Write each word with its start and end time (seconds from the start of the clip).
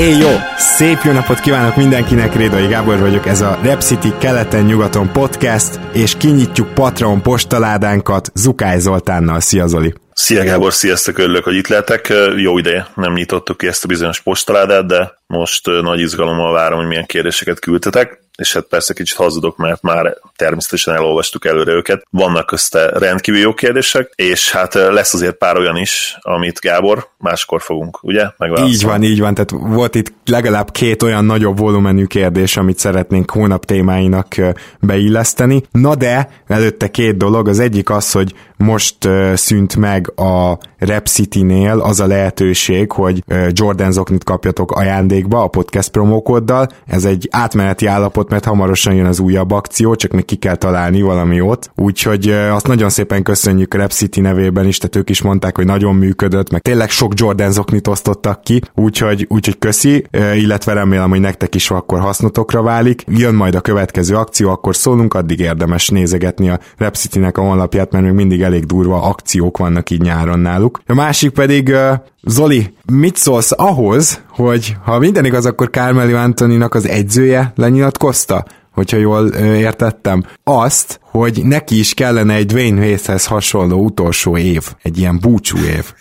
Éj 0.00 0.16
jó! 0.16 0.28
Szép 0.56 0.98
jó 1.04 1.12
napot 1.12 1.40
kívánok 1.40 1.76
mindenkinek, 1.76 2.34
Rédai 2.34 2.66
Gábor 2.66 2.98
vagyok, 2.98 3.26
ez 3.26 3.40
a 3.40 3.58
Rep 3.62 3.80
City 3.80 4.12
keleten-nyugaton 4.18 5.12
podcast, 5.12 5.80
és 5.92 6.16
kinyitjuk 6.16 6.74
Patreon 6.74 7.22
postaládánkat 7.22 8.30
Zukály 8.34 8.78
Zoltánnal. 8.78 9.40
Szia 9.40 9.66
Zoli! 9.66 9.94
Szia 10.12 10.44
Gábor, 10.44 10.72
sziasztok, 10.72 11.18
örülök, 11.18 11.44
hogy 11.44 11.54
itt 11.54 11.68
lehetek. 11.68 12.12
Jó 12.36 12.58
ideje 12.58 12.86
nem 12.94 13.12
nyitottuk 13.12 13.58
ki 13.58 13.66
ezt 13.66 13.84
a 13.84 13.86
bizonyos 13.86 14.20
postaládát, 14.20 14.86
de 14.86 15.12
most 15.26 15.66
nagy 15.66 16.00
izgalommal 16.00 16.52
várom, 16.52 16.78
hogy 16.78 16.88
milyen 16.88 17.06
kérdéseket 17.06 17.58
küldtetek 17.58 18.18
és 18.40 18.52
hát 18.52 18.64
persze 18.64 18.94
kicsit 18.94 19.16
hazudok, 19.16 19.56
mert 19.56 19.82
már 19.82 20.16
természetesen 20.36 20.94
elolvastuk 20.94 21.44
előre 21.44 21.72
őket. 21.72 22.06
Vannak 22.10 22.46
közte 22.46 22.86
rendkívül 22.86 23.40
jó 23.40 23.54
kérdések, 23.54 24.12
és 24.14 24.50
hát 24.50 24.74
lesz 24.74 25.14
azért 25.14 25.36
pár 25.36 25.56
olyan 25.56 25.76
is, 25.76 26.16
amit 26.20 26.58
Gábor 26.58 27.08
máskor 27.18 27.62
fogunk, 27.62 28.02
ugye? 28.02 28.26
Így 28.64 28.82
van, 28.82 29.02
így 29.02 29.20
van, 29.20 29.34
tehát 29.34 29.50
volt 29.74 29.94
itt 29.94 30.12
legalább 30.24 30.70
két 30.70 31.02
olyan 31.02 31.24
nagyobb 31.24 31.58
volumenű 31.58 32.04
kérdés, 32.04 32.56
amit 32.56 32.78
szeretnénk 32.78 33.30
hónap 33.30 33.64
témáinak 33.64 34.34
beilleszteni. 34.80 35.62
Na 35.70 35.94
de, 35.94 36.28
előtte 36.46 36.90
két 36.90 37.16
dolog, 37.16 37.48
az 37.48 37.58
egyik 37.58 37.90
az, 37.90 38.12
hogy 38.12 38.34
most 38.60 39.08
szűnt 39.34 39.76
meg 39.76 40.12
a 40.16 40.58
Rep 40.78 41.06
City-nél 41.06 41.78
az 41.78 42.00
a 42.00 42.06
lehetőség, 42.06 42.92
hogy 42.92 43.24
Jordan 43.48 43.92
Zoknit 43.92 44.24
kapjatok 44.24 44.72
ajándékba 44.72 45.42
a 45.42 45.48
podcast 45.48 45.90
promókoddal. 45.90 46.68
Ez 46.86 47.04
egy 47.04 47.28
átmeneti 47.30 47.86
állapot, 47.86 48.30
mert 48.30 48.44
hamarosan 48.44 48.94
jön 48.94 49.06
az 49.06 49.18
újabb 49.20 49.50
akció, 49.50 49.94
csak 49.94 50.12
még 50.12 50.24
ki 50.24 50.36
kell 50.36 50.56
találni 50.56 51.02
valami 51.02 51.36
jót. 51.36 51.70
Úgyhogy 51.76 52.30
azt 52.30 52.66
nagyon 52.66 52.88
szépen 52.88 53.22
köszönjük 53.22 53.74
Rep 53.74 53.90
City 53.90 54.20
nevében 54.20 54.66
is, 54.66 54.78
tehát 54.78 54.96
ők 54.96 55.10
is 55.10 55.22
mondták, 55.22 55.56
hogy 55.56 55.66
nagyon 55.66 55.94
működött, 55.94 56.50
meg 56.50 56.60
tényleg 56.60 56.90
sok 56.90 57.12
Jordan 57.16 57.52
Zoknit 57.52 57.86
osztottak 57.86 58.42
ki, 58.42 58.60
úgyhogy, 58.74 59.26
úgyhogy 59.28 59.58
köszi, 59.58 60.06
illetve 60.34 60.72
remélem, 60.72 61.10
hogy 61.10 61.20
nektek 61.20 61.54
is 61.54 61.70
akkor 61.70 62.00
hasznotokra 62.00 62.62
válik. 62.62 63.04
Jön 63.06 63.34
majd 63.34 63.54
a 63.54 63.60
következő 63.60 64.16
akció, 64.16 64.50
akkor 64.50 64.76
szólunk, 64.76 65.14
addig 65.14 65.40
érdemes 65.40 65.88
nézegetni 65.88 66.50
a 66.50 66.60
Rep 66.76 66.94
City-nek 66.94 67.38
a 67.38 67.42
honlapját, 67.42 67.92
mert 67.92 68.04
még 68.04 68.12
mindig 68.12 68.42
elég 68.50 68.64
durva 68.64 69.02
akciók 69.02 69.56
vannak 69.56 69.90
így 69.90 70.00
nyáron 70.00 70.38
náluk. 70.38 70.80
A 70.86 70.94
másik 70.94 71.30
pedig, 71.30 71.76
Zoli, 72.22 72.74
mit 72.92 73.16
szólsz 73.16 73.52
ahhoz, 73.56 74.20
hogy 74.28 74.76
ha 74.84 74.98
minden 74.98 75.24
igaz, 75.24 75.46
akkor 75.46 75.70
Carmelo 75.70 76.16
Antoninak 76.16 76.74
az 76.74 76.88
egyzője 76.88 77.52
lenyilatkozta? 77.56 78.44
hogyha 78.74 78.96
jól 78.96 79.28
értettem, 79.38 80.24
azt, 80.44 81.00
hogy 81.02 81.40
neki 81.44 81.78
is 81.78 81.94
kellene 81.94 82.34
egy 82.34 82.46
Dwayne 82.46 82.80
Wade-hez 82.80 83.26
hasonló 83.26 83.84
utolsó 83.84 84.36
év, 84.36 84.62
egy 84.82 84.98
ilyen 84.98 85.18
búcsú 85.20 85.56
év. 85.58 85.92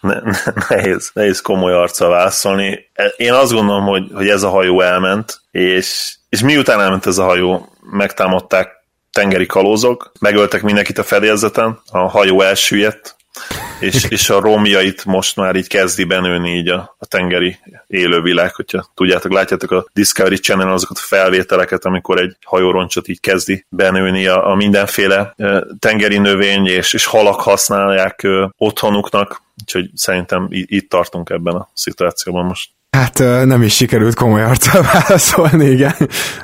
Ne, 0.00 0.20
ne, 0.20 0.52
nehéz, 0.68 1.10
nehéz 1.14 1.40
komoly 1.40 1.72
arca 1.72 2.08
válaszolni. 2.08 2.78
E, 2.92 3.04
én 3.16 3.32
azt 3.32 3.52
gondolom, 3.52 3.84
hogy, 3.84 4.10
hogy 4.14 4.28
ez 4.28 4.42
a 4.42 4.48
hajó 4.48 4.80
elment, 4.80 5.40
és, 5.50 6.16
és 6.28 6.42
miután 6.42 6.80
elment 6.80 7.06
ez 7.06 7.18
a 7.18 7.24
hajó, 7.24 7.68
megtámadták 7.90 8.77
tengeri 9.18 9.46
kalózok, 9.46 10.12
megöltek 10.20 10.62
mindenkit 10.62 10.98
a 10.98 11.02
fedélzeten, 11.02 11.80
a 11.90 11.98
hajó 11.98 12.40
elsüllyedt, 12.40 13.16
és, 13.80 14.04
és 14.16 14.30
a 14.30 14.40
romjait 14.40 15.04
most 15.04 15.36
már 15.36 15.56
így 15.56 15.66
kezdi 15.66 16.04
benőni 16.04 16.56
így 16.56 16.68
a, 16.68 16.96
a 16.98 17.06
tengeri 17.06 17.58
élővilág, 17.86 18.54
hogyha 18.54 18.90
tudjátok, 18.94 19.32
látjátok 19.32 19.70
a 19.70 19.86
Discovery 19.92 20.36
Channel 20.36 20.72
azokat 20.72 20.96
a 20.96 21.06
felvételeket, 21.06 21.84
amikor 21.84 22.20
egy 22.20 22.36
hajóroncsot 22.44 23.08
így 23.08 23.20
kezdi 23.20 23.64
benőni 23.68 24.26
a, 24.26 24.50
a 24.50 24.54
mindenféle 24.54 25.34
tengeri 25.78 26.18
növény 26.18 26.66
és, 26.66 26.92
és 26.92 27.04
halak 27.04 27.40
használják 27.40 28.26
otthonuknak, 28.56 29.42
úgyhogy 29.60 29.90
szerintem 29.94 30.46
itt 30.50 30.88
tartunk 30.88 31.30
ebben 31.30 31.54
a 31.54 31.68
szituációban 31.74 32.44
most. 32.44 32.70
Hát 32.90 33.18
nem 33.44 33.62
is 33.62 33.74
sikerült 33.74 34.14
komoly 34.14 34.42
arccal 34.42 34.86
válaszolni, 34.92 35.64
igen. 35.64 35.94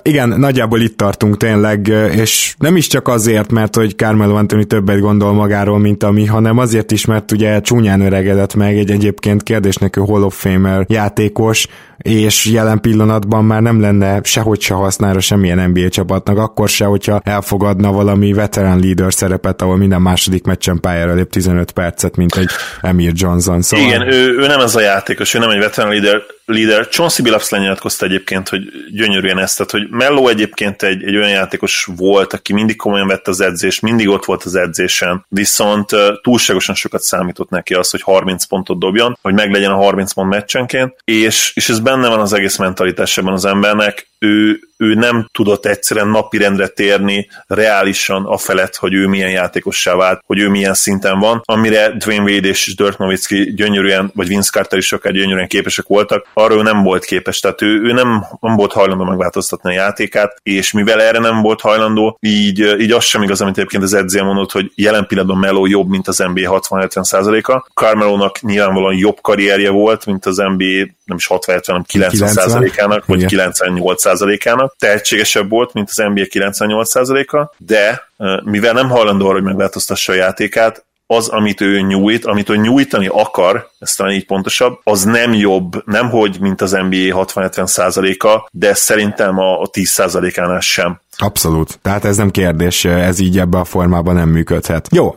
Igen, 0.02 0.28
nagyjából 0.28 0.80
itt 0.80 0.96
tartunk 0.96 1.36
tényleg, 1.36 1.86
és 2.16 2.54
nem 2.58 2.76
is 2.76 2.86
csak 2.86 3.08
azért, 3.08 3.52
mert 3.52 3.76
hogy 3.76 3.96
Carmelo 3.96 4.34
Anthony 4.34 4.66
többet 4.66 5.00
gondol 5.00 5.32
magáról, 5.32 5.78
mint 5.78 6.02
a 6.02 6.10
mi, 6.10 6.26
hanem 6.26 6.58
azért 6.58 6.90
is, 6.92 7.04
mert 7.04 7.32
ugye 7.32 7.60
csúnyán 7.60 8.00
öregedett 8.00 8.54
meg 8.54 8.78
egy 8.78 8.90
egyébként 8.90 9.42
kérdésnek 9.42 9.96
Hall 9.96 10.22
of 10.22 10.40
Famer 10.40 10.84
játékos, 10.88 11.66
és 11.98 12.44
jelen 12.44 12.80
pillanatban 12.80 13.44
már 13.44 13.62
nem 13.62 13.80
lenne 13.80 14.20
sehogy 14.22 14.60
se 14.60 14.74
hasznára 14.74 15.20
semmilyen 15.20 15.70
NBA 15.70 15.88
csapatnak, 15.88 16.38
akkor 16.38 16.68
se, 16.68 16.84
hogyha 16.84 17.20
elfogadna 17.24 17.92
valami 17.92 18.32
veteran 18.32 18.80
leader 18.80 19.14
szerepet, 19.14 19.62
ahol 19.62 19.76
minden 19.76 20.02
második 20.02 20.44
meccsen 20.44 20.80
pályára 20.80 21.14
lép 21.14 21.30
15 21.30 21.70
percet, 21.70 22.16
mint 22.16 22.36
egy 22.36 22.50
Emir 22.80 23.12
Johnson. 23.14 23.62
Szóval... 23.62 23.86
Igen, 23.86 24.12
ő, 24.12 24.38
ő 24.38 24.46
nem 24.46 24.60
ez 24.60 24.74
a 24.74 24.80
játékos, 24.80 25.34
ő 25.34 25.38
nem 25.38 25.50
egy 25.50 25.58
veteran 25.58 25.90
leader, 25.90 26.22
leader. 26.46 26.88
Chauncey 26.88 27.24
Billups 27.24 27.48
lenyilatkozta 27.48 28.06
egyébként, 28.06 28.48
hogy 28.48 28.62
gyönyörűen 28.92 29.38
ezt, 29.38 29.56
tehát, 29.56 29.72
hogy 29.72 29.88
Mello 29.90 30.28
egyébként 30.28 30.82
egy, 30.82 31.02
egy 31.04 31.16
olyan 31.16 31.30
játékos 31.30 31.88
volt, 31.96 32.32
aki 32.32 32.52
mindig 32.52 32.76
komolyan 32.76 33.06
vette 33.06 33.30
az 33.30 33.40
edzést, 33.40 33.82
mindig 33.82 34.08
ott 34.08 34.24
volt 34.24 34.42
az 34.42 34.54
edzésen, 34.54 35.24
viszont 35.28 35.90
túlságosan 36.22 36.74
sokat 36.74 37.02
számított 37.02 37.50
neki 37.50 37.74
az, 37.74 37.90
hogy 37.90 38.02
30 38.02 38.44
pontot 38.44 38.78
dobjon, 38.78 39.18
hogy 39.22 39.34
meglegyen 39.34 39.70
a 39.70 39.76
30 39.76 40.12
pont 40.12 40.30
meccsenként, 40.30 40.96
és, 41.04 41.52
és 41.54 41.68
ez 41.68 41.80
benne 41.80 42.08
van 42.08 42.20
az 42.20 42.32
egész 42.32 42.56
mentalitásában 42.56 43.32
az 43.32 43.44
embernek, 43.44 44.08
ő, 44.24 44.58
ő 44.76 44.94
nem 44.94 45.28
tudott 45.32 45.66
egyszerűen 45.66 46.08
napirendre 46.08 46.66
térni 46.66 47.28
reálisan 47.46 48.24
a 48.24 48.36
felett, 48.38 48.76
hogy 48.76 48.94
ő 48.94 49.06
milyen 49.06 49.30
játékossá 49.30 49.94
vált, 49.94 50.22
hogy 50.26 50.38
ő 50.38 50.48
milyen 50.48 50.74
szinten 50.74 51.18
van, 51.18 51.40
amire 51.44 51.90
Dwayne 51.90 52.32
Wade 52.32 52.48
és 52.48 52.74
Dirk 52.76 52.98
Nowitzki 52.98 53.54
gyönyörűen, 53.54 54.10
vagy 54.14 54.28
Vince 54.28 54.50
Carter 54.50 54.78
is 54.78 54.86
sokkal 54.86 55.12
gyönyörűen 55.12 55.48
képesek 55.48 55.86
voltak, 55.86 56.26
arra 56.34 56.54
ő 56.54 56.62
nem 56.62 56.82
volt 56.82 57.04
képes, 57.04 57.40
tehát 57.40 57.62
ő, 57.62 57.82
ő 57.82 57.92
nem, 57.92 58.24
nem 58.40 58.56
volt 58.56 58.72
hajlandó 58.72 59.04
megváltoztatni 59.04 59.70
a 59.70 59.80
játékát, 59.80 60.36
és 60.42 60.72
mivel 60.72 61.00
erre 61.00 61.18
nem 61.18 61.42
volt 61.42 61.60
hajlandó, 61.60 62.18
így, 62.20 62.80
így 62.80 62.90
az 62.90 63.04
sem 63.04 63.22
igaz, 63.22 63.40
amit 63.40 63.56
egyébként 63.56 63.82
az 63.82 63.94
edzél 63.94 64.22
mondott, 64.22 64.52
hogy 64.52 64.72
jelen 64.74 65.06
pillanatban 65.06 65.38
Melo 65.38 65.66
jobb, 65.66 65.88
mint 65.88 66.08
az 66.08 66.18
NBA 66.18 66.60
60-70%-a. 66.68 67.66
Carmelo-nak 67.74 68.40
nyilvánvalóan 68.40 68.96
jobb 68.96 69.20
karrierje 69.20 69.70
volt, 69.70 70.06
mint 70.06 70.26
az 70.26 70.36
NBA 70.36 70.92
nem 71.04 71.16
is 71.16 71.26
60 71.26 71.60
hanem 71.66 71.84
90%-ának, 71.92 73.06
vagy 73.06 73.24
98%-ának. 73.28 74.74
Tehetségesebb 74.78 75.48
volt, 75.48 75.72
mint 75.72 75.88
az 75.90 75.96
NBA 75.96 76.24
98%-a, 76.28 77.54
de 77.58 78.08
mivel 78.44 78.72
nem 78.72 78.88
hajlandó 78.88 79.24
arra, 79.24 79.34
hogy 79.34 79.42
megváltoztassa 79.42 80.12
a 80.12 80.16
játékát, 80.16 80.84
az, 81.06 81.28
amit 81.28 81.60
ő 81.60 81.80
nyújt, 81.80 82.24
amit 82.24 82.48
ő 82.48 82.56
nyújtani 82.56 83.06
akar, 83.06 83.70
ez 83.78 83.94
talán 83.94 84.12
így 84.12 84.26
pontosabb, 84.26 84.80
az 84.82 85.04
nem 85.04 85.32
jobb, 85.32 85.86
nem 85.86 86.10
hogy, 86.10 86.40
mint 86.40 86.60
az 86.60 86.70
NBA 86.70 87.24
60-70%-a, 87.24 88.48
de 88.52 88.74
szerintem 88.74 89.38
a, 89.38 89.60
a 89.60 89.70
10%-ánál 89.70 90.60
sem. 90.60 91.00
Abszolút. 91.16 91.78
Tehát 91.82 92.04
ez 92.04 92.16
nem 92.16 92.30
kérdés, 92.30 92.84
ez 92.84 93.18
így 93.18 93.38
ebbe 93.38 93.58
a 93.58 93.64
formában 93.64 94.14
nem 94.14 94.28
működhet. 94.28 94.88
Jó, 94.92 95.16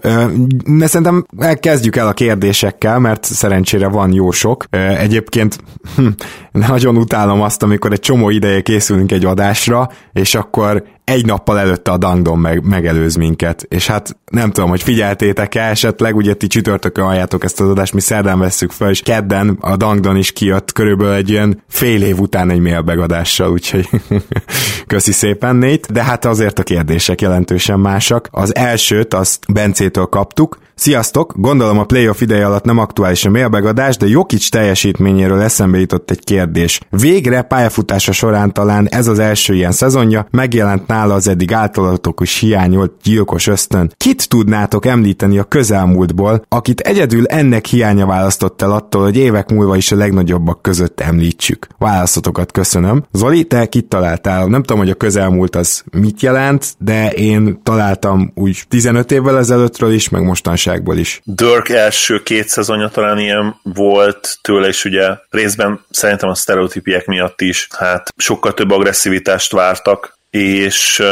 de 0.66 0.88
szerintem 0.88 1.26
kezdjük 1.60 1.96
el 1.96 2.08
a 2.08 2.14
kérdésekkel, 2.14 3.00
mert 3.00 3.26
szerencsére 3.26 3.88
van 3.88 4.14
jó 4.14 4.32
sok. 4.32 4.66
Egyébként 4.98 5.58
hm, 5.96 6.08
nagyon 6.52 6.98
utálom 6.98 7.42
azt, 7.42 7.64
amikor 7.64 7.92
egy 7.92 8.00
csomó 8.00 8.30
ideje 8.30 8.62
készülünk 8.62 9.12
egy 9.12 9.26
adásra, 9.26 9.90
és 10.14 10.36
akkor 10.36 10.84
egy 11.04 11.26
nappal 11.26 11.60
előtte 11.60 11.92
a 11.92 11.98
Dangdon 11.98 12.40
meg, 12.40 12.64
megelőz 12.64 13.16
minket, 13.16 13.66
és 13.70 13.88
hát 13.88 14.18
nem 14.32 14.52
tudom, 14.52 14.70
hogy 14.70 14.84
figyeltétek-e 14.84 15.62
esetleg, 15.62 16.16
ugye 16.16 16.34
ti 16.34 16.48
csütörtökön 16.48 17.06
halljátok 17.06 17.44
ezt 17.44 17.62
az 17.62 17.70
adást, 17.70 17.94
mi 17.94 18.00
szerdán 18.00 18.40
vesszük 18.40 18.72
fel, 18.72 18.90
és 18.90 19.02
kedden 19.02 19.58
a 19.60 19.76
Dangdon 19.76 20.18
is 20.18 20.32
kijött 20.32 20.72
körülbelül 20.72 21.14
egy 21.14 21.30
ilyen 21.30 21.64
fél 21.68 22.04
év 22.04 22.20
után 22.20 22.50
egy 22.50 22.60
mailbegadással, 22.60 23.52
úgyhogy 23.52 23.90
köszi 24.88 25.12
szépen 25.12 25.56
Nate, 25.56 25.87
de 25.90 26.04
hát 26.04 26.26
azért 26.26 26.60
a 26.60 26.64
kérdések 26.64 27.22
jelentősen 27.22 27.80
másak. 27.80 28.28
Az 28.32 28.56
elsőt 28.56 29.14
azt 29.14 29.54
Bencétől 29.54 30.06
kaptuk, 30.06 30.58
Sziasztok! 30.80 31.34
Gondolom 31.36 31.78
a 31.78 31.84
playoff 31.84 32.22
ideje 32.22 32.46
alatt 32.46 32.64
nem 32.64 32.78
aktuális 32.78 33.26
a 33.26 33.30
mailbegadás, 33.30 33.98
de 33.98 34.08
Jokic 34.08 34.50
teljesítményéről 34.50 35.42
eszembe 35.42 35.80
jutott 35.80 36.12
egy 36.12 36.24
kérdés. 36.24 36.80
Végre 36.90 37.42
pályafutása 37.42 38.12
során 38.12 38.54
talán 38.54 38.88
ez 38.88 39.08
az 39.08 39.20
első 39.20 39.54
ilyen 39.54 39.72
szezonja, 39.72 40.28
megjelent 40.32 40.88
nála 40.88 41.14
az 41.14 41.28
eddig 41.28 41.54
általatok 41.54 42.22
is 42.22 42.40
hiányolt 42.40 42.92
gyilkos 43.04 43.48
ösztön. 43.48 43.92
Kit 43.98 44.30
tudnátok 44.30 44.86
említeni 44.86 45.38
a 45.38 45.44
közelmúltból, 45.44 46.46
akit 46.50 46.80
egyedül 46.80 47.26
ennek 47.26 47.66
hiánya 47.66 48.06
választott 48.06 48.62
el 48.62 48.72
attól, 48.72 49.04
hogy 49.04 49.18
évek 49.18 49.52
múlva 49.52 49.76
is 49.76 49.92
a 49.92 49.96
legnagyobbak 49.96 50.62
között 50.62 51.00
említsük? 51.00 51.68
Választotokat 51.78 52.52
köszönöm. 52.52 53.06
Zoli, 53.12 53.44
te 53.44 53.66
kit 53.66 53.86
találtál? 53.86 54.46
Nem 54.46 54.62
tudom, 54.62 54.78
hogy 54.78 54.90
a 54.90 54.96
közelmúlt 54.96 55.56
az 55.56 55.84
mit 55.92 56.22
jelent, 56.22 56.76
de 56.80 57.12
én 57.12 57.60
találtam 57.64 58.32
úgy 58.36 58.64
15 58.68 59.12
évvel 59.12 59.38
ezelőttről 59.38 59.92
is, 59.92 60.10
meg 60.10 60.24
mostanságból 60.68 60.98
is. 60.98 61.22
Dirk 61.24 61.70
első 61.70 62.24
két 62.24 62.48
szezonja 62.48 62.88
talán 62.88 63.20
ilyen 63.20 63.60
volt 63.64 64.38
tőle, 64.42 64.68
és 64.68 64.86
ugye 64.86 65.08
részben 65.30 65.86
szerintem 65.90 66.30
a 66.30 66.36
sztereotípiek 66.36 67.06
miatt 67.06 67.42
is, 67.42 67.68
hát 67.78 68.14
sokkal 68.18 68.54
több 68.54 68.72
agresszivitást 68.72 69.52
vártak, 69.52 70.18
és 70.30 71.04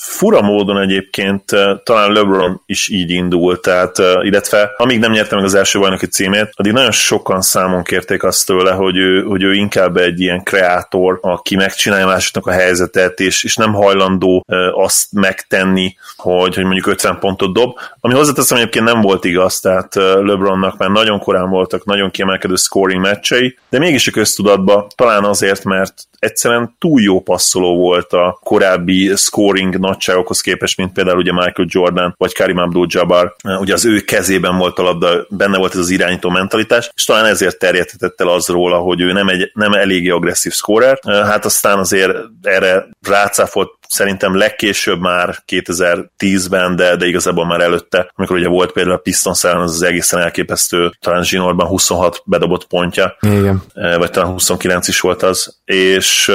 fura 0.00 0.40
módon 0.40 0.80
egyébként 0.80 1.44
talán 1.84 2.12
LeBron 2.12 2.62
is 2.66 2.88
így 2.88 3.10
indult, 3.10 3.60
tehát 3.60 3.98
illetve 4.22 4.70
amíg 4.76 4.98
nem 4.98 5.12
nyerte 5.12 5.34
meg 5.34 5.44
az 5.44 5.54
első 5.54 5.78
bajnoki 5.78 6.06
címét, 6.06 6.50
addig 6.54 6.72
nagyon 6.72 6.90
sokan 6.90 7.40
számon 7.40 7.82
kérték 7.82 8.22
azt 8.22 8.46
tőle, 8.46 8.72
hogy 8.72 8.96
ő, 8.96 9.22
hogy 9.22 9.42
ő 9.42 9.54
inkább 9.54 9.96
egy 9.96 10.20
ilyen 10.20 10.42
kreátor, 10.42 11.18
aki 11.22 11.56
megcsinálja 11.56 12.06
másoknak 12.06 12.46
a 12.46 12.58
helyzetet, 12.58 13.20
és, 13.20 13.44
és 13.44 13.56
nem 13.56 13.72
hajlandó 13.72 14.44
azt 14.72 15.12
megtenni, 15.12 15.96
hogy, 16.16 16.54
hogy 16.54 16.64
mondjuk 16.64 16.86
50 16.86 17.18
pontot 17.18 17.52
dob, 17.52 17.78
ami 18.00 18.14
hozzáteszem 18.14 18.58
egyébként 18.58 18.84
nem 18.84 19.00
volt 19.00 19.24
igaz, 19.24 19.60
tehát 19.60 19.94
LeBronnak 19.94 20.78
már 20.78 20.90
nagyon 20.90 21.18
korán 21.18 21.50
voltak 21.50 21.84
nagyon 21.84 22.10
kiemelkedő 22.10 22.54
scoring 22.54 23.00
meccsei, 23.00 23.58
de 23.70 23.78
mégis 23.78 24.08
a 24.08 24.10
köztudatban 24.10 24.86
talán 24.94 25.24
azért, 25.24 25.64
mert 25.64 25.94
egyszerűen 26.20 26.74
túl 26.78 27.00
jó 27.00 27.20
passzoló 27.20 27.76
volt 27.76 28.12
a 28.12 28.38
korábbi 28.42 29.12
scoring 29.16 29.78
nagyságokhoz 29.90 30.40
képest, 30.40 30.76
mint 30.76 30.92
például 30.92 31.18
ugye 31.18 31.32
Michael 31.32 31.68
Jordan 31.70 32.14
vagy 32.16 32.34
Karim 32.34 32.58
Abdul-Jabbar. 32.58 33.34
Ugye 33.60 33.72
az 33.72 33.84
ő 33.84 34.00
kezében 34.00 34.56
volt 34.56 34.78
a 34.78 34.82
labda, 34.82 35.26
benne 35.28 35.58
volt 35.58 35.72
ez 35.72 35.78
az 35.78 35.90
irányító 35.90 36.30
mentalitás, 36.30 36.90
és 36.94 37.04
talán 37.04 37.24
ezért 37.24 37.58
terjedhetett 37.58 38.20
el 38.20 38.28
az 38.28 38.46
róla, 38.46 38.78
hogy 38.78 39.00
ő 39.00 39.12
nem, 39.12 39.28
egy, 39.28 39.50
nem 39.54 39.72
eléggé 39.72 40.08
agresszív 40.08 40.52
scorer. 40.52 40.98
Hát 41.04 41.44
aztán 41.44 41.78
azért 41.78 42.16
erre 42.42 42.88
rácáfolt 43.08 43.79
szerintem 43.90 44.36
legkésőbb 44.36 45.00
már 45.00 45.36
2010-ben, 45.48 46.76
de, 46.76 46.96
de 46.96 47.06
igazából 47.06 47.46
már 47.46 47.60
előtte, 47.60 48.12
amikor 48.14 48.36
ugye 48.36 48.48
volt 48.48 48.72
például 48.72 48.96
a 48.96 49.00
Pistons 49.00 49.44
ellen 49.44 49.60
az, 49.60 49.72
az 49.72 49.82
egészen 49.82 50.20
elképesztő, 50.20 50.92
talán 51.00 51.24
Zsinórban 51.24 51.66
26 51.66 52.22
bedobott 52.24 52.66
pontja, 52.66 53.16
Igen. 53.20 53.62
vagy 53.74 54.10
talán 54.10 54.30
29 54.30 54.88
is 54.88 55.00
volt 55.00 55.22
az, 55.22 55.60
és 55.64 56.32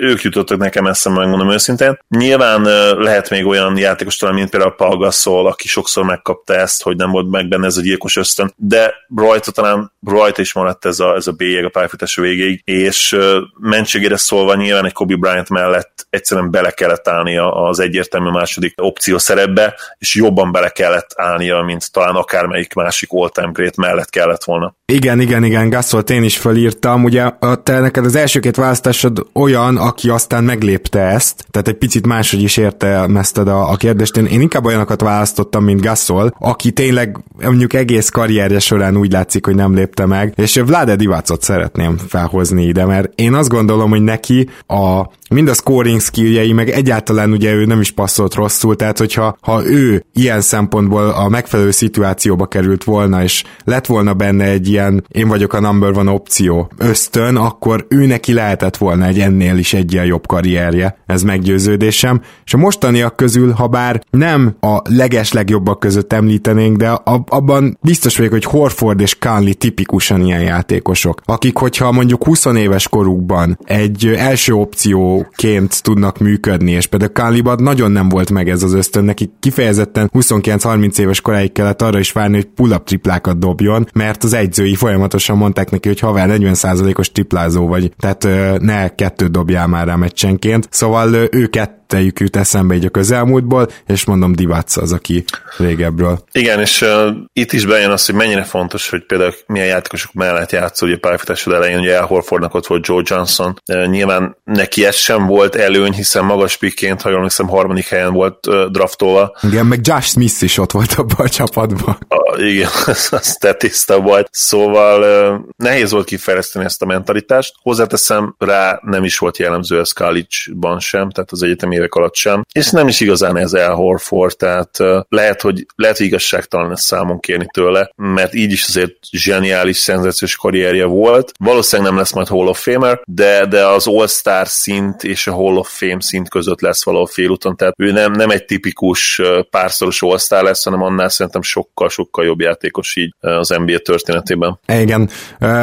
ők 0.00 0.22
jutottak 0.22 0.58
nekem 0.58 0.86
eszembe, 0.86 1.20
megmondom 1.20 1.50
őszintén. 1.50 1.98
Nyilván 2.08 2.62
lehet 2.98 3.30
még 3.30 3.46
olyan 3.46 3.76
játékos 3.76 4.16
talán, 4.16 4.34
mint 4.34 4.50
például 4.50 4.74
Paul 4.74 4.96
Gasol, 4.96 5.46
aki 5.46 5.68
sokszor 5.68 6.04
megkapta 6.04 6.54
ezt, 6.54 6.82
hogy 6.82 6.96
nem 6.96 7.10
volt 7.10 7.30
meg 7.30 7.48
benne 7.48 7.66
ez 7.66 7.76
a 7.76 7.82
gyilkos 7.82 8.16
ösztön, 8.16 8.52
de 8.56 8.94
rajta 9.16 9.50
talán 9.50 9.92
rajta 10.06 10.40
is 10.40 10.52
maradt 10.52 10.84
ez 10.84 11.00
a, 11.00 11.14
ez 11.14 11.26
a 11.26 11.32
bélyeg 11.32 11.64
a 11.64 11.68
pályafutás 11.68 12.16
végéig, 12.16 12.60
és 12.64 13.16
mentségére 13.60 14.16
szólva 14.16 14.54
nyilván 14.54 14.84
egy 14.84 14.92
Kobe 14.92 15.16
Bryant 15.16 15.48
mellett 15.48 16.06
egyszerűen 16.10 16.50
bele 16.50 16.70
kellett 16.76 17.08
állnia 17.08 17.52
az 17.52 17.80
egyértelmű 17.80 18.30
második 18.30 18.74
opció 18.82 19.18
szerepbe, 19.18 19.74
és 19.98 20.14
jobban 20.14 20.52
bele 20.52 20.68
kellett 20.68 21.10
állnia, 21.16 21.62
mint 21.62 21.92
talán 21.92 22.14
akármelyik 22.14 22.74
másik 22.74 23.08
all-time 23.12 23.50
great 23.52 23.76
mellett 23.76 24.10
kellett 24.10 24.44
volna. 24.44 24.74
Igen, 24.92 25.20
igen, 25.20 25.44
igen, 25.44 25.70
Gasolt 25.70 26.10
én 26.10 26.22
is 26.22 26.36
felírtam. 26.36 27.04
Ugye 27.04 27.30
te 27.62 27.80
neked 27.80 28.04
az 28.04 28.16
első 28.16 28.40
két 28.40 28.56
választásod 28.56 29.26
olyan, 29.32 29.76
aki 29.76 30.08
aztán 30.08 30.44
meglépte 30.44 31.00
ezt, 31.00 31.44
tehát 31.50 31.68
egy 31.68 31.76
picit 31.76 32.06
máshogy 32.06 32.42
is 32.42 32.56
értelmezted 32.56 33.48
a, 33.48 33.70
a 33.70 33.76
kérdést. 33.76 34.16
Én, 34.16 34.26
én 34.26 34.40
inkább 34.40 34.64
olyanokat 34.64 35.00
választottam, 35.00 35.64
mint 35.64 35.80
Gasol, 35.80 36.34
aki 36.38 36.70
tényleg 36.72 37.18
mondjuk 37.42 37.72
egész 37.72 38.08
karrierje 38.08 38.58
során 38.58 38.96
úgy 38.96 39.12
látszik, 39.12 39.44
hogy 39.44 39.54
nem 39.54 39.74
lépte 39.74 40.06
meg, 40.06 40.32
és 40.36 40.54
Vlade 40.54 40.96
Divacot 40.96 41.42
szeretném 41.42 41.98
felhozni 42.08 42.64
ide, 42.64 42.84
mert 42.84 43.12
én 43.14 43.34
azt 43.34 43.48
gondolom, 43.48 43.90
hogy 43.90 44.02
neki 44.02 44.48
a 44.66 45.06
mind 45.30 45.48
a 45.48 45.54
scoring 45.54 46.00
skilljei, 46.00 46.52
meg 46.52 46.65
egyáltalán 46.68 47.32
ugye 47.32 47.52
ő 47.52 47.64
nem 47.64 47.80
is 47.80 47.90
passzolt 47.90 48.34
rosszul, 48.34 48.76
tehát 48.76 48.98
hogyha 48.98 49.36
ha 49.40 49.66
ő 49.66 50.04
ilyen 50.12 50.40
szempontból 50.40 51.08
a 51.08 51.28
megfelelő 51.28 51.70
szituációba 51.70 52.46
került 52.46 52.84
volna, 52.84 53.22
és 53.22 53.44
lett 53.64 53.86
volna 53.86 54.14
benne 54.14 54.44
egy 54.44 54.68
ilyen 54.68 55.04
én 55.08 55.28
vagyok 55.28 55.52
a 55.52 55.60
number 55.60 55.90
one 55.90 56.10
opció 56.10 56.70
ösztön, 56.78 57.36
akkor 57.36 57.86
ő 57.88 58.06
neki 58.06 58.32
lehetett 58.32 58.76
volna 58.76 59.06
egy 59.06 59.20
ennél 59.20 59.56
is 59.56 59.74
egy 59.74 59.92
ilyen 59.92 60.04
jobb 60.04 60.26
karrierje, 60.26 60.98
ez 61.06 61.22
meggyőződésem, 61.22 62.20
és 62.44 62.54
a 62.54 62.56
mostaniak 62.56 63.16
közül, 63.16 63.52
ha 63.52 63.66
bár 63.66 64.02
nem 64.10 64.56
a 64.60 64.80
leges 64.84 65.32
legjobbak 65.32 65.80
között 65.80 66.12
említenénk, 66.12 66.76
de 66.76 66.88
abban 67.26 67.78
biztos 67.80 68.16
vagyok, 68.16 68.32
hogy 68.32 68.44
Horford 68.44 69.00
és 69.00 69.18
Conley 69.18 69.54
tipikusan 69.54 70.24
ilyen 70.24 70.42
játékosok, 70.42 71.20
akik 71.24 71.56
hogyha 71.56 71.92
mondjuk 71.92 72.24
20 72.24 72.44
éves 72.44 72.88
korukban 72.88 73.58
egy 73.64 74.06
első 74.06 74.52
opcióként 74.52 75.82
tudnak 75.82 76.18
működni, 76.18 76.55
és 76.62 76.86
például 76.86 77.12
Conleyban 77.12 77.62
nagyon 77.62 77.90
nem 77.92 78.08
volt 78.08 78.30
meg 78.30 78.48
ez 78.48 78.62
az 78.62 78.72
ösztön, 78.72 79.04
neki 79.04 79.30
kifejezetten 79.40 80.10
29-30 80.12 80.98
éves 80.98 81.20
koráig 81.20 81.52
kellett 81.52 81.82
arra 81.82 81.98
is 81.98 82.12
várni, 82.12 82.34
hogy 82.34 82.48
pull-up 82.54 82.84
triplákat 82.84 83.38
dobjon, 83.38 83.86
mert 83.94 84.24
az 84.24 84.32
egyzői 84.32 84.74
folyamatosan 84.74 85.36
mondták 85.36 85.70
neki, 85.70 85.88
hogy 85.88 86.00
haver 86.00 86.28
40%-os 86.32 87.12
triplázó 87.12 87.66
vagy, 87.66 87.92
tehát 87.98 88.28
ne 88.60 88.88
kettőt 88.88 89.30
dobjál 89.30 89.66
már 89.66 89.86
rá 89.86 89.96
meccsenként. 89.96 90.68
Szóval 90.70 91.14
őket 91.30 91.75
kettejük 91.86 92.20
jut 92.20 92.36
eszembe 92.36 92.74
így 92.74 92.84
a 92.84 92.88
közelmúltból, 92.88 93.68
és 93.86 94.04
mondom 94.04 94.34
Divac 94.34 94.76
az, 94.76 94.92
aki 94.92 95.24
régebről. 95.56 96.24
Igen, 96.32 96.60
és 96.60 96.82
uh, 96.82 97.08
itt 97.32 97.52
is 97.52 97.66
bejön 97.66 97.90
az, 97.90 98.06
hogy 98.06 98.14
mennyire 98.14 98.42
fontos, 98.42 98.88
hogy 98.88 99.06
például 99.06 99.34
milyen 99.46 99.66
játékosok 99.66 100.12
mellett 100.12 100.52
játszol, 100.52 100.88
ugye 100.88 100.98
pályafutásod 100.98 101.52
elején, 101.52 101.78
ugye 101.78 101.98
Al 101.98 102.06
Horfordnak 102.06 102.54
ott 102.54 102.66
volt 102.66 102.86
Joe 102.86 103.02
Johnson, 103.04 103.60
uh, 103.72 103.86
nyilván 103.86 104.36
neki 104.44 104.84
ez 104.84 104.94
sem 104.94 105.26
volt 105.26 105.54
előny, 105.54 105.92
hiszen 105.92 106.24
magas 106.24 106.56
pikként, 106.56 107.02
ha 107.02 107.08
jól 107.08 107.18
emlékszem, 107.18 107.48
harmadik 107.48 107.86
helyen 107.86 108.12
volt 108.12 108.46
uh, 108.46 108.64
draftolva. 108.64 109.36
Igen, 109.42 109.66
meg 109.66 109.80
Josh 109.82 110.08
Smith 110.08 110.42
is 110.42 110.58
ott 110.58 110.70
volt 110.70 110.92
abban 110.92 111.26
a 111.26 111.28
csapatban. 111.28 111.98
Uh, 112.08 112.48
igen, 112.50 112.70
az 113.10 113.38
tiszta 113.58 114.00
volt. 114.00 114.28
Szóval 114.30 115.32
uh, 115.34 115.40
nehéz 115.56 115.90
volt 115.90 116.06
kifejleszteni 116.06 116.64
ezt 116.64 116.82
a 116.82 116.86
mentalitást. 116.86 117.54
Hozzáteszem, 117.62 118.34
rá 118.38 118.80
nem 118.82 119.04
is 119.04 119.18
volt 119.18 119.38
jellemző 119.38 119.78
ez 119.78 119.92
college-ban 119.92 120.80
sem, 120.80 121.10
tehát 121.10 121.30
az 121.30 121.42
egyetemi 121.42 121.75
évek 121.76 121.94
alatt 121.94 122.14
sem, 122.14 122.44
és 122.52 122.70
nem 122.70 122.88
is 122.88 123.00
igazán 123.00 123.36
ez 123.36 123.52
El 123.52 123.74
Horford, 123.74 124.36
tehát 124.36 124.78
lehet, 125.08 125.40
hogy, 125.40 125.66
lehet, 125.74 126.00
igazságtalan 126.00 126.72
ezt 126.72 126.82
számon 126.82 127.20
kérni 127.20 127.46
tőle, 127.52 127.90
mert 127.96 128.34
így 128.34 128.52
is 128.52 128.64
azért 128.66 128.92
zseniális, 129.10 129.76
szenzációs 129.76 130.36
karrierje 130.36 130.84
volt. 130.84 131.32
Valószínűleg 131.38 131.90
nem 131.90 132.00
lesz 132.00 132.12
majd 132.12 132.28
Hall 132.28 132.46
of 132.46 132.62
Famer, 132.62 133.00
de, 133.04 133.46
de 133.46 133.66
az 133.66 133.86
All-Star 133.86 134.48
szint 134.48 135.04
és 135.04 135.26
a 135.26 135.32
Hall 135.32 135.56
of 135.56 135.78
Fame 135.78 136.00
szint 136.00 136.28
között 136.28 136.60
lesz 136.60 136.84
valahol 136.84 137.06
félúton, 137.06 137.56
tehát 137.56 137.74
ő 137.78 137.92
nem, 137.92 138.12
nem 138.12 138.30
egy 138.30 138.44
tipikus 138.44 139.22
párszoros 139.50 140.02
All-Star 140.02 140.42
lesz, 140.42 140.64
hanem 140.64 140.82
annál 140.82 141.08
szerintem 141.08 141.42
sokkal-sokkal 141.42 142.24
jobb 142.24 142.40
játékos 142.40 142.96
így 142.96 143.14
az 143.20 143.48
NBA 143.48 143.78
történetében. 143.78 144.58
Igen, 144.66 145.10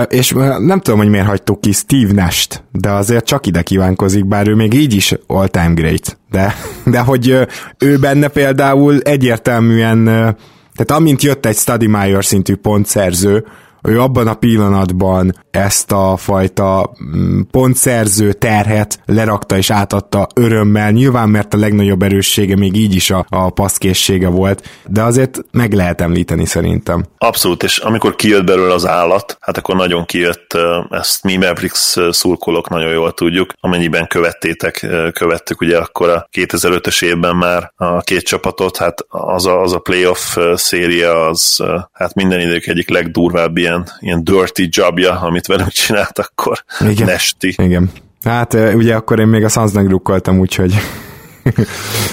és 0.07 0.31
nem 0.59 0.79
tudom, 0.81 0.99
hogy 0.99 1.09
miért 1.09 1.27
hagytuk 1.27 1.61
ki 1.61 1.71
Steve 1.71 2.13
Nash-t, 2.13 2.63
de 2.71 2.91
azért 2.91 3.25
csak 3.25 3.45
ide 3.45 3.61
kívánkozik, 3.61 4.25
bár 4.25 4.47
ő 4.47 4.55
még 4.55 4.73
így 4.73 4.93
is 4.93 5.15
all-time 5.27 5.73
great 5.73 6.02
de, 6.31 6.55
de 6.85 6.99
hogy 6.99 7.47
ő 7.77 7.97
benne 7.97 8.27
például 8.27 8.99
egyértelműen, 8.99 10.03
tehát 10.75 10.91
amint 10.91 11.23
jött 11.23 11.45
egy 11.45 11.57
Study 11.57 11.87
Meyer 11.87 12.25
szintű 12.25 12.55
pontszerző, 12.55 13.45
ő 13.83 14.01
abban 14.01 14.27
a 14.27 14.33
pillanatban 14.33 15.33
ezt 15.51 15.91
a 15.91 16.17
fajta 16.17 16.95
mm, 17.15 17.41
pontszerző 17.51 18.33
terhet 18.33 18.99
lerakta 19.05 19.57
és 19.57 19.69
átadta 19.69 20.27
örömmel, 20.35 20.91
nyilván 20.91 21.29
mert 21.29 21.53
a 21.53 21.57
legnagyobb 21.57 22.01
erőssége 22.01 22.55
még 22.55 22.75
így 22.75 22.95
is 22.95 23.09
a, 23.09 23.25
a 23.29 23.49
paszkészsége 23.49 24.27
volt, 24.27 24.69
de 24.87 25.01
azért 25.01 25.39
meg 25.51 25.73
lehet 25.73 26.01
említeni 26.01 26.45
szerintem. 26.45 27.05
Abszolút, 27.17 27.63
és 27.63 27.77
amikor 27.77 28.15
kijött 28.15 28.45
belőle 28.45 28.73
az 28.73 28.87
állat, 28.87 29.37
hát 29.39 29.57
akkor 29.57 29.75
nagyon 29.75 30.05
kijött, 30.05 30.57
ezt 30.89 31.23
mi 31.23 31.35
Mavericks 31.35 31.97
szurkolók 32.09 32.69
nagyon 32.69 32.91
jól 32.91 33.13
tudjuk, 33.13 33.53
amennyiben 33.59 34.07
követtétek, 34.07 34.87
követtük 35.13 35.61
ugye 35.61 35.77
akkor 35.77 36.09
a 36.09 36.27
2005-ös 36.37 37.03
évben 37.03 37.35
már 37.35 37.73
a 37.75 38.01
két 38.01 38.21
csapatot, 38.21 38.77
hát 38.77 39.05
az 39.07 39.45
a, 39.45 39.61
az 39.61 39.73
a 39.73 39.79
playoff 39.79 40.37
széria 40.53 41.27
az 41.27 41.63
hát 41.91 42.13
minden 42.13 42.39
idők 42.39 42.67
egyik 42.67 42.89
legdurvább 42.89 43.57
ilyen 43.57 43.72
ilyen, 43.73 43.87
ilyen 43.99 44.23
dirty 44.23 44.67
jobja, 44.69 45.19
amit 45.19 45.47
velünk 45.47 45.71
csinált 45.71 46.19
akkor. 46.19 46.63
Igen. 46.79 47.05
Nesti. 47.05 47.55
Igen. 47.57 47.91
Hát 48.23 48.53
ugye 48.53 48.95
akkor 48.95 49.19
én 49.19 49.27
még 49.27 49.43
a 49.43 49.49
Sunsnak 49.49 49.87
drukkoltam, 49.87 50.39
úgyhogy 50.39 50.75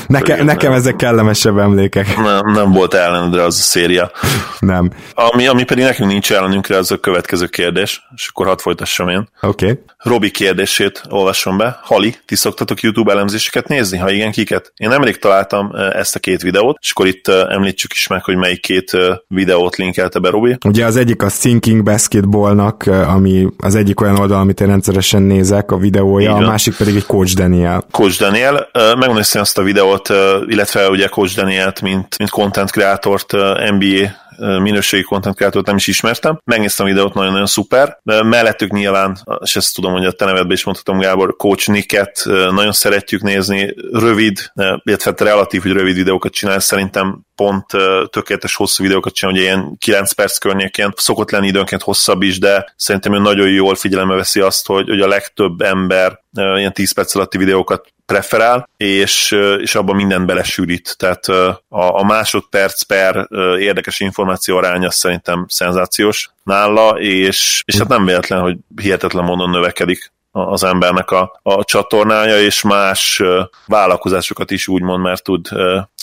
Neke, 0.06 0.42
nekem 0.44 0.72
ezek 0.72 0.96
kellemesebb 0.96 1.58
emlékek. 1.58 2.16
Nem, 2.16 2.52
nem 2.52 2.72
volt 2.72 2.94
ellenedre 2.94 3.42
az 3.42 3.56
a 3.58 3.62
széria. 3.62 4.10
Nem. 4.58 4.90
Ami, 5.14 5.46
ami 5.46 5.64
pedig 5.64 5.84
nekünk 5.84 6.10
nincs 6.10 6.32
ellenünkre, 6.32 6.76
az 6.76 6.90
a 6.90 6.96
következő 6.96 7.46
kérdés, 7.46 8.02
és 8.16 8.28
akkor 8.28 8.46
hadd 8.46 8.58
folytassam 8.58 9.08
én. 9.08 9.28
Oké. 9.40 9.70
Okay. 9.70 9.82
Robi 9.98 10.30
kérdését 10.30 11.02
olvasom 11.08 11.56
be. 11.56 11.78
Hali, 11.82 12.16
ti 12.26 12.36
szoktatok 12.36 12.80
YouTube 12.80 13.12
elemzéseket 13.12 13.68
nézni? 13.68 13.98
Ha 13.98 14.10
igen, 14.10 14.30
kiket? 14.30 14.72
Én 14.76 14.88
nemrég 14.88 15.18
találtam 15.18 15.72
ezt 15.92 16.14
a 16.14 16.18
két 16.18 16.42
videót, 16.42 16.76
és 16.80 16.90
akkor 16.90 17.06
itt 17.06 17.28
említsük 17.28 17.92
is 17.92 18.06
meg, 18.06 18.24
hogy 18.24 18.36
melyik 18.36 18.60
két 18.60 18.96
videót 19.28 19.76
linkelte 19.76 20.18
be 20.18 20.30
Robi. 20.30 20.56
Ugye 20.64 20.84
az 20.84 20.96
egyik 20.96 21.22
a 21.22 21.26
Thinking 21.26 21.82
Basketballnak, 21.82 22.86
ami 22.86 23.46
az 23.58 23.74
egyik 23.74 24.00
olyan 24.00 24.18
oldal, 24.18 24.40
amit 24.40 24.60
én 24.60 24.66
rendszeresen 24.66 25.22
nézek, 25.22 25.70
a 25.70 25.76
videója, 25.76 26.34
a 26.34 26.40
másik 26.40 26.76
pedig 26.76 26.96
egy 26.96 27.06
Coach 27.06 27.34
Daniel. 27.34 27.84
Coach 27.90 28.18
Daniel, 28.18 28.68
megmondom 28.72 29.19
azt 29.20 29.58
a 29.58 29.62
videót, 29.62 30.08
illetve 30.46 30.88
ugye 30.88 31.06
Coach 31.06 31.34
Danielt, 31.34 31.80
mint, 31.80 32.18
mint 32.18 32.30
content 32.30 32.70
creatort 32.70 33.32
NBA 33.70 34.18
minőségi 34.40 35.02
content 35.02 35.36
creator 35.36 35.62
nem 35.62 35.76
is 35.76 35.86
ismertem. 35.86 36.40
Megnéztem 36.44 36.86
a 36.86 36.88
videót, 36.88 37.14
nagyon-nagyon 37.14 37.46
szuper. 37.46 37.98
Mellettük 38.04 38.72
nyilván, 38.72 39.18
és 39.42 39.56
ezt 39.56 39.74
tudom, 39.74 39.92
hogy 39.92 40.04
a 40.04 40.12
te 40.12 40.24
nevedben 40.24 40.52
is 40.52 40.64
mondhatom, 40.64 40.98
Gábor, 40.98 41.36
Coach 41.36 41.68
Nicket 41.68 42.22
nagyon 42.50 42.72
szeretjük 42.72 43.22
nézni, 43.22 43.74
rövid, 43.92 44.50
illetve 44.54 45.10
hát 45.10 45.20
relatív, 45.20 45.62
hogy 45.62 45.72
rövid 45.72 45.94
videókat 45.94 46.32
csinál, 46.32 46.60
szerintem 46.60 47.20
pont 47.34 47.66
tökéletes 48.10 48.54
hosszú 48.54 48.82
videókat 48.82 49.14
csinál, 49.14 49.34
ugye 49.34 49.42
ilyen 49.42 49.76
9 49.78 50.12
perc 50.12 50.38
környékén 50.38 50.92
szokott 50.96 51.30
lenni 51.30 51.46
időnként 51.46 51.82
hosszabb 51.82 52.22
is, 52.22 52.38
de 52.38 52.72
szerintem 52.76 53.14
ő 53.14 53.18
nagyon 53.18 53.48
jól 53.48 53.74
figyelembe 53.74 54.14
veszi 54.14 54.40
azt, 54.40 54.66
hogy, 54.66 54.88
hogy 54.88 55.00
a 55.00 55.08
legtöbb 55.08 55.60
ember 55.60 56.20
ilyen 56.56 56.72
10 56.72 56.92
perc 56.92 57.14
alatti 57.14 57.38
videókat 57.38 57.86
preferál, 58.10 58.68
és, 58.76 59.36
és 59.58 59.74
abban 59.74 59.96
mindent 59.96 60.26
belesűrít. 60.26 60.94
Tehát 60.98 61.24
a, 61.28 61.62
a 61.68 62.04
másodperc 62.04 62.82
per 62.82 63.28
érdekes 63.58 64.00
információ 64.00 64.56
aránya 64.56 64.90
szerintem 64.90 65.46
szenzációs 65.48 66.30
nála, 66.42 66.98
és, 66.98 67.62
és 67.66 67.78
hát 67.78 67.88
nem 67.88 68.04
véletlen, 68.04 68.40
hogy 68.40 68.56
hihetetlen 68.82 69.24
módon 69.24 69.50
növekedik 69.50 70.12
az 70.30 70.64
embernek 70.64 71.10
a, 71.10 71.40
a 71.42 71.64
csatornája, 71.64 72.40
és 72.40 72.62
más 72.62 73.22
vállalkozásokat 73.66 74.50
is 74.50 74.68
úgymond 74.68 75.02
már 75.02 75.18
tud 75.18 75.48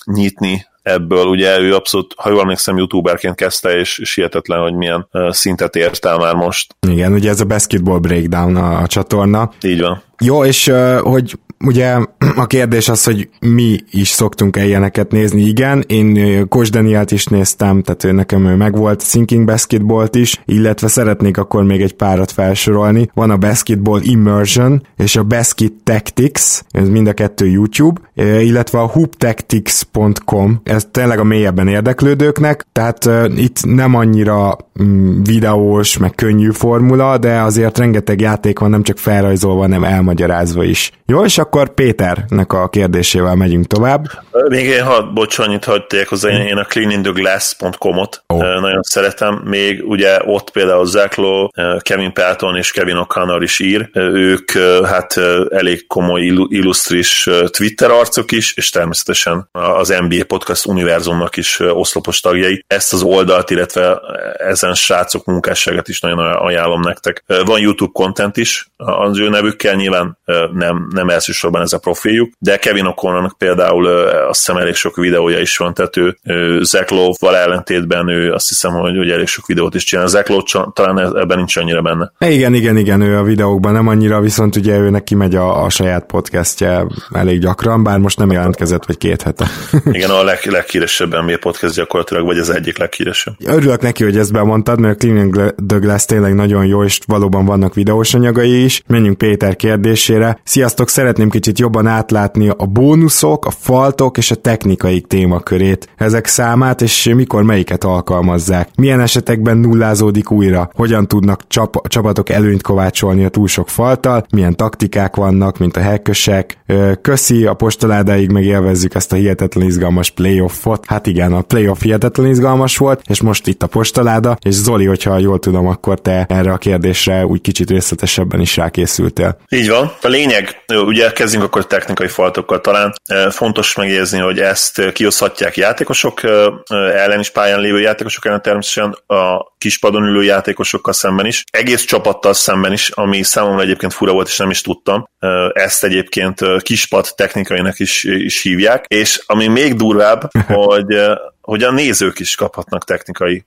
nyitni 0.05 0.65
ebből. 0.81 1.25
Ugye 1.25 1.59
ő 1.59 1.75
abszolút, 1.75 2.13
ha 2.17 2.29
jól 2.29 2.41
emlékszem, 2.41 2.77
youtuberként 2.77 3.35
kezdte, 3.35 3.79
és, 3.79 3.97
és 3.97 4.15
hihetetlen, 4.15 4.59
hogy 4.59 4.73
milyen 4.73 5.07
szintet 5.29 5.75
ért 5.75 6.05
el 6.05 6.17
már 6.17 6.33
most. 6.33 6.75
Igen, 6.87 7.13
ugye 7.13 7.29
ez 7.29 7.39
a 7.39 7.45
Basketball 7.45 7.99
Breakdown 7.99 8.55
a, 8.55 8.81
a 8.81 8.87
csatorna. 8.87 9.51
Így 9.61 9.81
van. 9.81 10.01
Jó, 10.19 10.45
és 10.45 10.71
hogy 11.01 11.39
ugye 11.65 11.97
a 12.35 12.47
kérdés 12.47 12.89
az, 12.89 13.03
hogy 13.03 13.29
mi 13.39 13.77
is 13.91 14.07
szoktunk-e 14.07 14.65
ilyeneket 14.65 15.11
nézni. 15.11 15.41
Igen, 15.41 15.83
én 15.87 16.47
Kos 16.47 16.69
Danielt 16.69 17.11
is 17.11 17.25
néztem, 17.25 17.81
tehát 17.81 18.15
nekem 18.15 18.45
ő 18.45 18.55
megvolt, 18.55 19.09
Thinking 19.09 19.45
Basketballt 19.45 20.15
is, 20.15 20.41
illetve 20.45 20.87
szeretnék 20.87 21.37
akkor 21.37 21.63
még 21.63 21.81
egy 21.81 21.93
párat 21.93 22.31
felsorolni. 22.31 23.09
Van 23.13 23.29
a 23.29 23.37
Basketball 23.37 24.01
Immersion 24.03 24.81
és 24.97 25.15
a 25.15 25.23
Basket 25.23 25.73
Tactics, 25.83 26.59
ez 26.69 26.89
mind 26.89 27.07
a 27.07 27.13
kettő 27.13 27.47
YouTube, 27.47 28.01
illetve 28.39 28.79
a 28.79 28.85
hooptactics.com, 28.85 30.61
ez 30.63 30.87
tényleg 30.91 31.19
a 31.19 31.23
mélyebben 31.23 31.67
érdeklődőknek, 31.67 32.65
tehát 32.71 33.09
itt 33.35 33.65
nem 33.65 33.95
annyira 33.95 34.57
mm, 34.83 35.21
videós, 35.23 35.97
meg 35.97 36.15
könnyű 36.15 36.51
formula, 36.51 37.17
de 37.17 37.41
azért 37.41 37.77
rengeteg 37.77 38.21
játék 38.21 38.59
van, 38.59 38.69
nem 38.69 38.83
csak 38.83 38.97
felrajzolva, 38.97 39.61
hanem 39.61 39.83
elmagyarázva 39.83 40.63
is. 40.63 40.91
Jó, 41.05 41.23
és 41.23 41.37
akkor 41.37 41.46
Péternek 41.75 42.53
a 42.53 42.69
kérdésével 42.69 43.35
megyünk 43.35 43.67
tovább. 43.67 44.05
Még 44.47 44.65
én, 44.65 44.83
ha 44.83 45.11
bocs, 45.13 45.39
annyit 45.39 45.65
hagyték 45.65 46.07
hozzá, 46.07 46.29
én 46.29 46.57
a 46.57 46.63
cleaningtheglass.com-ot 46.63 48.23
oh. 48.27 48.39
nagyon 48.39 48.81
szeretem, 48.81 49.41
még 49.45 49.83
ugye 49.85 50.19
ott 50.25 50.49
például 50.49 50.87
Lowe, 51.15 51.49
Kevin 51.79 52.13
Pelton 52.13 52.55
és 52.55 52.71
Kevin 52.71 52.97
O'Connor 53.07 53.39
is 53.41 53.59
ír, 53.59 53.89
ők 53.93 54.51
hát 54.85 55.17
elég 55.49 55.87
komoly 55.87 56.21
illusztris 56.47 57.29
Twitter 57.57 57.91
arcok 57.91 58.31
is, 58.31 58.53
és 58.53 58.69
természetesen 58.69 59.49
az 59.51 59.95
NBA 60.07 60.25
Podcast 60.27 60.65
univerzumnak 60.65 61.37
is 61.37 61.59
oszlopos 61.59 62.19
tagjai. 62.19 62.63
Ezt 62.67 62.93
az 62.93 63.01
oldalt, 63.01 63.49
illetve 63.49 63.99
ezen 64.37 64.73
srácok 64.73 65.25
munkásságát 65.25 65.87
is 65.87 65.99
nagyon 65.99 66.19
ajánlom 66.19 66.81
nektek. 66.81 67.23
Van 67.45 67.59
YouTube 67.59 67.91
content 67.93 68.37
is 68.37 68.67
az 68.75 69.19
ő 69.19 69.29
nevükkel, 69.29 69.75
nyilván 69.75 70.17
nem, 70.53 70.87
nem 70.93 71.09
elsősorban 71.09 71.36
ez 71.43 71.73
a 71.73 71.77
profiljuk, 71.77 72.31
de 72.39 72.57
Kevin 72.57 72.85
O'Connornak 72.95 73.31
például 73.37 73.87
azt 74.29 74.45
hiszem 74.45 74.57
elég 74.61 74.75
sok 74.75 74.95
videója 74.95 75.39
is 75.39 75.57
van, 75.57 75.73
tehát 75.73 75.97
ő, 75.97 76.17
Zach 76.61 76.91
Lowe-val 76.91 77.35
ellentétben 77.35 78.07
ő 78.07 78.31
azt 78.31 78.47
hiszem, 78.47 78.71
hogy, 78.71 78.97
hogy 78.97 79.09
elég 79.09 79.27
sok 79.27 79.45
videót 79.45 79.75
is 79.75 79.83
csinál. 79.83 80.07
Zach 80.07 80.29
Lowe 80.29 80.71
talán 80.73 81.17
ebben 81.17 81.37
nincs 81.37 81.57
annyira 81.57 81.81
benne. 81.81 82.11
Igen, 82.19 82.53
igen, 82.53 82.77
igen, 82.77 83.01
ő 83.01 83.17
a 83.17 83.23
videókban 83.23 83.73
nem 83.73 83.87
annyira, 83.87 84.21
viszont 84.21 84.55
ugye 84.55 84.77
ő 84.77 84.89
neki 84.89 85.15
megy 85.15 85.35
a, 85.35 85.63
a 85.63 85.69
saját 85.69 86.05
podcastje 86.05 86.85
elég 87.11 87.39
gyakran, 87.39 87.83
bár 87.83 87.97
most 87.97 88.17
nem 88.17 88.31
jelentkezett, 88.31 88.85
vagy 88.85 88.97
két 88.97 89.21
hete. 89.21 89.47
igen, 89.91 90.09
a 90.09 90.23
leg, 90.23 90.39
leghíresebb 90.45 91.11
NBA 91.11 91.37
podcast 91.39 91.75
gyakorlatilag, 91.75 92.25
vagy 92.25 92.37
az 92.37 92.49
egyik 92.49 92.77
leghíresebb. 92.77 93.33
Örülök 93.45 93.81
neki, 93.81 94.03
hogy 94.03 94.17
ezt 94.17 94.31
bemondtad, 94.31 94.79
mert 94.79 94.97
Cleaning 94.99 95.53
the 95.67 95.77
Glass 95.77 96.05
tényleg 96.05 96.35
nagyon 96.35 96.65
jó, 96.65 96.83
és 96.83 96.99
valóban 97.05 97.45
vannak 97.45 97.73
videós 97.73 98.13
anyagai 98.13 98.63
is. 98.63 98.81
Menjünk 98.87 99.17
Péter 99.17 99.55
kérdésére. 99.55 100.39
Sziasztok, 100.43 100.89
szeretném 100.89 101.26
kicsit 101.29 101.59
jobban 101.59 101.87
átlátni 101.87 102.49
a 102.57 102.65
bónuszok, 102.65 103.45
a 103.45 103.51
faltok 103.51 104.17
és 104.17 104.31
a 104.31 104.35
technikai 104.35 105.01
témakörét, 105.01 105.89
ezek 105.97 106.27
számát, 106.27 106.81
és 106.81 107.09
mikor 107.15 107.43
melyiket 107.43 107.83
alkalmazzák. 107.83 108.69
Milyen 108.75 108.99
esetekben 108.99 109.57
nullázódik 109.57 110.31
újra? 110.31 110.69
Hogyan 110.73 111.07
tudnak 111.07 111.47
csap- 111.47 111.87
csapatok 111.87 112.29
előnyt 112.29 112.61
kovácsolni 112.61 113.25
a 113.25 113.29
túl 113.29 113.47
sok 113.47 113.69
faltal? 113.69 114.25
Milyen 114.33 114.55
taktikák 114.55 115.15
vannak, 115.15 115.57
mint 115.57 115.77
a 115.77 115.81
hekkösek? 115.81 116.57
Köszi, 117.01 117.45
a 117.45 117.53
postaládáig 117.53 118.31
megélvezzük 118.31 118.95
ezt 118.95 119.11
a 119.11 119.15
hihetetlen 119.15 119.65
izgalmas 119.65 120.09
playoffot. 120.09 120.85
Hát 120.85 121.07
igen, 121.07 121.33
a 121.33 121.41
playoff 121.41 121.81
hihetetlen 121.81 122.27
izgalmas 122.27 122.77
volt, 122.77 123.01
és 123.09 123.21
most 123.21 123.47
itt 123.47 123.63
a 123.63 123.67
postaláda, 123.67 124.37
és 124.41 124.53
Zoli, 124.53 124.85
hogyha 124.85 125.17
jól 125.17 125.39
tudom, 125.39 125.67
akkor 125.67 125.99
te 125.99 126.25
erre 126.29 126.51
a 126.51 126.57
kérdésre 126.57 127.25
úgy 127.25 127.41
kicsit 127.41 127.69
részletesebben 127.69 128.41
is 128.41 128.57
rákészültél. 128.57 129.37
Így 129.49 129.69
van. 129.69 129.91
A 130.01 130.07
lényeg, 130.07 130.47
ugye 130.85 131.11
kezdjünk 131.17 131.45
akkor 131.45 131.67
technikai 131.67 132.07
faltokkal 132.07 132.61
talán. 132.61 132.93
Fontos 133.29 133.75
megjegyezni, 133.75 134.19
hogy 134.19 134.39
ezt 134.39 134.91
kioszhatják 134.91 135.57
játékosok 135.57 136.23
ellen 136.69 137.19
is 137.19 137.29
pályán 137.29 137.59
lévő 137.59 137.79
játékosok 137.79 138.25
ellen 138.25 138.41
természetesen 138.41 139.17
a 139.19 139.53
kispadon 139.57 140.03
ülő 140.03 140.23
játékosokkal 140.23 140.93
szemben 140.93 141.25
is, 141.25 141.43
egész 141.51 141.85
csapattal 141.85 142.33
szemben 142.33 142.71
is, 142.71 142.89
ami 142.89 143.23
számomra 143.23 143.61
egyébként 143.61 143.93
fura 143.93 144.11
volt, 144.11 144.27
és 144.27 144.37
nem 144.37 144.49
is 144.49 144.61
tudtam. 144.61 145.09
Ezt 145.53 145.83
egyébként 145.83 146.61
kispad 146.61 147.07
technikainak 147.15 147.79
is, 147.79 148.03
is 148.03 148.41
hívják, 148.41 148.85
és 148.87 149.23
ami 149.25 149.47
még 149.47 149.75
durvább, 149.75 150.29
hogy, 150.47 151.01
hogy 151.41 151.63
a 151.63 151.71
nézők 151.71 152.19
is 152.19 152.35
kaphatnak 152.35 152.83
technikai 152.83 153.45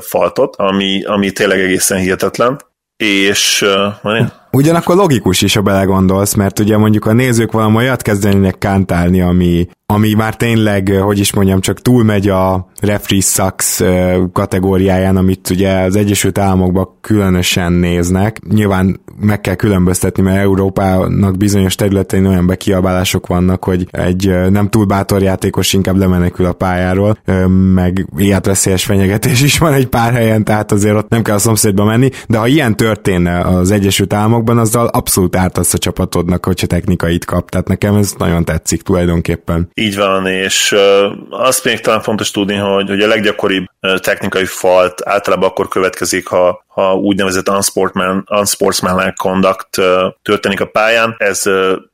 faltot, 0.00 0.56
ami, 0.56 1.04
ami 1.04 1.30
tényleg 1.30 1.60
egészen 1.60 1.98
hihetetlen, 1.98 2.60
és 2.96 3.62
uh, 4.02 4.32
Ugyanakkor 4.52 4.96
logikus 4.96 5.42
is, 5.42 5.54
ha 5.54 5.60
belegondolsz, 5.60 6.34
mert 6.34 6.58
ugye 6.58 6.76
mondjuk 6.76 7.06
a 7.06 7.12
nézők 7.12 7.52
valami 7.52 7.76
olyat 7.76 8.02
kezdenének 8.02 8.58
kántálni, 8.58 9.20
ami, 9.20 9.68
ami 9.86 10.12
már 10.12 10.36
tényleg, 10.36 10.88
hogy 10.88 11.18
is 11.18 11.32
mondjam, 11.32 11.60
csak 11.60 11.82
túlmegy 11.82 12.28
a 12.28 12.68
referee 12.80 13.20
sucks 13.20 13.82
kategóriáján, 14.32 15.16
amit 15.16 15.50
ugye 15.50 15.78
az 15.78 15.96
Egyesült 15.96 16.38
Államokban 16.38 16.88
különösen 17.00 17.72
néznek. 17.72 18.40
Nyilván 18.50 19.00
meg 19.20 19.40
kell 19.40 19.54
különböztetni, 19.54 20.22
mert 20.22 20.38
Európának 20.38 21.36
bizonyos 21.36 21.74
területein 21.74 22.26
olyan 22.26 22.46
bekiabálások 22.46 23.26
vannak, 23.26 23.64
hogy 23.64 23.88
egy 23.90 24.50
nem 24.50 24.68
túl 24.68 24.84
bátor 24.84 25.22
játékos 25.22 25.72
inkább 25.72 25.96
lemenekül 25.96 26.46
a 26.46 26.52
pályáról, 26.52 27.18
meg 27.74 28.06
életveszélyes 28.18 28.84
fenyegetés 28.84 29.42
is 29.42 29.58
van 29.58 29.72
egy 29.72 29.86
pár 29.86 30.12
helyen, 30.12 30.44
tehát 30.44 30.72
azért 30.72 30.96
ott 30.96 31.08
nem 31.08 31.22
kell 31.22 31.34
a 31.34 31.38
szomszédba 31.38 31.84
menni, 31.84 32.10
de 32.28 32.38
ha 32.38 32.46
ilyen 32.46 32.76
történne 32.76 33.40
az 33.40 33.70
Egyesült 33.70 34.12
Államokban, 34.38 34.58
azzal 34.58 34.86
abszolút 34.86 35.36
ártasz 35.36 35.74
a 35.74 35.78
csapatodnak, 35.78 36.44
hogyha 36.44 36.66
technikait 36.66 37.24
kap, 37.24 37.50
tehát 37.50 37.68
nekem 37.68 37.94
ez 37.94 38.12
nagyon 38.18 38.44
tetszik 38.44 38.82
tulajdonképpen. 38.82 39.70
Így 39.74 39.96
van, 39.96 40.26
és 40.26 40.76
azt 41.30 41.64
még 41.64 41.80
talán 41.80 42.02
fontos 42.02 42.30
tudni, 42.30 42.54
hogy, 42.54 42.88
hogy 42.88 43.00
a 43.00 43.06
leggyakoribb 43.06 43.64
technikai 43.80 44.44
falt 44.44 45.02
általában 45.04 45.48
akkor 45.48 45.68
következik, 45.68 46.26
ha, 46.26 46.64
ha 46.66 46.94
úgynevezett 46.94 47.48
unsportsman, 47.48 48.24
unsportsmanlike 48.30 49.14
conduct 49.16 49.80
történik 50.22 50.60
a 50.60 50.66
pályán. 50.66 51.14
Ez 51.18 51.42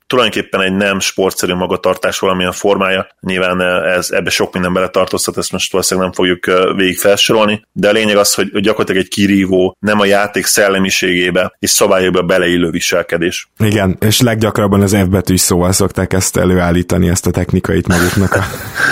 tulajdonképpen 0.06 0.60
egy 0.60 0.72
nem 0.72 1.00
sportszerű 1.00 1.54
magatartás 1.54 2.18
valamilyen 2.18 2.52
formája. 2.52 3.06
Nyilván 3.20 3.60
ez, 3.84 4.10
ebbe 4.10 4.30
sok 4.30 4.52
minden 4.52 4.72
beletartozhat, 4.72 5.38
ezt 5.38 5.52
most 5.52 5.72
valószínűleg 5.72 6.10
nem 6.10 6.16
fogjuk 6.16 6.74
végig 6.76 6.98
felsorolni, 6.98 7.66
de 7.72 7.88
a 7.88 7.92
lényeg 7.92 8.16
az, 8.16 8.34
hogy 8.34 8.60
gyakorlatilag 8.60 9.02
egy 9.02 9.08
kirívó, 9.08 9.76
nem 9.80 10.00
a 10.00 10.04
játék 10.04 10.44
szellemiségébe 10.44 11.56
és 11.58 11.70
szabályokba 11.70 12.22
beleillő 12.22 12.70
viselkedés. 12.70 13.48
Igen, 13.58 13.96
és 14.00 14.20
leggyakrabban 14.20 14.80
az 14.80 14.96
F 14.96 15.06
betűs 15.08 15.40
szóval 15.40 15.72
szokták 15.72 16.12
ezt 16.12 16.36
előállítani, 16.36 17.08
ezt 17.08 17.26
a 17.26 17.30
technikait 17.30 17.88
maguknak. 17.88 18.38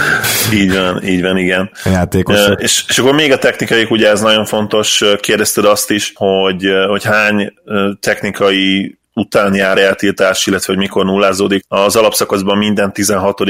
így 0.61 0.73
van, 0.73 1.05
így 1.05 1.23
van, 1.23 1.37
igen. 1.37 1.71
A 1.85 1.89
játékosok. 1.89 2.63
És, 2.63 2.85
és 2.89 2.99
akkor 2.99 3.15
még 3.15 3.33
a 3.33 3.39
technikai, 3.39 3.87
ugye 3.91 4.09
ez 4.09 4.21
nagyon 4.21 4.45
fontos, 4.45 5.05
kérdezted 5.21 5.65
azt 5.65 5.91
is, 5.91 6.13
hogy, 6.15 6.67
hogy 6.89 7.05
hány 7.05 7.53
technikai 8.01 8.97
után 9.15 9.55
jár 9.55 9.79
eltiltás, 9.79 10.47
illetve 10.47 10.73
hogy 10.73 10.83
mikor 10.83 11.05
nullázódik. 11.05 11.65
Az 11.69 11.97
alapszakaszban 11.97 12.59
minden 12.59 12.93
16. 12.93 13.41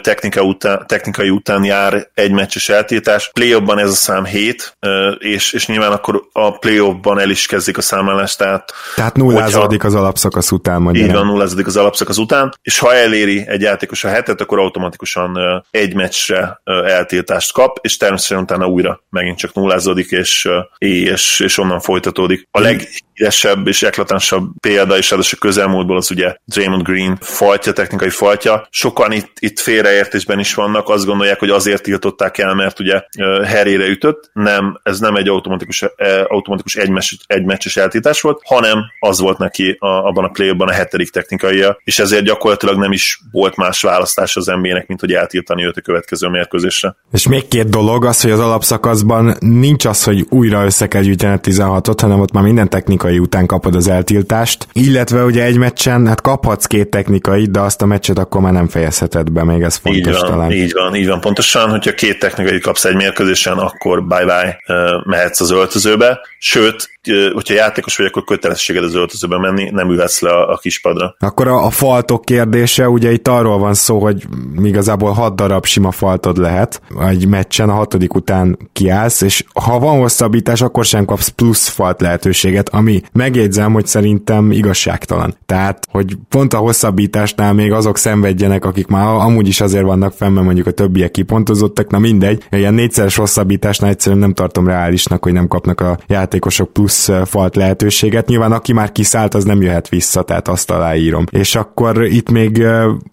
Technika 0.00 0.42
után, 0.42 0.84
technikai 0.86 1.30
után 1.30 1.64
jár 1.64 2.10
egy 2.14 2.32
meccses 2.32 2.68
eltiltás. 2.68 3.30
Playoffban 3.32 3.78
ez 3.78 3.90
a 3.90 3.94
szám 3.94 4.24
7, 4.24 4.76
és, 5.18 5.52
és 5.52 5.66
nyilván 5.66 5.92
akkor 5.92 6.28
a 6.32 6.58
playoffban 6.58 7.18
el 7.18 7.30
is 7.30 7.46
kezdik 7.46 7.78
a 7.78 7.82
számlálást. 7.82 8.38
Tehát, 8.38 8.72
tehát 8.94 9.16
nullázódik 9.16 9.84
az 9.84 9.94
alapszakasz 9.94 10.50
után. 10.50 10.82
Magyarán. 10.82 11.08
Így 11.08 11.14
van, 11.14 11.26
nullázódik 11.26 11.66
az 11.66 11.76
alapszakasz 11.76 12.16
után, 12.16 12.54
és 12.62 12.78
ha 12.78 12.94
eléri 12.94 13.44
egy 13.46 13.60
játékos 13.60 14.04
a 14.04 14.08
hetet, 14.08 14.40
akkor 14.40 14.58
automatikusan 14.58 15.38
egy 15.70 15.94
meccsre 15.94 16.60
eltiltást 16.64 17.52
kap, 17.52 17.78
és 17.80 17.96
természetesen 17.96 18.42
utána 18.42 18.66
újra 18.66 19.04
megint 19.10 19.38
csak 19.38 19.54
nullázódik, 19.54 20.10
és, 20.10 20.48
és, 20.78 21.40
és 21.40 21.58
onnan 21.58 21.80
folytatódik. 21.80 22.48
A 22.50 22.60
leghíresebb 22.60 23.66
és 23.66 23.82
eklatánsabb 23.82 24.50
példa, 24.60 24.98
és 25.06 25.12
ráadásul 25.12 25.38
közelmúltból 25.38 25.96
az 25.96 26.10
ugye 26.10 26.36
Draymond 26.44 26.82
Green 26.82 27.18
fajtja, 27.20 27.72
technikai 27.72 28.10
fajtja. 28.10 28.66
Sokan 28.70 29.12
itt, 29.12 29.36
itt 29.38 29.58
félreértésben 29.58 30.38
is 30.38 30.54
vannak, 30.54 30.88
azt 30.88 31.04
gondolják, 31.04 31.38
hogy 31.38 31.50
azért 31.50 31.82
tiltották 31.82 32.38
el, 32.38 32.54
mert 32.54 32.80
ugye 32.80 33.02
herére 33.44 33.86
ütött. 33.86 34.30
Nem, 34.32 34.80
ez 34.82 34.98
nem 34.98 35.14
egy 35.14 35.28
automatikus, 35.28 35.84
automatikus 36.28 36.76
egy, 36.76 36.90
meccs, 36.90 37.12
egy 37.26 37.44
meccses 37.44 37.76
eltítás 37.76 38.20
volt, 38.20 38.40
hanem 38.44 38.78
az 38.98 39.20
volt 39.20 39.38
neki 39.38 39.76
a, 39.78 39.86
abban 39.86 40.24
a 40.24 40.28
play 40.28 40.54
a 40.58 40.72
hetedik 40.72 41.10
technikaia, 41.10 41.80
és 41.84 41.98
ezért 41.98 42.24
gyakorlatilag 42.24 42.78
nem 42.78 42.92
is 42.92 43.20
volt 43.32 43.56
más 43.56 43.82
választás 43.82 44.36
az 44.36 44.46
NBA-nek, 44.46 44.86
mint 44.86 45.00
hogy 45.00 45.12
eltiltani 45.12 45.64
őt 45.64 45.76
a 45.76 45.80
következő 45.80 46.28
mérkőzésre. 46.28 46.96
És 47.12 47.28
még 47.28 47.48
két 47.48 47.68
dolog 47.68 48.04
az, 48.04 48.20
hogy 48.20 48.30
az 48.30 48.40
alapszakaszban 48.40 49.36
nincs 49.38 49.84
az, 49.84 50.04
hogy 50.04 50.26
újra 50.28 50.64
össze 50.64 50.86
kell 50.86 51.02
gyűjteni 51.02 51.38
16-ot, 51.42 51.98
hanem 52.00 52.20
ott 52.20 52.32
már 52.32 52.42
minden 52.42 52.68
technikai 52.68 53.18
után 53.18 53.46
kapod 53.46 53.74
az 53.74 53.88
eltiltást, 53.88 54.66
illetve 54.72 54.94
illetve 54.96 55.24
ugye 55.24 55.42
egy 55.42 55.58
meccsen, 55.58 56.06
hát 56.06 56.20
kaphatsz 56.20 56.66
két 56.66 56.88
technikai, 56.88 57.46
de 57.46 57.60
azt 57.60 57.82
a 57.82 57.86
meccset 57.86 58.18
akkor 58.18 58.40
már 58.40 58.52
nem 58.52 58.68
fejezheted 58.68 59.30
be, 59.30 59.44
még 59.44 59.62
ez 59.62 59.76
fontos 59.76 60.14
így 60.14 60.20
van, 60.20 60.30
talán. 60.30 60.52
Így 60.52 60.72
van, 60.72 60.94
így 60.94 61.06
van, 61.06 61.20
pontosan, 61.20 61.70
hogyha 61.70 61.94
két 61.94 62.18
technikai 62.18 62.60
kapsz 62.60 62.84
egy 62.84 62.94
mérkőzésen, 62.94 63.58
akkor 63.58 64.04
bye-bye 64.06 64.58
mehetsz 65.04 65.40
az 65.40 65.50
öltözőbe, 65.50 66.20
sőt, 66.38 66.90
hogyha 67.32 67.54
játékos 67.54 67.96
vagy, 67.96 68.06
akkor 68.06 68.24
kötelességed 68.24 68.82
az 68.82 68.94
öltözőbe 68.94 69.38
menni, 69.38 69.70
nem 69.70 69.90
ülhetsz 69.90 70.20
le 70.20 70.30
a, 70.30 70.52
a 70.52 70.56
kispadra. 70.56 71.16
Akkor 71.18 71.48
a, 71.48 71.64
a 71.64 71.70
faltok 71.70 72.24
kérdése, 72.24 72.88
ugye 72.88 73.12
itt 73.12 73.28
arról 73.28 73.58
van 73.58 73.74
szó, 73.74 73.98
hogy 73.98 74.26
igazából 74.62 75.12
hat 75.12 75.36
darab 75.36 75.66
sima 75.66 75.90
faltod 75.90 76.36
lehet 76.36 76.80
egy 77.00 77.28
meccsen, 77.28 77.68
a 77.68 77.72
hatodik 77.72 78.14
után 78.14 78.58
kiállsz, 78.72 79.20
és 79.20 79.44
ha 79.64 79.78
van 79.78 79.98
hosszabbítás, 79.98 80.62
akkor 80.62 80.84
sem 80.84 81.04
kapsz 81.04 81.28
plusz 81.28 81.68
falt 81.68 82.00
lehetőséget, 82.00 82.68
ami 82.68 83.02
megjegyzem, 83.12 83.72
hogy 83.72 83.86
szerintem 83.86 84.50
igazságtalan. 84.50 85.34
Tehát, 85.46 85.86
hogy 85.90 86.16
pont 86.28 86.54
a 86.54 86.58
hosszabbításnál 86.58 87.52
még 87.52 87.72
azok 87.72 87.96
szenvedjenek, 87.96 88.64
akik 88.64 88.86
már 88.86 89.06
amúgy 89.06 89.48
is 89.48 89.60
azért 89.60 89.84
vannak 89.84 90.12
fenn, 90.12 90.32
mert 90.32 90.44
mondjuk 90.44 90.66
a 90.66 90.70
többiek 90.70 91.10
kipontozottak, 91.10 91.90
na 91.90 91.98
mindegy, 91.98 92.42
ilyen 92.50 92.74
négyszeres 92.74 93.16
hosszabbításnál 93.16 93.90
egyszerűen 93.90 94.20
nem 94.20 94.34
tartom 94.34 94.66
reálisnak, 94.66 95.22
hogy 95.22 95.32
nem 95.32 95.48
kapnak 95.48 95.80
a 95.80 95.98
játékosok 96.06 96.72
plusz 96.72 96.95
plusz 97.04 97.28
falt 97.28 97.56
lehetőséget. 97.56 98.26
Nyilván 98.26 98.52
aki 98.52 98.72
már 98.72 98.92
kiszállt, 98.92 99.34
az 99.34 99.44
nem 99.44 99.62
jöhet 99.62 99.88
vissza, 99.88 100.22
tehát 100.22 100.48
azt 100.48 100.70
aláírom. 100.70 101.24
És 101.30 101.54
akkor 101.54 102.04
itt 102.04 102.30
még 102.30 102.66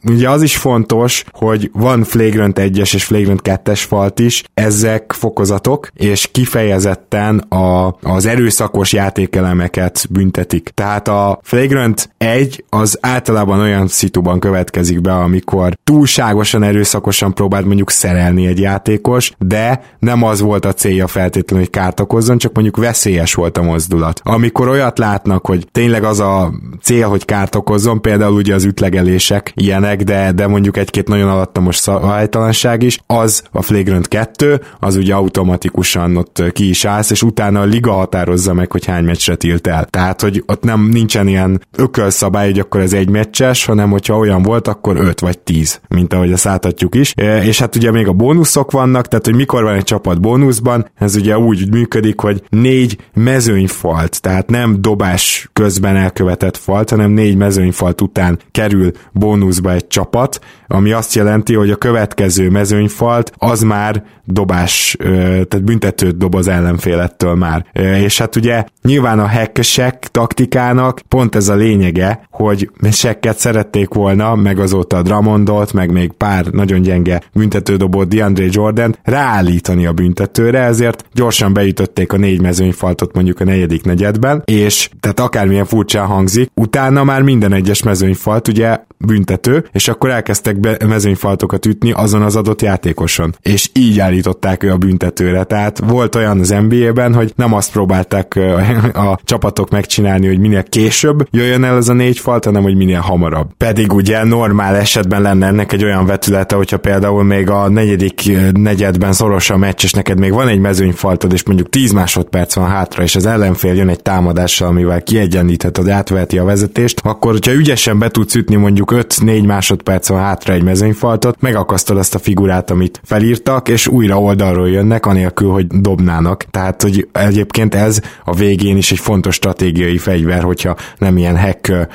ugye 0.05 0.29
az 0.29 0.41
is 0.41 0.57
fontos, 0.57 1.23
hogy 1.31 1.69
van 1.73 2.03
flagrant 2.03 2.59
1-es 2.61 2.93
és 2.93 3.03
flagrant 3.03 3.41
2-es 3.43 3.83
falt 3.87 4.19
is, 4.19 4.43
ezek 4.53 5.13
fokozatok, 5.17 5.87
és 5.93 6.29
kifejezetten 6.31 7.37
a, 7.37 7.95
az 8.01 8.25
erőszakos 8.25 8.93
játékelemeket 8.93 10.07
büntetik. 10.09 10.69
Tehát 10.73 11.07
a 11.07 11.39
flagrant 11.41 12.09
1 12.17 12.63
az 12.69 12.97
általában 13.01 13.59
olyan 13.59 13.87
szituban 13.87 14.39
következik 14.39 15.01
be, 15.01 15.13
amikor 15.13 15.77
túlságosan 15.83 16.63
erőszakosan 16.63 17.33
próbált 17.33 17.65
mondjuk 17.65 17.91
szerelni 17.91 18.47
egy 18.47 18.59
játékos, 18.59 19.31
de 19.37 19.81
nem 19.99 20.23
az 20.23 20.41
volt 20.41 20.65
a 20.65 20.73
célja 20.73 21.07
feltétlenül, 21.07 21.65
hogy 21.65 21.73
kárt 21.73 21.99
okozzon, 21.99 22.37
csak 22.37 22.53
mondjuk 22.53 22.77
veszélyes 22.77 23.33
volt 23.33 23.57
a 23.57 23.63
mozdulat. 23.73 24.21
Amikor 24.23 24.67
olyat 24.67 24.97
látnak, 24.97 25.45
hogy 25.45 25.67
tényleg 25.71 26.03
az 26.03 26.19
a 26.19 26.53
cél, 26.81 27.07
hogy 27.07 27.25
kárt 27.25 27.55
okozzon, 27.55 28.01
például 28.01 28.33
ugye 28.33 28.53
az 28.53 28.63
ütlegelések 28.63 29.51
ilyenek, 29.55 30.03
de, 30.03 30.31
de 30.31 30.47
mondjuk 30.47 30.77
egy-két 30.77 31.07
nagyon 31.07 31.29
alattomos 31.29 31.75
szabálytalanság 31.75 32.83
is, 32.83 32.99
az 33.07 33.43
a 33.51 33.61
flagrant 33.61 34.07
2, 34.07 34.61
az 34.79 34.95
ugye 34.95 35.13
automatikusan 35.13 36.17
ott 36.17 36.43
ki 36.51 36.69
is 36.69 36.85
állsz, 36.85 37.09
és 37.09 37.23
utána 37.23 37.59
a 37.61 37.63
liga 37.63 37.91
határozza 37.91 38.53
meg, 38.53 38.71
hogy 38.71 38.85
hány 38.85 39.03
meccsre 39.03 39.35
tilt 39.35 39.67
el. 39.67 39.85
Tehát, 39.85 40.21
hogy 40.21 40.43
ott 40.45 40.63
nem 40.63 40.89
nincsen 40.91 41.27
ilyen 41.27 41.61
ökölszabály, 41.77 42.45
hogy 42.45 42.59
akkor 42.59 42.81
ez 42.81 42.93
egy 42.93 43.09
meccses, 43.09 43.65
hanem 43.65 43.89
hogyha 43.89 44.17
olyan 44.17 44.41
volt, 44.41 44.67
akkor 44.67 44.97
5 44.97 45.19
vagy 45.19 45.39
10, 45.39 45.79
mint 45.87 46.13
ahogy 46.13 46.31
ezt 46.31 46.43
láthatjuk 46.43 46.95
is. 46.95 47.13
E, 47.15 47.43
és 47.43 47.59
hát 47.59 47.75
ugye 47.75 47.91
még 47.91 48.07
a 48.07 48.13
bónuszok 48.13 48.71
vannak, 48.71 49.07
tehát 49.07 49.25
hogy 49.25 49.35
mikor 49.35 49.63
van 49.63 49.75
egy 49.75 49.83
csapat 49.83 50.21
bónuszban, 50.21 50.89
ez 50.95 51.15
ugye 51.15 51.37
úgy 51.37 51.71
működik, 51.71 52.19
hogy 52.19 52.43
négy 52.49 52.97
mezőny 53.13 53.62
mezőnyfalt, 53.63 54.21
tehát 54.21 54.49
nem 54.49 54.81
dobás 54.81 55.49
közben 55.53 55.95
elkövetett 55.95 56.57
falt, 56.57 56.89
hanem 56.89 57.11
négy 57.11 57.37
mezőnyfalt 57.37 58.01
után 58.01 58.39
kerül 58.51 58.91
bónuszba 59.11 59.71
egy 59.71 59.87
csapat, 59.87 60.39
ami 60.67 60.91
azt 60.91 61.13
jelenti, 61.13 61.53
hogy 61.53 61.69
a 61.69 61.75
következő 61.75 62.49
mezőnyfalt 62.49 63.31
az 63.37 63.61
már 63.61 64.03
dobás, 64.25 64.95
tehát 64.99 65.63
büntetőt 65.63 66.17
dob 66.17 66.35
az 66.35 66.47
ellenfélettől 66.47 67.35
már. 67.35 67.65
És 67.99 68.17
hát 68.17 68.35
ugye 68.35 68.63
nyilván 68.81 69.19
a 69.19 69.27
hackesek 69.27 70.07
taktikának 70.11 70.99
pont 71.07 71.35
ez 71.35 71.49
a 71.49 71.55
lényege, 71.55 72.27
hogy 72.31 72.69
sekket 72.91 73.39
szerették 73.39 73.93
volna, 73.93 74.35
meg 74.35 74.59
azóta 74.59 74.97
a 74.97 75.01
Drummondot, 75.01 75.73
meg 75.73 75.91
még 75.91 76.11
pár 76.11 76.45
nagyon 76.45 76.81
gyenge 76.81 77.21
büntetődobó 77.33 78.03
DeAndre 78.03 78.45
Jordan 78.49 78.95
ráállítani 79.03 79.85
a 79.85 79.93
büntetőre, 79.93 80.59
ezért 80.59 81.05
gyorsan 81.13 81.53
beütötték 81.53 82.13
a 82.13 82.17
négy 82.17 82.41
mezőnyfaltot 82.41 83.13
mondjuk 83.13 83.39
a 83.43 83.51
negyedik 83.51 83.83
negyedben, 83.83 84.41
és 84.45 84.89
tehát 84.99 85.19
akármilyen 85.19 85.65
furcsán 85.65 86.05
hangzik, 86.05 86.49
utána 86.55 87.03
már 87.03 87.21
minden 87.21 87.53
egyes 87.53 87.83
mezőnyfalt 87.83 88.47
ugye 88.47 88.77
büntető, 89.05 89.65
és 89.71 89.87
akkor 89.87 90.09
elkezdtek 90.09 90.59
be 90.59 90.77
mezőnyfaltokat 90.87 91.65
ütni 91.65 91.91
azon 91.91 92.21
az 92.21 92.35
adott 92.35 92.61
játékoson. 92.61 93.35
És 93.41 93.69
így 93.73 93.99
állították 93.99 94.63
ő 94.63 94.71
a 94.71 94.77
büntetőre. 94.77 95.43
Tehát 95.43 95.79
volt 95.87 96.15
olyan 96.15 96.39
az 96.39 96.55
NBA-ben, 96.67 97.13
hogy 97.13 97.33
nem 97.35 97.53
azt 97.53 97.71
próbálták 97.71 98.35
a, 98.35 99.01
a 99.11 99.19
csapatok 99.23 99.69
megcsinálni, 99.69 100.27
hogy 100.27 100.39
minél 100.39 100.63
később 100.63 101.27
jöjjön 101.31 101.63
el 101.63 101.77
ez 101.77 101.89
a 101.89 101.93
négy 101.93 102.19
falt, 102.19 102.45
hanem 102.45 102.63
hogy 102.63 102.75
minél 102.75 102.99
hamarabb. 102.99 103.51
Pedig 103.57 103.93
ugye 103.93 104.23
normál 104.23 104.75
esetben 104.75 105.21
lenne 105.21 105.47
ennek 105.47 105.71
egy 105.71 105.83
olyan 105.83 106.05
vetülete, 106.05 106.55
hogyha 106.55 106.77
például 106.77 107.23
még 107.23 107.49
a 107.49 107.69
negyedik 107.69 108.31
negyedben 108.53 109.13
szoros 109.13 109.49
a 109.49 109.57
meccs, 109.57 109.83
és 109.83 109.93
neked 109.93 110.19
még 110.19 110.33
van 110.33 110.47
egy 110.47 110.59
mezőnyfaltod, 110.59 111.33
és 111.33 111.43
mondjuk 111.43 111.69
10 111.69 111.91
másodperc 111.91 112.55
van 112.55 112.69
hátra, 112.69 113.03
és 113.03 113.15
az 113.15 113.25
ellenfél 113.25 113.73
jön 113.73 113.89
egy 113.89 114.01
támadással, 114.01 114.67
amivel 114.67 115.03
kiegyenlítheted, 115.03 115.89
átveheti 115.89 116.37
a 116.37 116.43
vezetést, 116.43 117.01
akkor 117.03 117.31
hogyha 117.31 117.53
ügyesen 117.53 117.99
be 117.99 118.09
tudsz 118.09 118.35
ütni 118.35 118.55
mondjuk 118.55 118.91
5-4 118.93 119.45
másodperc 119.45 120.07
van 120.07 120.19
hátra 120.19 120.53
egy 120.53 120.63
mezőnyfaltot, 120.63 121.41
megakasztod 121.41 121.97
azt 121.97 122.15
a 122.15 122.19
figurát, 122.19 122.69
amit 122.69 123.01
felírtak, 123.03 123.69
és 123.69 123.87
újra 123.87 124.19
oldalról 124.19 124.69
jönnek, 124.69 125.05
anélkül, 125.05 125.49
hogy 125.49 125.67
dobnának. 125.67 126.43
Tehát, 126.51 126.81
hogy 126.81 127.07
egyébként 127.11 127.75
ez 127.75 128.01
a 128.23 128.35
végén 128.35 128.77
is 128.77 128.91
egy 128.91 128.99
fontos 128.99 129.35
stratégiai 129.35 129.97
fegyver, 129.97 130.43
hogyha 130.43 130.75
nem 130.97 131.17
ilyen 131.17 131.39
hack 131.39 131.89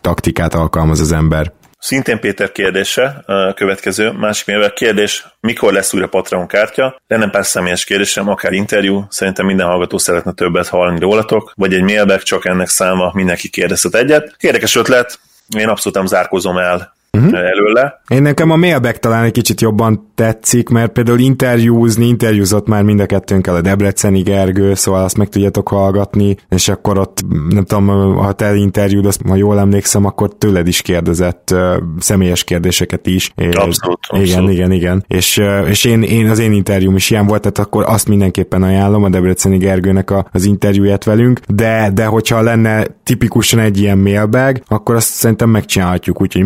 taktikát 0.00 0.54
alkalmaz 0.54 1.00
az 1.00 1.12
ember. 1.12 1.52
Szintén 1.78 2.20
Péter 2.20 2.52
kérdése, 2.52 3.22
a 3.26 3.54
következő, 3.54 4.10
másik 4.10 4.46
mivel 4.46 4.72
kérdés, 4.72 5.26
mikor 5.40 5.72
lesz 5.72 5.94
újra 5.94 6.08
Patreon 6.08 6.46
kártya? 6.46 7.00
Lenne 7.06 7.30
pár 7.30 7.46
személyes 7.46 7.84
kérdésem, 7.84 8.28
akár 8.28 8.52
interjú, 8.52 9.04
szerintem 9.08 9.46
minden 9.46 9.66
hallgató 9.66 9.98
szeretne 9.98 10.32
többet 10.32 10.68
hallani 10.68 11.00
rólatok, 11.00 11.52
vagy 11.54 11.74
egy 11.74 11.82
mailback, 11.82 12.22
csak 12.22 12.46
ennek 12.46 12.68
száma, 12.68 13.10
mindenki 13.14 13.48
kérdezhet 13.48 13.94
egyet. 13.94 14.34
Érdekes 14.38 14.76
ötlet, 14.76 15.18
én 15.48 15.68
abszolút 15.68 15.98
nem 15.98 16.06
zárkozom 16.06 16.58
el 16.58 16.93
uh-huh. 17.14 17.38
előle. 17.38 18.00
Én 18.08 18.22
nekem 18.22 18.50
a 18.50 18.56
mailback 18.56 18.98
talán 18.98 19.24
egy 19.24 19.32
kicsit 19.32 19.60
jobban 19.60 20.10
tetszik, 20.14 20.68
mert 20.68 20.92
például 20.92 21.18
interjúzni, 21.18 22.06
interjúzott 22.06 22.66
már 22.66 22.82
mind 22.82 23.00
a 23.00 23.06
kettőnkkel 23.06 23.54
a 23.54 23.60
Debreceni 23.60 24.22
Gergő, 24.22 24.74
szóval 24.74 25.04
azt 25.04 25.16
meg 25.16 25.28
tudjátok 25.28 25.68
hallgatni, 25.68 26.36
és 26.48 26.68
akkor 26.68 26.98
ott, 26.98 27.24
nem 27.48 27.64
tudom, 27.64 27.86
ha 28.16 28.32
te 28.32 28.54
interjúd, 28.54 29.06
azt 29.06 29.22
ma 29.22 29.36
jól 29.36 29.58
emlékszem, 29.58 30.04
akkor 30.04 30.34
tőled 30.38 30.66
is 30.66 30.82
kérdezett 30.82 31.50
uh, 31.52 31.76
személyes 31.98 32.44
kérdéseket 32.44 33.06
is. 33.06 33.32
És, 33.36 33.54
abszolút, 33.54 33.98
abszolút. 34.08 34.26
Igen, 34.26 34.50
igen, 34.50 34.72
igen. 34.72 35.04
És, 35.08 35.38
uh, 35.38 35.68
és 35.68 35.84
én, 35.84 36.02
én, 36.02 36.30
az 36.30 36.38
én 36.38 36.52
interjúm 36.52 36.96
is 36.96 37.10
ilyen 37.10 37.26
volt, 37.26 37.40
tehát 37.40 37.58
akkor 37.58 37.84
azt 37.86 38.08
mindenképpen 38.08 38.62
ajánlom 38.62 39.04
a 39.04 39.08
Debreceni 39.08 39.56
Gergőnek 39.56 40.10
a, 40.10 40.26
az 40.32 40.44
interjúját 40.44 41.04
velünk, 41.04 41.40
de, 41.48 41.90
de 41.94 42.04
hogyha 42.04 42.42
lenne 42.42 42.86
tipikusan 43.02 43.58
egy 43.58 43.78
ilyen 43.78 43.98
mailbag, 43.98 44.62
akkor 44.68 44.94
azt 44.94 45.08
szerintem 45.08 45.50
megcsinálhatjuk, 45.50 46.20
úgyhogy 46.20 46.44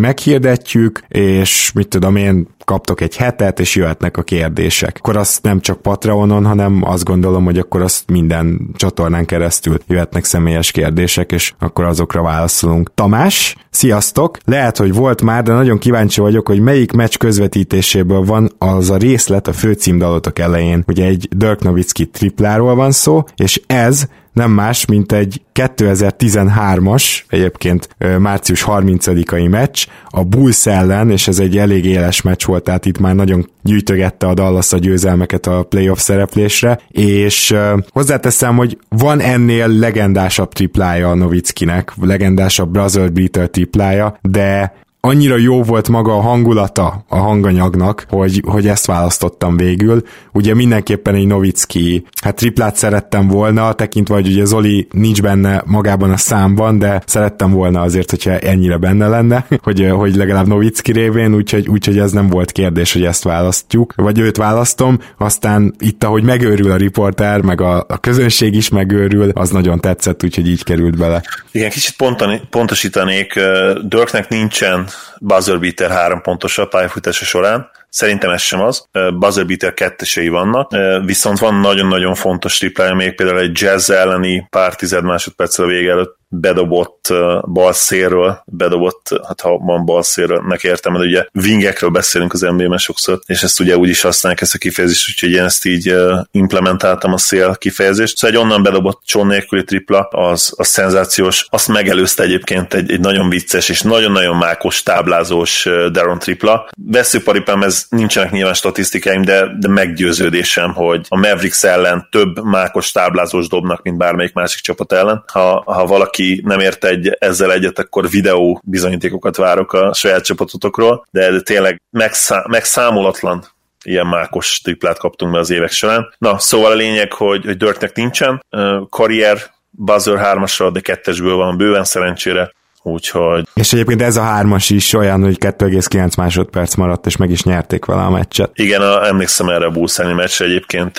meghirdetjük, 0.58 1.00
és 1.08 1.72
mit 1.72 1.88
tudom 1.88 2.16
én, 2.16 2.46
kaptok 2.64 3.00
egy 3.00 3.16
hetet, 3.16 3.60
és 3.60 3.76
jöhetnek 3.76 4.16
a 4.16 4.22
kérdések. 4.22 4.96
Akkor 4.98 5.16
azt 5.16 5.42
nem 5.42 5.60
csak 5.60 5.82
Patreonon, 5.82 6.44
hanem 6.44 6.80
azt 6.84 7.04
gondolom, 7.04 7.44
hogy 7.44 7.58
akkor 7.58 7.82
azt 7.82 8.10
minden 8.10 8.70
csatornán 8.74 9.24
keresztül 9.24 9.78
jöhetnek 9.86 10.24
személyes 10.24 10.70
kérdések, 10.70 11.32
és 11.32 11.52
akkor 11.58 11.84
azokra 11.84 12.22
válaszolunk. 12.22 12.94
Tamás, 12.94 13.56
sziasztok! 13.70 14.38
Lehet, 14.44 14.76
hogy 14.76 14.94
volt 14.94 15.22
már, 15.22 15.42
de 15.42 15.52
nagyon 15.52 15.78
kíváncsi 15.78 16.20
vagyok, 16.20 16.46
hogy 16.46 16.60
melyik 16.60 16.92
meccs 16.92 17.16
közvetítéséből 17.16 18.22
van 18.22 18.50
az 18.58 18.90
a 18.90 18.96
részlet 18.96 19.48
a 19.48 19.52
főcímdalotok 19.52 20.38
elején. 20.38 20.84
Ugye 20.86 21.04
egy 21.04 21.28
Dirk 21.36 21.62
Nowitzki 21.62 22.06
tripláról 22.06 22.74
van 22.74 22.90
szó, 22.90 23.24
és 23.36 23.60
ez 23.66 24.06
nem 24.32 24.50
más, 24.50 24.84
mint 24.84 25.12
egy 25.12 25.42
2013-as, 25.54 27.20
egyébként 27.28 27.88
március 28.18 28.64
30-ai 28.66 29.50
meccs, 29.50 29.86
a 30.08 30.24
Bulls 30.24 30.66
ellen, 30.66 31.10
és 31.10 31.28
ez 31.28 31.38
egy 31.38 31.58
elég 31.58 31.84
éles 31.84 32.22
meccs 32.22 32.44
volt, 32.44 32.64
tehát 32.64 32.86
itt 32.86 32.98
már 32.98 33.14
nagyon 33.14 33.50
gyűjtögette 33.62 34.26
a 34.26 34.34
Dallas 34.34 34.72
a 34.72 34.78
győzelmeket 34.78 35.46
a 35.46 35.62
playoff 35.62 35.98
szereplésre, 35.98 36.80
és 36.88 37.54
hozzáteszem, 37.90 38.56
hogy 38.56 38.78
van 38.88 39.20
ennél 39.20 39.68
legendásabb 39.68 40.52
triplája 40.52 41.10
a 41.10 41.14
Novickinek, 41.14 41.92
legendásabb 42.00 42.70
Brother 42.70 43.12
Beater 43.12 43.48
triplája, 43.48 44.18
de 44.22 44.72
annyira 45.00 45.36
jó 45.36 45.62
volt 45.62 45.88
maga 45.88 46.16
a 46.16 46.20
hangulata 46.20 47.04
a 47.08 47.16
hanganyagnak, 47.16 48.06
hogy, 48.08 48.42
hogy 48.46 48.66
ezt 48.66 48.86
választottam 48.86 49.56
végül. 49.56 50.02
Ugye 50.32 50.54
mindenképpen 50.54 51.14
egy 51.14 51.26
Novicki, 51.26 52.04
hát 52.22 52.36
triplát 52.36 52.76
szerettem 52.76 53.28
volna, 53.28 53.72
tekintve, 53.72 54.14
hogy 54.14 54.26
ugye 54.26 54.44
Zoli 54.44 54.88
nincs 54.90 55.22
benne 55.22 55.62
magában 55.66 56.10
a 56.10 56.16
számban, 56.16 56.78
de 56.78 57.02
szerettem 57.06 57.50
volna 57.50 57.80
azért, 57.80 58.10
hogyha 58.10 58.38
ennyire 58.38 58.76
benne 58.76 59.08
lenne, 59.08 59.46
hogy, 59.62 59.88
hogy 59.90 60.16
legalább 60.16 60.46
Novicki 60.46 60.92
révén, 60.92 61.34
úgyhogy, 61.34 61.68
úgyhogy 61.68 61.98
ez 61.98 62.12
nem 62.12 62.28
volt 62.28 62.52
kérdés, 62.52 62.92
hogy 62.92 63.04
ezt 63.04 63.24
választjuk, 63.24 63.92
vagy 63.96 64.18
őt 64.18 64.36
választom, 64.36 64.98
aztán 65.18 65.74
itt, 65.78 66.04
ahogy 66.04 66.22
megőrül 66.22 66.70
a 66.70 66.76
riporter, 66.76 67.40
meg 67.40 67.60
a, 67.60 67.84
a 67.88 67.98
közönség 67.98 68.54
is 68.54 68.68
megőrül, 68.68 69.30
az 69.30 69.50
nagyon 69.50 69.80
tetszett, 69.80 70.24
úgyhogy 70.24 70.48
így 70.48 70.64
került 70.64 70.96
bele. 70.96 71.22
Igen, 71.52 71.70
kicsit 71.70 71.96
pontani, 71.96 72.40
pontosítanék, 72.50 73.40
Dörknek 73.82 74.28
nincsen 74.28 74.87
buzzer 75.20 75.60
beater 75.60 75.90
három 75.90 76.20
pontos 76.20 76.58
a 76.58 76.66
pályafutása 76.66 77.24
során. 77.24 77.70
Szerintem 77.88 78.30
ez 78.30 78.40
sem 78.40 78.60
az. 78.60 78.84
Buzzer 79.18 79.46
beater 79.46 79.74
kettesei 79.74 80.28
vannak, 80.28 80.70
viszont 81.04 81.38
van 81.38 81.54
nagyon-nagyon 81.54 82.14
fontos 82.14 82.58
triplája, 82.58 82.94
még 82.94 83.14
például 83.14 83.38
egy 83.38 83.60
jazz 83.60 83.90
elleni 83.90 84.46
pár 84.50 84.74
tized 84.74 85.04
másodperccel 85.04 85.64
a 85.64 85.68
vége 85.68 85.90
előtt 85.90 86.16
bedobott 86.28 87.12
bal 87.52 87.72
szélről, 87.72 88.42
bedobott, 88.46 89.08
hát 89.26 89.40
ha 89.40 89.58
van 89.58 89.84
bal 89.84 90.02
szélről, 90.02 90.44
nek 90.48 90.62
értem, 90.62 90.92
de 90.92 90.98
ugye 90.98 91.26
wingekről 91.34 91.90
beszélünk 91.90 92.32
az 92.32 92.40
NBA-ben 92.40 92.78
sokszor, 92.78 93.20
és 93.26 93.42
ezt 93.42 93.60
ugye 93.60 93.76
úgy 93.76 93.88
is 93.88 94.00
használják 94.00 94.40
ezt 94.42 94.54
a 94.54 94.58
kifejezést, 94.58 95.08
úgyhogy 95.08 95.30
én 95.30 95.44
ezt 95.44 95.66
így 95.66 95.94
implementáltam 96.30 97.12
a 97.12 97.18
szél 97.18 97.56
kifejezést. 97.58 98.16
Szóval 98.16 98.36
egy 98.36 98.42
onnan 98.42 98.62
bedobott 98.62 99.00
cson 99.04 99.26
nélküli 99.26 99.64
tripla, 99.64 100.00
az, 100.00 100.52
az 100.56 100.66
szenzációs. 100.66 101.46
Azt 101.50 101.68
megelőzte 101.68 102.22
egyébként 102.22 102.74
egy, 102.74 102.90
egy 102.90 103.00
nagyon 103.00 103.28
vicces 103.28 103.68
és 103.68 103.82
nagyon-nagyon 103.82 104.36
mákos 104.36 104.82
táblázós 104.82 105.68
Daron 105.90 106.18
tripla. 106.18 106.68
Veszőparipám 106.76 107.62
ez 107.62 107.86
nincsenek 107.88 108.30
nyilván 108.30 108.54
statisztikáim, 108.54 109.22
de, 109.22 109.46
de 109.58 109.68
meggyőződésem, 109.68 110.72
hogy 110.72 111.06
a 111.08 111.16
Mavericks 111.16 111.64
ellen 111.64 112.08
több 112.10 112.44
mákos 112.44 112.92
táblázós 112.92 113.48
dobnak, 113.48 113.82
mint 113.82 113.96
bármelyik 113.96 114.32
másik 114.32 114.62
csapat 114.62 114.92
ellen. 114.92 115.24
Ha, 115.26 115.62
ha 115.66 115.86
valaki 115.86 116.17
aki 116.18 116.40
nem 116.44 116.60
ért 116.60 116.84
egy, 116.84 117.16
ezzel 117.18 117.52
egyet, 117.52 117.78
akkor 117.78 118.08
videó 118.08 118.60
bizonyítékokat 118.64 119.36
várok 119.36 119.72
a 119.72 119.94
saját 119.94 120.24
csapatotokról, 120.24 121.06
de 121.10 121.40
tényleg 121.40 121.82
megszá, 121.90 122.44
megszámolatlan 122.48 123.44
ilyen 123.84 124.06
mákos 124.06 124.60
triplát 124.60 124.98
kaptunk 124.98 125.32
be 125.32 125.38
az 125.38 125.50
évek 125.50 125.70
során. 125.70 126.14
Na, 126.18 126.38
szóval 126.38 126.70
a 126.70 126.74
lényeg, 126.74 127.12
hogy, 127.12 127.44
hogy 127.44 127.56
Dörtnek 127.56 127.94
nincsen, 127.94 128.44
karrier 128.90 129.38
buzzer 129.70 130.18
3 130.18 130.44
de 130.72 130.80
kettesből 130.80 131.36
van 131.36 131.56
bőven 131.56 131.84
szerencsére, 131.84 132.52
úgyhogy... 132.88 133.44
És 133.54 133.72
egyébként 133.72 134.02
ez 134.02 134.16
a 134.16 134.22
hármas 134.22 134.70
is 134.70 134.92
olyan, 134.92 135.22
hogy 135.22 135.36
2,9 135.40 136.16
másodperc 136.16 136.74
maradt, 136.74 137.06
és 137.06 137.16
meg 137.16 137.30
is 137.30 137.42
nyerték 137.42 137.84
vele 137.84 138.02
a 138.02 138.10
meccset. 138.10 138.50
Igen, 138.54 138.80
a, 138.80 139.06
emlékszem 139.06 139.48
erre 139.48 139.66
a 139.66 139.70
Bulls 139.70 139.98
meccsre, 139.98 140.44
egyébként 140.44 140.96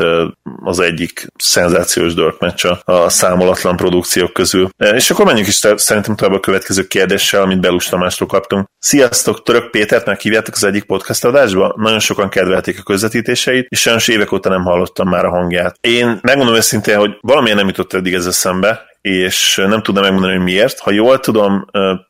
az 0.63 0.79
egyik 0.79 1.27
szenzációs 1.35 2.13
Dirk 2.13 2.39
meccs 2.39 2.65
a 2.83 3.09
számolatlan 3.09 3.75
produkciók 3.75 4.33
közül. 4.33 4.69
És 4.77 5.11
akkor 5.11 5.25
menjünk 5.25 5.47
is 5.47 5.59
szerintem 5.75 6.15
tovább 6.15 6.35
a 6.35 6.39
következő 6.39 6.87
kérdéssel, 6.87 7.41
amit 7.41 7.61
Belus 7.61 7.85
Tamástól 7.85 8.27
kaptunk. 8.27 8.67
Sziasztok, 8.79 9.43
Török 9.43 9.69
Pétert 9.69 10.05
meghívjátok 10.05 10.55
az 10.55 10.63
egyik 10.63 10.83
podcast 10.83 11.25
adásba? 11.25 11.73
Nagyon 11.77 11.99
sokan 11.99 12.29
kedvelték 12.29 12.79
a 12.79 12.83
közvetítéseit, 12.83 13.65
és 13.69 13.81
sajnos 13.81 14.07
évek 14.07 14.31
óta 14.31 14.49
nem 14.49 14.63
hallottam 14.63 15.09
már 15.09 15.25
a 15.25 15.29
hangját. 15.29 15.75
Én 15.81 16.19
megmondom 16.21 16.55
őszintén, 16.55 16.97
hogy 16.97 17.17
valamilyen 17.21 17.57
nem 17.57 17.67
jutott 17.67 17.93
eddig 17.93 18.13
ez 18.13 18.25
eszembe, 18.25 18.88
és 19.01 19.61
nem 19.67 19.81
tudnám 19.81 20.03
megmondani, 20.03 20.35
hogy 20.35 20.43
miért. 20.43 20.79
Ha 20.79 20.91
jól 20.91 21.19
tudom, 21.19 21.65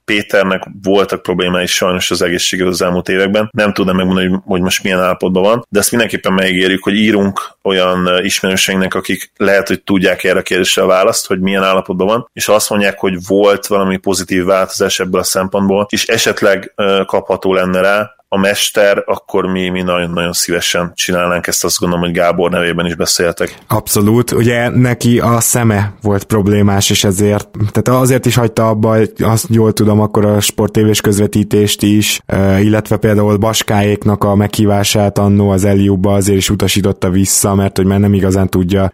Péternek 0.06 0.64
voltak 0.84 1.22
problémái 1.22 1.66
sajnos 1.66 2.12
az 2.12 2.22
egészsége 2.22 2.68
az 2.68 2.82
elmúlt 2.82 3.10
években. 3.10 3.50
Nem 3.52 3.74
tudom 3.74 3.96
megmondani, 3.96 4.40
hogy 4.46 4.62
most 4.62 4.84
milyen 4.84 5.00
állapotban 5.00 5.44
van, 5.44 5.66
de 5.70 5.80
ezt 5.80 5.90
mindenképpen 5.92 6.34
megígérjük, 6.34 6.84
hogy 6.84 6.96
írunk 6.96 7.58
olyan 7.64 8.24
ismerőseinknek, 8.24 8.94
akik 8.94 9.32
lehet, 9.36 9.68
hogy 9.68 9.84
tudják 9.84 10.24
erre 10.24 10.40
a 10.40 10.44
kérdésre 10.44 10.82
a 10.82 10.88
választ, 10.88 11.28
hogy 11.28 11.40
milyen 11.40 11.64
állapotban 11.64 12.08
van, 12.08 12.30
és 12.34 12.48
azt 12.48 12.70
mondják, 12.70 13.00
hogy 13.00 13.18
volt 13.28 13.68
valami 13.68 13.98
pozitív 13.98 14.44
változás 14.44 15.00
ebből 15.00 15.22
a 15.22 15.24
szempontból, 15.24 15.88
és 15.90 16.08
esetleg 16.08 16.74
kapható 17.06 17.54
lenne 17.54 17.82
rá, 17.82 18.18
a 18.32 18.38
mester, 18.38 19.04
akkor 19.06 19.46
mi, 19.46 19.70
mi 19.70 19.82
nagyon-nagyon 19.82 20.34
szívesen 20.34 20.92
csinálnánk 20.96 21.48
ezt, 21.48 21.64
azt 21.64 21.80
gondolom, 21.80 22.06
hogy 22.06 22.14
Gábor 22.14 22.50
nevében 22.50 22.86
is 22.86 22.96
beszéltek. 22.96 23.58
Abszolút, 23.68 24.32
ugye 24.32 24.70
neki 24.70 25.20
a 25.20 25.40
szeme 25.40 25.94
volt 26.02 26.24
problémás, 26.24 26.90
és 26.90 27.04
ezért, 27.04 27.50
tehát 27.72 28.02
azért 28.02 28.26
is 28.26 28.36
hagyta 28.36 28.68
abba, 28.68 28.98
azt 29.20 29.46
jól 29.50 29.74
tudom, 29.74 30.00
akkor 30.00 30.26
a 30.26 30.40
sportévés 30.40 31.02
közvetítést 31.02 31.84
is, 31.84 32.22
illetve 32.60 32.98
például 32.98 33.38
Baskáéknak 33.38 34.24
a 34.24 34.36
meghívását 34.36 35.18
annó 35.18 35.50
az 35.50 35.64
Eliubba 35.64 36.14
azért 36.14 36.38
is 36.38 36.50
utasította 36.50 37.10
vissza, 37.10 37.56
mert 37.56 37.78
hogy 37.78 37.86
már 37.86 38.00
nem 38.00 38.14
igazán 38.14 38.50
tudja 38.50 38.94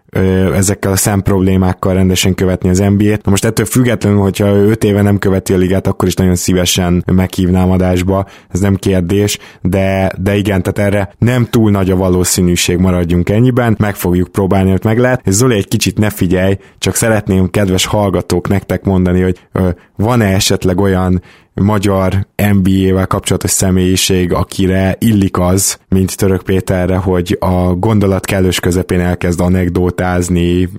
ezekkel 0.54 0.92
a 0.92 0.96
szem 0.96 1.22
problémákkal 1.22 1.94
rendesen 1.94 2.36
követni 2.36 2.70
az 2.70 2.78
NBA-t. 2.80 3.26
Na 3.26 3.32
most 3.32 3.46
ettől 3.46 3.66
függetlenül, 3.66 4.20
hogyha 4.20 4.48
ő 4.48 4.70
5 4.70 4.84
éve 4.84 5.02
nem 5.02 5.18
követi 5.18 5.54
a 5.54 5.58
ligát, 5.58 5.88
akkor 5.88 6.08
is 6.08 6.14
nagyon 6.14 6.36
szívesen 6.36 7.04
meghívnám 7.12 7.72
adásba, 7.72 8.26
ez 8.50 8.60
nem 8.60 8.76
kérdés 8.76 9.24
kérdés, 9.26 9.38
de, 9.62 10.12
de 10.18 10.36
igen, 10.36 10.62
tehát 10.64 10.94
erre 10.94 11.14
nem 11.18 11.46
túl 11.50 11.72
nagy 11.72 11.90
a 11.90 11.96
valószínűség, 11.96 12.78
maradjunk 12.78 13.30
ennyiben, 13.30 13.76
meg 13.80 13.96
fogjuk 13.96 14.28
próbálni, 14.28 14.70
hogy 14.72 14.84
meg 14.84 14.98
lehet. 14.98 15.22
Zoli, 15.26 15.56
egy 15.56 15.68
kicsit 15.68 15.98
ne 15.98 16.10
figyelj, 16.10 16.58
csak 16.78 16.96
szeretném 16.96 17.50
kedves 17.50 17.86
hallgatók 17.86 18.48
nektek 18.48 18.84
mondani, 18.84 19.22
hogy 19.22 19.48
van-e 19.96 20.34
esetleg 20.34 20.80
olyan 20.80 21.22
magyar 21.62 22.28
NBA-vel 22.36 23.08
kapcsolatos 23.08 23.52
személyiség, 23.52 24.34
akire 24.34 24.96
illik 25.00 25.38
az, 25.38 25.78
mint 25.90 26.18
Török 26.18 26.42
Péterre, 26.42 26.96
hogy 26.96 27.38
a 27.40 27.74
gondolat 27.74 28.26
kellős 28.26 28.60
közepén 28.60 29.00
elkezd 29.00 29.40
anekdótázni, 29.40 30.70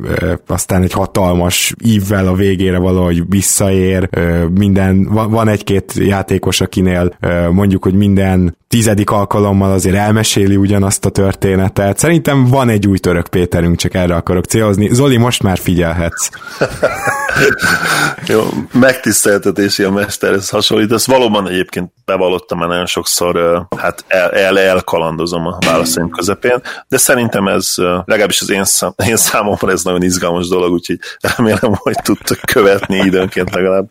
aztán 0.47 0.83
egy 0.83 0.93
hatalmas 0.93 1.75
ívvel 1.85 2.27
a 2.29 2.35
végére 2.35 2.79
valahogy 2.79 3.23
visszaér, 3.29 4.09
minden, 4.55 5.09
van 5.11 5.49
egy-két 5.49 5.93
játékos, 5.95 6.61
akinél 6.61 7.17
mondjuk, 7.51 7.83
hogy 7.83 7.95
minden 7.95 8.57
tizedik 8.69 9.11
alkalommal 9.11 9.73
azért 9.73 9.97
elmeséli 9.97 10.57
ugyanazt 10.57 11.05
a 11.05 11.11
történetet. 11.11 11.99
Szerintem 11.99 12.45
van 12.45 12.69
egy 12.69 12.87
új 12.87 12.99
török 12.99 13.29
Péterünk, 13.29 13.77
csak 13.77 13.95
erre 13.95 14.15
akarok 14.15 14.45
célozni. 14.45 14.89
Zoli, 14.95 15.17
most 15.17 15.43
már 15.43 15.59
figyelhetsz. 15.59 16.29
Jó, 18.27 18.43
megtiszteltetési 18.73 19.83
a 19.83 19.91
mesterhez 19.91 20.51
hasonlít. 20.69 20.93
Ezt 20.93 21.07
valóban 21.07 21.49
egyébként 21.49 21.93
bevallottam 22.05 22.59
már 22.59 22.69
nagyon 22.69 22.87
sokszor, 22.87 23.67
hát 23.77 24.05
el, 24.09 24.31
el, 24.31 24.59
elkalandozom 24.59 25.47
a 25.47 25.59
válaszaim 25.67 26.11
közepén, 26.11 26.63
de 26.89 26.97
szerintem 26.97 27.47
ez 27.49 27.75
legalábbis 28.05 28.41
az 28.41 28.51
én, 28.51 28.65
szám, 28.65 28.93
én 29.09 29.17
számomra 29.17 29.71
ez 29.71 29.83
nagyon 29.83 30.03
izgalmas 30.03 30.49
dolog, 30.49 30.73
úgyhogy 30.73 30.99
remélem, 31.37 31.73
hogy 31.75 31.97
tudtok 32.03 32.39
követni 32.53 32.97
időnként 32.97 33.55
legalább. 33.55 33.87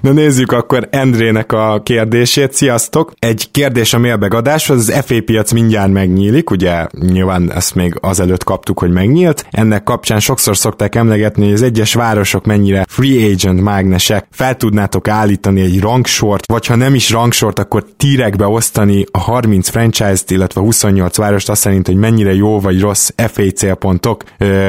Na 0.00 0.12
nézzük 0.12 0.52
akkor 0.52 0.88
Endrének 0.90 1.52
a 1.52 1.80
kérdését. 1.82 2.52
Sziasztok! 2.52 3.12
Egy 3.18 3.50
kérdés 3.50 3.94
a 3.94 3.98
mailbegadáshoz, 3.98 4.78
az 4.88 5.04
FA 5.04 5.22
piac 5.24 5.52
mindjárt 5.52 5.92
megnyílik, 5.92 6.50
ugye 6.50 6.86
nyilván 7.00 7.52
ezt 7.52 7.74
még 7.74 7.98
azelőtt 8.00 8.44
kaptuk, 8.44 8.78
hogy 8.78 8.90
megnyílt. 8.90 9.46
Ennek 9.50 9.82
kapcsán 9.82 10.20
sokszor 10.20 10.56
szokták 10.56 10.94
emlegetni, 10.94 11.44
hogy 11.44 11.52
az 11.52 11.62
egyes 11.62 11.94
városok 11.94 12.44
mennyire 12.44 12.84
free 12.88 13.32
agent 13.32 13.60
mágnesek. 13.60 14.26
Fel 14.30 14.56
tudnátok 14.56 15.08
állítani 15.08 15.60
egy 15.60 15.80
rangsort, 16.02 16.46
vagy 16.46 16.66
ha 16.66 16.76
nem 16.76 16.94
is 16.94 17.10
rangsort, 17.10 17.58
akkor 17.58 17.84
tírekbe 17.96 18.46
osztani 18.46 19.06
a 19.10 19.18
30 19.18 19.68
franchise-t, 19.68 20.30
illetve 20.30 20.60
28 20.60 21.16
várost 21.16 21.48
azt 21.48 21.60
szerint, 21.60 21.86
hogy 21.86 21.96
mennyire 21.96 22.34
jó 22.34 22.60
vagy 22.60 22.80
rossz 22.80 23.10
FA 23.16 23.42
célpontok. 23.42 24.24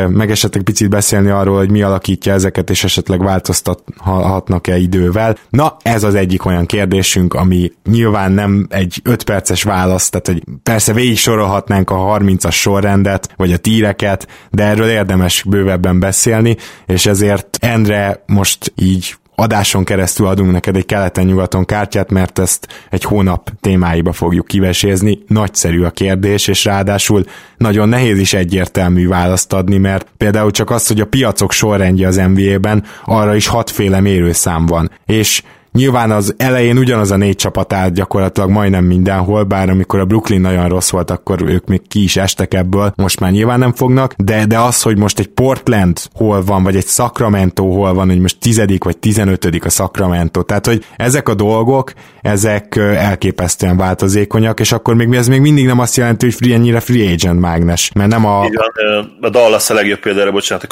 Meg 0.08 0.32
esetleg 0.32 0.64
picit 0.64 0.90
beszélni 0.90 1.30
arról, 1.30 1.58
hogy 1.58 1.72
mi 1.72 1.82
alakítja 1.82 2.34
ezeket, 2.34 2.70
és 2.70 2.84
esetleg 2.84 3.24
változtathatnak-e 3.24 4.78
idővel. 4.78 5.38
Na, 5.50 5.78
ez 5.82 6.04
az 6.04 6.16
egyik 6.16 6.46
olyan 6.46 6.66
kérdésünk, 6.66 7.34
ami 7.34 7.72
nyilván 7.90 8.32
nem 8.32 8.68
egy 8.70 9.02
5 9.04 9.24
perces 9.24 9.64
válasz, 9.64 10.10
tehát 10.10 10.28
hogy 10.28 10.44
persze 10.64 10.94
végig 10.94 11.18
sorolhatnánk 11.18 11.90
a 11.90 11.96
30-as 11.96 12.54
sorrendet, 12.54 13.34
vagy 13.36 13.54
a 13.54 13.58
tíreket, 13.58 14.28
de 14.52 14.64
erről 14.64 14.90
érdemes 14.90 15.44
bővebben 15.48 16.00
beszélni, 16.00 16.58
és 16.86 17.06
ezért 17.06 17.58
Endre 17.62 18.24
most 18.26 18.74
így 18.76 19.16
adáson 19.36 19.84
keresztül 19.84 20.28
adunk 20.28 20.52
neked 20.52 20.76
egy 20.76 20.86
keleten-nyugaton 20.86 21.66
kártyát, 21.66 22.12
mert 22.12 22.40
ezt 22.40 22.68
egy 22.90 23.04
hónap 23.04 23.50
témáiba 23.62 24.12
fogjuk 24.12 24.48
kivesézni. 24.48 25.20
Nagyszerű 25.28 25.84
a 25.84 25.90
kérdés, 25.90 26.48
és 26.48 26.66
ráadásul 26.66 27.24
nagyon 27.58 27.90
nehéz 27.90 28.20
is 28.20 28.34
egyértelmű 28.34 29.08
választ 29.08 29.54
adni, 29.54 29.78
mert 29.78 30.08
például 30.18 30.52
csak 30.52 30.70
az, 30.70 30.88
hogy 30.88 31.00
a 31.00 31.06
piacok 31.06 31.52
sorrendje 31.52 32.08
az 32.08 32.16
NBA-ben, 32.16 32.84
arra 33.06 33.36
is 33.36 33.48
hatféle 33.48 34.00
mérőszám 34.00 34.66
van. 34.66 34.92
És 35.06 35.44
Nyilván 35.74 36.12
az 36.12 36.34
elején 36.38 36.78
ugyanaz 36.78 37.12
a 37.12 37.18
négy 37.18 37.36
csapat 37.36 37.74
állt 37.74 37.94
gyakorlatilag 37.94 38.50
majdnem 38.50 38.84
mindenhol, 38.84 39.44
bár 39.44 39.70
amikor 39.70 40.00
a 40.00 40.06
Brooklyn 40.06 40.42
nagyon 40.42 40.70
rossz 40.70 40.90
volt, 40.90 41.12
akkor 41.12 41.42
ők 41.42 41.68
még 41.68 41.82
ki 41.88 42.04
is 42.04 42.18
estek 42.18 42.54
ebből, 42.54 42.94
most 42.96 43.20
már 43.20 43.32
nyilván 43.32 43.60
nem 43.60 43.74
fognak, 43.74 44.14
de, 44.18 44.46
de 44.46 44.60
az, 44.60 44.82
hogy 44.82 44.98
most 44.98 45.20
egy 45.20 45.28
Portland 45.28 46.00
hol 46.14 46.44
van, 46.44 46.64
vagy 46.64 46.76
egy 46.76 46.86
Sacramento 46.86 47.64
hol 47.64 47.94
van, 47.94 48.08
hogy 48.10 48.20
most 48.20 48.40
tizedik 48.40 48.84
vagy 48.84 48.98
tizenötödik 48.98 49.66
a 49.66 49.70
Sacramento, 49.70 50.42
tehát 50.42 50.66
hogy 50.66 50.86
ezek 50.98 51.30
a 51.30 51.34
dolgok, 51.34 51.94
ezek 52.22 52.76
elképesztően 52.76 53.78
változékonyak, 53.78 54.60
és 54.60 54.72
akkor 54.72 54.96
még 54.96 55.14
ez 55.14 55.28
még 55.28 55.42
mindig 55.42 55.66
nem 55.66 55.80
azt 55.80 55.96
jelenti, 55.96 56.26
hogy 56.26 56.34
free, 56.34 56.54
ennyire 56.54 56.80
free 56.80 57.12
agent 57.12 57.40
mágnes, 57.40 57.92
mert 57.96 58.10
nem 58.10 58.26
a... 58.26 58.46
Igen, 58.46 59.18
a 59.22 59.30
Dallas 59.30 59.70
a 59.70 59.74
legjobb 59.74 60.00
példára, 60.00 60.32
bocsánat, 60.32 60.64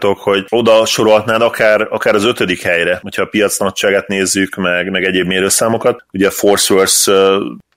a 0.00 0.16
hogy 0.18 0.44
oda 0.48 0.86
sorolhatnád 0.86 1.42
akár, 1.42 1.86
akár 1.90 2.14
az 2.14 2.24
ötödik 2.24 2.62
helyre, 2.62 2.98
hogyha 3.02 3.22
a 3.22 3.26
piac 3.26 3.58
nagyságát 3.58 4.08
nézzük, 4.08 4.45
meg, 4.56 4.90
meg 4.90 5.04
egyéb 5.04 5.26
mérőszámokat. 5.26 6.04
Ugye 6.12 6.26
a 6.26 6.30
Forceworth 6.30 7.10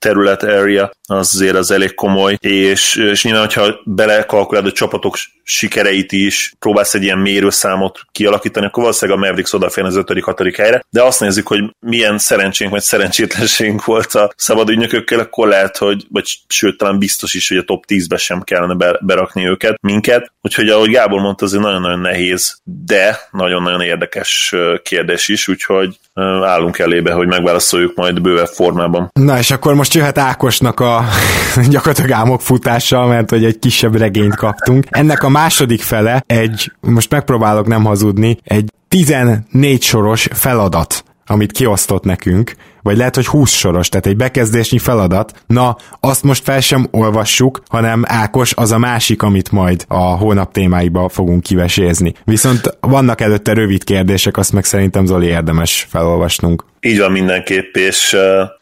terület 0.00 0.42
area, 0.42 0.90
az 1.06 1.34
azért 1.34 1.56
az 1.56 1.70
elég 1.70 1.94
komoly, 1.94 2.36
és, 2.40 2.94
és 2.94 3.24
nyilván, 3.24 3.42
hogyha 3.42 3.80
belekalkulálod 3.84 4.70
a 4.70 4.74
csapatok 4.74 5.16
sikereit 5.42 6.12
is, 6.12 6.54
próbálsz 6.58 6.94
egy 6.94 7.02
ilyen 7.02 7.18
mérőszámot 7.18 8.00
kialakítani, 8.12 8.66
akkor 8.66 8.82
valószínűleg 8.82 9.20
a 9.20 9.24
Mavericks 9.24 9.52
odafér 9.52 9.84
az 9.84 9.96
5.-6. 9.96 10.54
helyre, 10.56 10.84
de 10.90 11.02
azt 11.02 11.20
nézzük, 11.20 11.46
hogy 11.46 11.60
milyen 11.80 12.18
szerencsénk 12.18 12.70
vagy 12.70 12.80
szerencsétlenségünk 12.80 13.84
volt 13.84 14.14
a 14.14 14.32
szabad 14.36 14.68
ügynökökkel, 14.70 15.18
akkor 15.18 15.48
lehet, 15.48 15.76
hogy, 15.76 16.06
vagy 16.08 16.38
sőt, 16.48 16.76
talán 16.76 16.98
biztos 16.98 17.34
is, 17.34 17.48
hogy 17.48 17.58
a 17.58 17.64
top 17.64 17.84
10-be 17.88 18.16
sem 18.16 18.42
kellene 18.42 18.98
berakni 19.00 19.46
őket, 19.46 19.78
minket. 19.82 20.32
Úgyhogy 20.42 20.68
ahogy 20.68 20.90
Gábor 20.90 21.20
mondta, 21.20 21.44
azért 21.44 21.62
nagyon-nagyon 21.62 22.00
nehéz, 22.00 22.60
de 22.64 23.18
nagyon-nagyon 23.30 23.80
érdekes 23.80 24.54
kérdés 24.82 25.28
is, 25.28 25.48
úgyhogy 25.48 25.98
állunk 26.42 26.78
elébe, 26.78 27.12
hogy 27.12 27.26
megválaszoljuk 27.26 27.94
majd 27.94 28.20
bővebb 28.20 28.46
formában. 28.46 29.10
Na 29.12 29.38
és 29.38 29.50
akkor 29.50 29.74
most 29.74 29.89
jöhet 29.94 30.18
Ákosnak 30.18 30.80
a 30.80 31.04
gyakorlatilag 31.70 32.10
álmok 32.10 32.40
futása, 32.40 33.06
mert 33.06 33.30
hogy 33.30 33.44
egy 33.44 33.58
kisebb 33.58 33.96
regényt 33.96 34.36
kaptunk. 34.36 34.84
Ennek 34.90 35.22
a 35.22 35.28
második 35.28 35.82
fele 35.82 36.24
egy, 36.26 36.72
most 36.80 37.10
megpróbálok 37.10 37.66
nem 37.66 37.84
hazudni, 37.84 38.38
egy 38.44 38.72
14 38.88 39.82
soros 39.82 40.28
feladat 40.32 41.04
amit 41.30 41.52
kiosztott 41.52 42.04
nekünk, 42.04 42.54
vagy 42.82 42.96
lehet, 42.96 43.14
hogy 43.14 43.26
20 43.26 43.50
soros, 43.50 43.88
tehát 43.88 44.06
egy 44.06 44.16
bekezdésnyi 44.16 44.78
feladat. 44.78 45.42
Na, 45.46 45.76
azt 46.00 46.22
most 46.22 46.42
fel 46.42 46.60
sem 46.60 46.88
olvassuk, 46.90 47.62
hanem 47.68 48.02
Ákos 48.06 48.54
az 48.54 48.72
a 48.72 48.78
másik, 48.78 49.22
amit 49.22 49.52
majd 49.52 49.84
a 49.88 50.00
hónap 50.00 50.52
témáiba 50.52 51.08
fogunk 51.08 51.42
kivesézni. 51.42 52.14
Viszont 52.24 52.78
vannak 52.80 53.20
előtte 53.20 53.52
rövid 53.52 53.84
kérdések, 53.84 54.36
azt 54.36 54.52
meg 54.52 54.64
szerintem 54.64 55.06
Zoli 55.06 55.26
érdemes 55.26 55.86
felolvasnunk. 55.90 56.64
Így 56.80 56.98
van 56.98 57.12
mindenképp, 57.12 57.76
és 57.76 58.16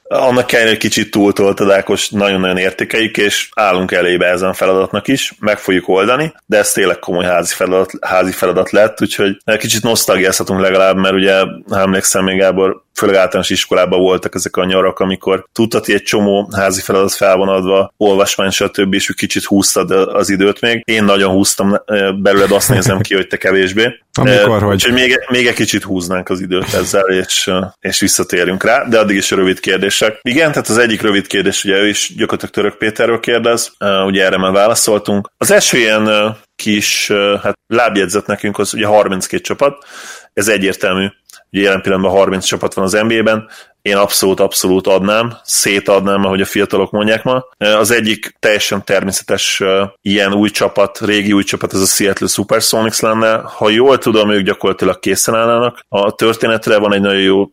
annak 0.09 0.51
hogy 0.51 0.77
kicsit 0.77 1.11
túltoltad, 1.11 1.71
Ákos, 1.71 2.09
nagyon-nagyon 2.11 2.57
értékeljük, 2.57 3.17
és 3.17 3.49
állunk 3.55 3.93
elébe 3.93 4.27
ezen 4.27 4.53
feladatnak 4.53 5.09
is, 5.09 5.35
meg 5.41 5.59
fogjuk 5.59 5.89
oldani, 5.89 6.33
de 6.47 6.59
ez 6.59 6.73
tényleg 6.73 6.99
komoly 6.99 7.25
házi 7.25 7.55
feladat, 7.55 7.91
házi 8.01 8.33
feladat 8.33 8.71
lett, 8.71 9.03
úgyhogy 9.03 9.37
kicsit 9.59 9.83
nosztalgiázhatunk 9.83 10.61
legalább, 10.61 10.97
mert 10.97 11.15
ugye, 11.15 11.35
emlékszem 11.71 12.25
még 12.25 12.39
Gábor, 12.39 12.83
főleg 12.95 13.17
általános 13.17 13.51
iskolában 13.51 14.01
voltak 14.01 14.35
ezek 14.35 14.57
a 14.57 14.65
nyarak, 14.65 14.99
amikor 14.99 15.47
tudtad, 15.53 15.85
egy 15.87 16.03
csomó 16.03 16.51
házi 16.57 16.81
feladat 16.81 17.13
fel 17.13 17.37
van 17.37 17.49
adva, 17.49 17.93
olvasmány, 17.97 18.51
stb., 18.51 18.95
és 18.95 19.15
kicsit 19.17 19.45
húztad 19.45 19.91
az 19.91 20.31
időt 20.31 20.61
még. 20.61 20.83
Én 20.85 21.05
nagyon 21.05 21.31
húztam 21.31 21.83
belőled, 22.23 22.51
azt 22.51 22.69
nézem 22.69 23.01
ki, 23.01 23.15
hogy 23.15 23.27
te 23.27 23.37
kevésbé. 23.37 23.99
Amikor, 24.13 24.63
hogy... 24.63 24.75
Úgyhogy 24.75 24.93
még, 24.93 25.19
még 25.29 25.47
egy 25.47 25.55
kicsit 25.55 25.83
húznánk 25.83 26.29
az 26.29 26.41
időt 26.41 26.75
ezzel, 26.75 27.05
és, 27.05 27.51
és 27.81 28.01
visszatérünk 28.09 28.65
rá, 28.65 28.85
de 28.85 28.99
addig 28.99 29.17
is 29.17 29.33
a 29.33 29.37
rövid 29.37 29.61
kérdések. 29.61 30.19
Igen, 30.23 30.53
tehát 30.53 30.69
az 30.69 30.79
egyik 30.79 31.03
rövid 31.03 31.27
kérdés, 31.27 31.65
ugye 31.65 31.77
ő 31.77 31.89
is 31.89 32.13
gyakorlatilag 32.17 32.55
Török 32.55 32.79
Péterről 32.79 33.21
kérdez, 33.21 33.73
ugye 34.07 34.25
erre 34.25 34.39
már 34.39 34.53
válaszoltunk. 34.53 35.31
Az 35.37 35.51
első 35.51 35.79
ilyen 35.79 36.37
kis 36.57 37.13
hát 37.43 37.59
lábjegyzet 37.67 38.27
nekünk 38.27 38.59
az 38.59 38.75
ugye 38.75 38.87
32 38.87 39.43
csapat, 39.43 39.85
ez 40.33 40.49
egyértelmű, 40.49 41.07
Ugye 41.53 41.63
jelen 41.63 41.81
pillanatban 41.81 42.13
30 42.13 42.45
csapat 42.45 42.75
van 42.75 42.85
az 42.85 42.93
NBA-ben, 42.93 43.49
én 43.83 43.97
abszolút, 43.97 44.41
abszolút 44.41 44.87
adnám, 44.87 45.37
szétadnám, 45.43 46.25
ahogy 46.25 46.41
a 46.41 46.45
fiatalok 46.45 46.91
mondják 46.91 47.25
ma. 47.25 47.45
Az 47.59 47.91
egyik 47.91 48.37
teljesen 48.39 48.85
természetes 48.85 49.63
ilyen 50.01 50.35
új 50.35 50.51
csapat, 50.51 50.99
régi 51.01 51.33
új 51.33 51.43
csapat, 51.43 51.75
ez 51.75 51.81
a 51.81 51.87
Seattle 51.87 52.27
Supersonics 52.27 53.01
lenne. 53.01 53.41
Ha 53.45 53.69
jól 53.69 53.99
tudom, 53.99 54.31
ők 54.31 54.45
gyakorlatilag 54.45 54.99
készen 54.99 55.35
állnának. 55.35 55.85
A 55.89 56.15
történetre 56.15 56.79
van 56.79 56.93
egy 56.93 57.01
nagyon 57.01 57.21
jó 57.21 57.51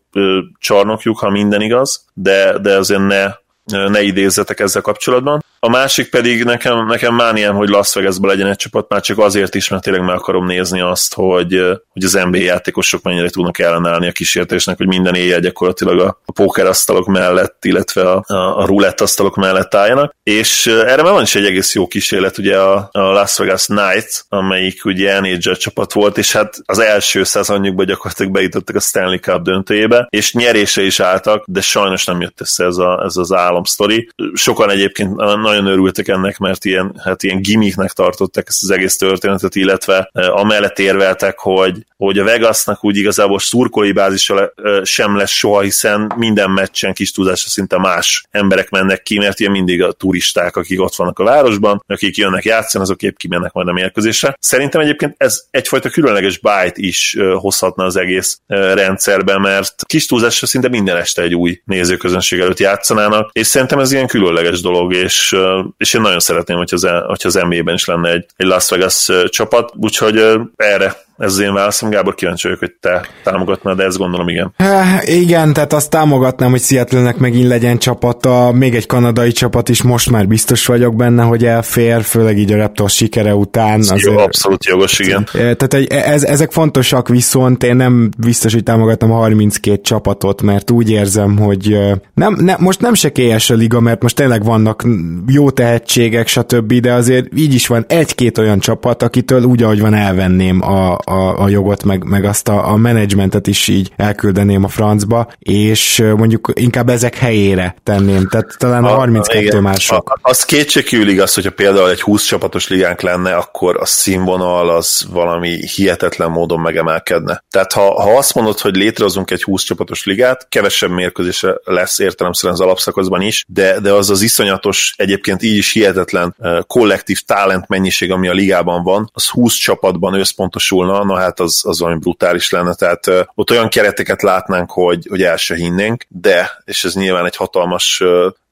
csarnokjuk, 0.59 1.19
ha 1.19 1.29
minden 1.29 1.61
igaz, 1.61 2.05
de, 2.13 2.57
de 2.57 2.77
azért 2.77 3.07
ne 3.07 3.43
ne 3.65 4.01
idézzetek 4.01 4.59
ezzel 4.59 4.81
kapcsolatban. 4.81 5.43
A 5.65 5.69
másik 5.69 6.09
pedig 6.09 6.43
nekem, 6.43 6.85
nekem 6.85 7.15
mániám, 7.15 7.55
hogy 7.55 7.69
Las 7.69 7.93
Vegasban 7.93 8.29
legyen 8.29 8.47
egy 8.47 8.55
csapat, 8.55 8.89
már 8.89 9.01
csak 9.01 9.19
azért 9.19 9.55
is, 9.55 9.69
mert 9.69 9.83
tényleg 9.83 10.03
meg 10.03 10.15
akarom 10.15 10.45
nézni 10.45 10.81
azt, 10.81 11.13
hogy, 11.13 11.61
hogy 11.89 12.03
az 12.03 12.13
NBA 12.13 12.37
játékosok 12.37 13.01
mennyire 13.03 13.29
tudnak 13.29 13.59
ellenállni 13.59 14.07
a 14.07 14.11
kísértésnek, 14.11 14.77
hogy 14.77 14.87
minden 14.87 15.15
éjjel 15.15 15.39
gyakorlatilag 15.39 15.99
a, 15.99 16.19
a 16.25 16.31
pókerasztalok 16.31 17.05
mellett, 17.05 17.65
illetve 17.65 18.11
a, 18.11 18.23
a, 18.27 18.57
a 18.57 18.65
roulette 18.65 19.03
asztalok 19.03 19.35
mellett 19.35 19.75
álljanak. 19.75 20.15
És 20.23 20.67
erre 20.67 21.01
már 21.01 21.11
van 21.11 21.21
is 21.21 21.35
egy 21.35 21.45
egész 21.45 21.75
jó 21.75 21.87
kísérlet, 21.87 22.37
ugye 22.37 22.57
a, 22.57 22.89
a 22.91 22.99
Las 22.99 23.37
Vegas 23.37 23.65
Knights, 23.65 24.21
amelyik 24.29 24.85
ugye 24.85 25.19
NHL 25.19 25.51
csapat 25.51 25.93
volt, 25.93 26.17
és 26.17 26.31
hát 26.31 26.55
az 26.65 26.79
első 26.79 27.23
szezonjukban 27.23 27.85
gyakorlatilag 27.85 28.31
bejutottak 28.31 28.75
a 28.75 28.79
Stanley 28.79 29.17
Cup 29.17 29.41
döntőjébe, 29.41 30.07
és 30.09 30.33
nyerése 30.33 30.81
is 30.81 30.99
álltak, 30.99 31.43
de 31.47 31.61
sajnos 31.61 32.05
nem 32.05 32.21
jött 32.21 32.41
össze 32.41 32.65
ez, 32.65 32.77
a, 32.77 33.03
ez 33.05 33.15
az 33.15 33.31
álomsztori. 33.31 34.09
Sokan 34.33 34.69
egyébként 34.69 35.15
nagyon 35.15 35.54
örültek 35.65 36.07
ennek, 36.07 36.37
mert 36.37 36.65
ilyen, 36.65 37.01
hát 37.03 37.23
ilyen 37.23 37.41
gimmicknek 37.41 37.91
tartották 37.91 38.45
ezt 38.47 38.63
az 38.63 38.71
egész 38.71 38.97
történetet, 38.97 39.55
illetve 39.55 40.09
amellett 40.13 40.79
érveltek, 40.79 41.39
hogy, 41.39 41.85
hogy 41.97 42.19
a 42.19 42.23
Vegasnak 42.23 42.83
úgy 42.83 42.97
igazából 42.97 43.39
szurkolói 43.39 43.91
bázisa 43.91 44.53
sem 44.83 45.17
lesz 45.17 45.31
soha, 45.31 45.61
hiszen 45.61 46.13
minden 46.15 46.51
meccsen 46.51 46.93
kis 46.93 47.11
tudásra 47.11 47.49
szinte 47.49 47.77
más 47.77 48.23
emberek 48.31 48.69
mennek 48.69 49.03
ki, 49.03 49.17
mert 49.17 49.39
ilyen 49.39 49.51
mindig 49.51 49.83
a 49.83 49.91
turisták, 49.91 50.55
akik 50.55 50.81
ott 50.81 50.95
vannak 50.95 51.19
a 51.19 51.23
városban, 51.23 51.83
akik 51.87 52.17
jönnek 52.17 52.43
játszani, 52.43 52.83
azok 52.83 53.01
épp 53.01 53.15
kimennek 53.15 53.53
majd 53.53 53.67
a 53.67 53.73
mérkőzésre. 53.73 54.35
Szerintem 54.39 54.81
egyébként 54.81 55.15
ez 55.17 55.43
egyfajta 55.51 55.89
különleges 55.89 56.37
bájt 56.37 56.77
is 56.77 57.17
hozhatna 57.33 57.83
az 57.83 57.95
egész 57.95 58.39
rendszerbe, 58.47 59.39
mert 59.39 59.85
kis 59.85 60.05
túlzásra 60.05 60.47
szinte 60.47 60.69
minden 60.69 60.97
este 60.97 61.21
egy 61.21 61.35
új 61.35 61.61
nézőközönség 61.65 62.39
előtt 62.39 62.59
játszanának, 62.59 63.29
és 63.33 63.47
szerintem 63.47 63.79
ez 63.79 63.91
ilyen 63.91 64.07
különleges 64.07 64.61
dolog, 64.61 64.93
és 64.93 65.35
és 65.77 65.93
én 65.93 66.01
nagyon 66.01 66.19
szeretném, 66.19 66.57
hogy 66.57 66.69
az, 66.71 66.83
e, 66.83 66.99
hogy 66.99 67.21
az 67.23 67.33
NBA-ben 67.33 67.73
is 67.73 67.85
lenne 67.85 68.09
egy, 68.09 68.25
egy 68.35 68.45
Las 68.45 68.69
Vegas 68.69 69.09
csapat, 69.29 69.71
úgyhogy 69.75 70.17
erre 70.55 71.04
Ez 71.17 71.31
az 71.31 71.39
én 71.39 71.53
válaszom, 71.53 71.89
Gábor, 71.89 72.15
kíváncsi 72.15 72.47
vagyok, 72.47 72.59
hogy 72.59 72.73
te 72.79 73.05
támogatnád, 73.23 73.77
de 73.77 73.83
ezt 73.83 73.97
gondolom, 73.97 74.27
igen. 74.27 74.53
Há, 74.57 74.99
igen, 75.01 75.53
tehát 75.53 75.73
azt 75.73 75.89
támogatnám, 75.89 76.49
hogy 76.49 76.61
seattle 76.61 77.15
megint 77.17 77.47
legyen 77.47 77.77
csapata, 77.77 78.51
még 78.51 78.75
egy 78.75 78.85
kanadai 78.85 79.31
csapat 79.31 79.69
is, 79.69 79.81
most 79.81 80.11
már 80.11 80.27
biztos 80.27 80.65
vagyok 80.65 80.95
benne, 80.95 81.23
hogy 81.23 81.45
elfér, 81.45 82.03
főleg 82.03 82.37
így 82.37 82.51
a 82.51 82.57
Raptors 82.57 82.95
sikere 82.95 83.35
után. 83.35 83.79
Azért, 83.79 84.01
Jó, 84.01 84.17
abszolút 84.17 84.65
jogos, 84.65 84.99
igen. 84.99 85.27
Tehát 85.31 85.73
egy, 85.73 85.87
ez, 85.87 86.23
ezek 86.23 86.51
fontosak, 86.51 87.07
viszont 87.07 87.63
én 87.63 87.75
nem 87.75 88.09
biztos, 88.17 88.53
hogy 88.53 88.63
támogatom 88.63 89.11
a 89.11 89.15
32 89.15 89.81
csapatot, 89.81 90.41
mert 90.41 90.71
úgy 90.71 90.89
érzem, 90.89 91.37
hogy 91.37 91.77
nem, 92.13 92.33
nem, 92.39 92.57
most 92.59 92.81
nem 92.81 92.93
sekélyes 92.93 93.49
a 93.49 93.55
liga, 93.55 93.79
mert 93.79 94.01
most 94.01 94.15
tényleg 94.15 94.43
vannak 94.43 94.85
jó 95.27 95.49
tehetségek, 95.49 96.27
stb., 96.27 96.73
de 96.73 96.93
azért 96.93 97.27
így 97.35 97.53
is 97.53 97.67
van 97.67 97.85
egy-két 97.87 98.37
olyan 98.37 98.59
csapat, 98.59 99.03
akitől 99.03 99.43
úgy, 99.43 99.63
ahogy 99.63 99.81
van 99.81 99.93
elvenném 99.93 100.61
a, 100.61 100.97
a, 101.05 101.41
a 101.41 101.47
jogot, 101.49 101.83
meg, 101.83 102.03
meg 102.03 102.25
azt 102.25 102.47
a, 102.47 102.67
a 102.67 102.75
menedzsmentet 102.75 103.47
is 103.47 103.67
így 103.67 103.91
elküldeném 103.95 104.63
a 104.63 104.67
francba, 104.67 105.27
és 105.39 106.03
mondjuk 106.15 106.51
inkább 106.53 106.89
ezek 106.89 107.15
helyére 107.15 107.75
tenném, 107.83 108.27
tehát 108.27 108.55
talán 108.57 108.83
a, 108.83 108.91
a 108.91 108.95
32 108.95 109.45
igen. 109.45 109.61
már 109.61 109.77
sok. 109.77 110.09
A, 110.09 110.29
az 110.29 110.45
kétségkívül 110.45 111.07
igaz, 111.07 111.33
hogyha 111.33 111.51
például 111.51 111.89
egy 111.89 112.01
20 112.01 112.23
csapatos 112.23 112.67
ligánk 112.67 113.01
lenne, 113.01 113.35
akkor 113.35 113.77
a 113.77 113.85
színvonal 113.85 114.69
az 114.69 115.05
valami 115.11 115.67
hihetetlen 115.75 116.29
módon 116.29 116.59
megemelkedne. 116.59 117.43
Tehát 117.49 117.73
ha, 117.73 118.01
ha 118.01 118.17
azt 118.17 118.33
mondod, 118.33 118.59
hogy 118.59 118.75
létrehozunk 118.75 119.31
egy 119.31 119.43
20 119.43 119.63
csapatos 119.63 120.05
ligát, 120.05 120.47
kevesebb 120.49 120.89
mérkőzés 120.89 121.45
lesz 121.63 121.99
értelemszerűen 121.99 122.53
az 122.59 122.65
alapszakaszban 122.65 123.21
is, 123.21 123.45
de, 123.47 123.79
de 123.79 123.91
az 123.91 124.09
az 124.09 124.21
iszonyatos, 124.21 124.93
egyébként 124.97 125.43
így 125.43 125.57
is 125.57 125.71
hihetetlen 125.71 126.35
kollektív 126.67 127.21
talent 127.21 127.67
mennyiség, 127.67 128.11
ami 128.11 128.27
a 128.27 128.33
ligában 128.33 128.83
van, 128.83 129.09
az 129.13 129.27
20 129.27 129.53
csapatban 129.53 130.13
összpontosulna, 130.13 130.94
na 131.03 131.15
hát 131.15 131.39
az, 131.39 131.61
az 131.65 131.79
valami 131.79 131.99
brutális 131.99 132.49
lenne, 132.49 132.73
tehát 132.73 133.11
ott 133.35 133.51
olyan 133.51 133.69
kereteket 133.69 134.21
látnánk, 134.21 134.71
hogy, 134.71 135.05
hogy 135.09 135.21
el 135.21 135.37
se 135.37 135.55
hinnénk, 135.55 136.05
de, 136.07 136.61
és 136.65 136.83
ez 136.83 136.93
nyilván 136.93 137.25
egy 137.25 137.35
hatalmas 137.35 138.03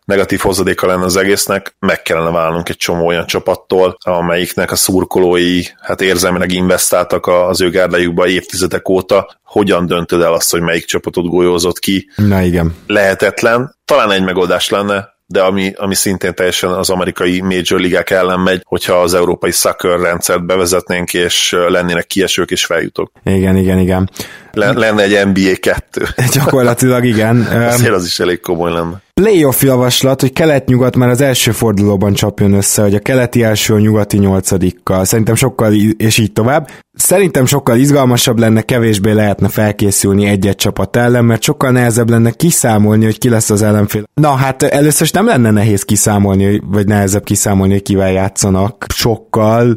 negatív 0.05 0.39
hozadéka 0.39 0.87
lenne 0.87 1.03
az 1.03 1.15
egésznek, 1.15 1.75
meg 1.79 2.01
kellene 2.01 2.29
válnunk 2.29 2.69
egy 2.69 2.77
csomó 2.77 3.05
olyan 3.05 3.25
csapattól, 3.25 3.97
amelyiknek 3.99 4.71
a 4.71 4.75
szurkolói 4.75 5.61
hát 5.79 6.01
érzelmileg 6.01 6.51
investáltak 6.51 7.27
az 7.27 7.61
ő 7.61 7.69
gárdájukba 7.69 8.27
évtizedek 8.27 8.89
óta, 8.89 9.39
hogyan 9.43 9.85
döntöd 9.85 10.21
el 10.21 10.33
azt, 10.33 10.51
hogy 10.51 10.61
melyik 10.61 10.85
csapatot 10.85 11.29
golyózott 11.29 11.79
ki? 11.79 12.09
Na 12.15 12.41
igen. 12.41 12.75
Lehetetlen. 12.87 13.75
Talán 13.85 14.11
egy 14.11 14.23
megoldás 14.23 14.69
lenne, 14.69 15.12
de 15.33 15.41
ami, 15.41 15.73
ami 15.75 15.95
szintén 15.95 16.33
teljesen 16.33 16.69
az 16.69 16.89
amerikai 16.89 17.41
major 17.41 17.79
ligák 17.79 18.09
ellen 18.09 18.39
megy, 18.39 18.61
hogyha 18.65 18.93
az 18.93 19.13
európai 19.13 19.51
soccer 19.51 19.99
rendszert 19.99 20.45
bevezetnénk, 20.45 21.13
és 21.13 21.55
lennének 21.67 22.07
kiesők 22.07 22.51
és 22.51 22.65
feljutók. 22.65 23.11
Igen, 23.23 23.57
igen, 23.57 23.79
igen. 23.79 24.09
Lenne 24.55 25.03
egy 25.03 25.25
NBA 25.25 25.55
2. 25.59 26.05
Gyakorlatilag 26.33 27.05
igen. 27.05 27.41
Azért 27.41 27.93
az 27.93 28.05
is 28.05 28.19
elég 28.19 28.39
komoly 28.39 28.71
lenne. 28.71 29.01
Playoff 29.13 29.61
javaslat, 29.61 30.21
hogy 30.21 30.33
kelet-nyugat 30.33 30.95
már 30.95 31.09
az 31.09 31.21
első 31.21 31.51
fordulóban 31.51 32.13
csapjon 32.13 32.53
össze, 32.53 32.81
hogy 32.81 32.95
a 32.95 32.99
keleti 32.99 33.43
első 33.43 33.73
a 33.73 33.79
nyugati 33.79 34.17
nyolcadikkal. 34.17 35.05
Szerintem 35.05 35.35
sokkal, 35.35 35.73
és 35.97 36.17
így 36.17 36.33
tovább. 36.33 36.69
Szerintem 36.93 37.45
sokkal 37.45 37.77
izgalmasabb 37.77 38.39
lenne, 38.39 38.61
kevésbé 38.61 39.11
lehetne 39.11 39.49
felkészülni 39.49 40.25
egy-egy 40.25 40.55
csapat 40.55 40.95
ellen, 40.95 41.25
mert 41.25 41.41
sokkal 41.41 41.71
nehezebb 41.71 42.09
lenne 42.09 42.31
kiszámolni, 42.31 43.05
hogy 43.05 43.17
ki 43.17 43.29
lesz 43.29 43.49
az 43.49 43.61
ellenfél. 43.61 44.03
Na 44.13 44.31
hát 44.31 44.63
először 44.63 45.01
is 45.01 45.11
nem 45.11 45.25
lenne 45.25 45.51
nehéz 45.51 45.83
kiszámolni, 45.83 46.61
vagy 46.65 46.87
nehezebb 46.87 47.23
kiszámolni, 47.23 47.73
hogy 47.73 47.83
kivel 47.83 48.11
játszanak. 48.11 48.85
Sokkal, 48.93 49.75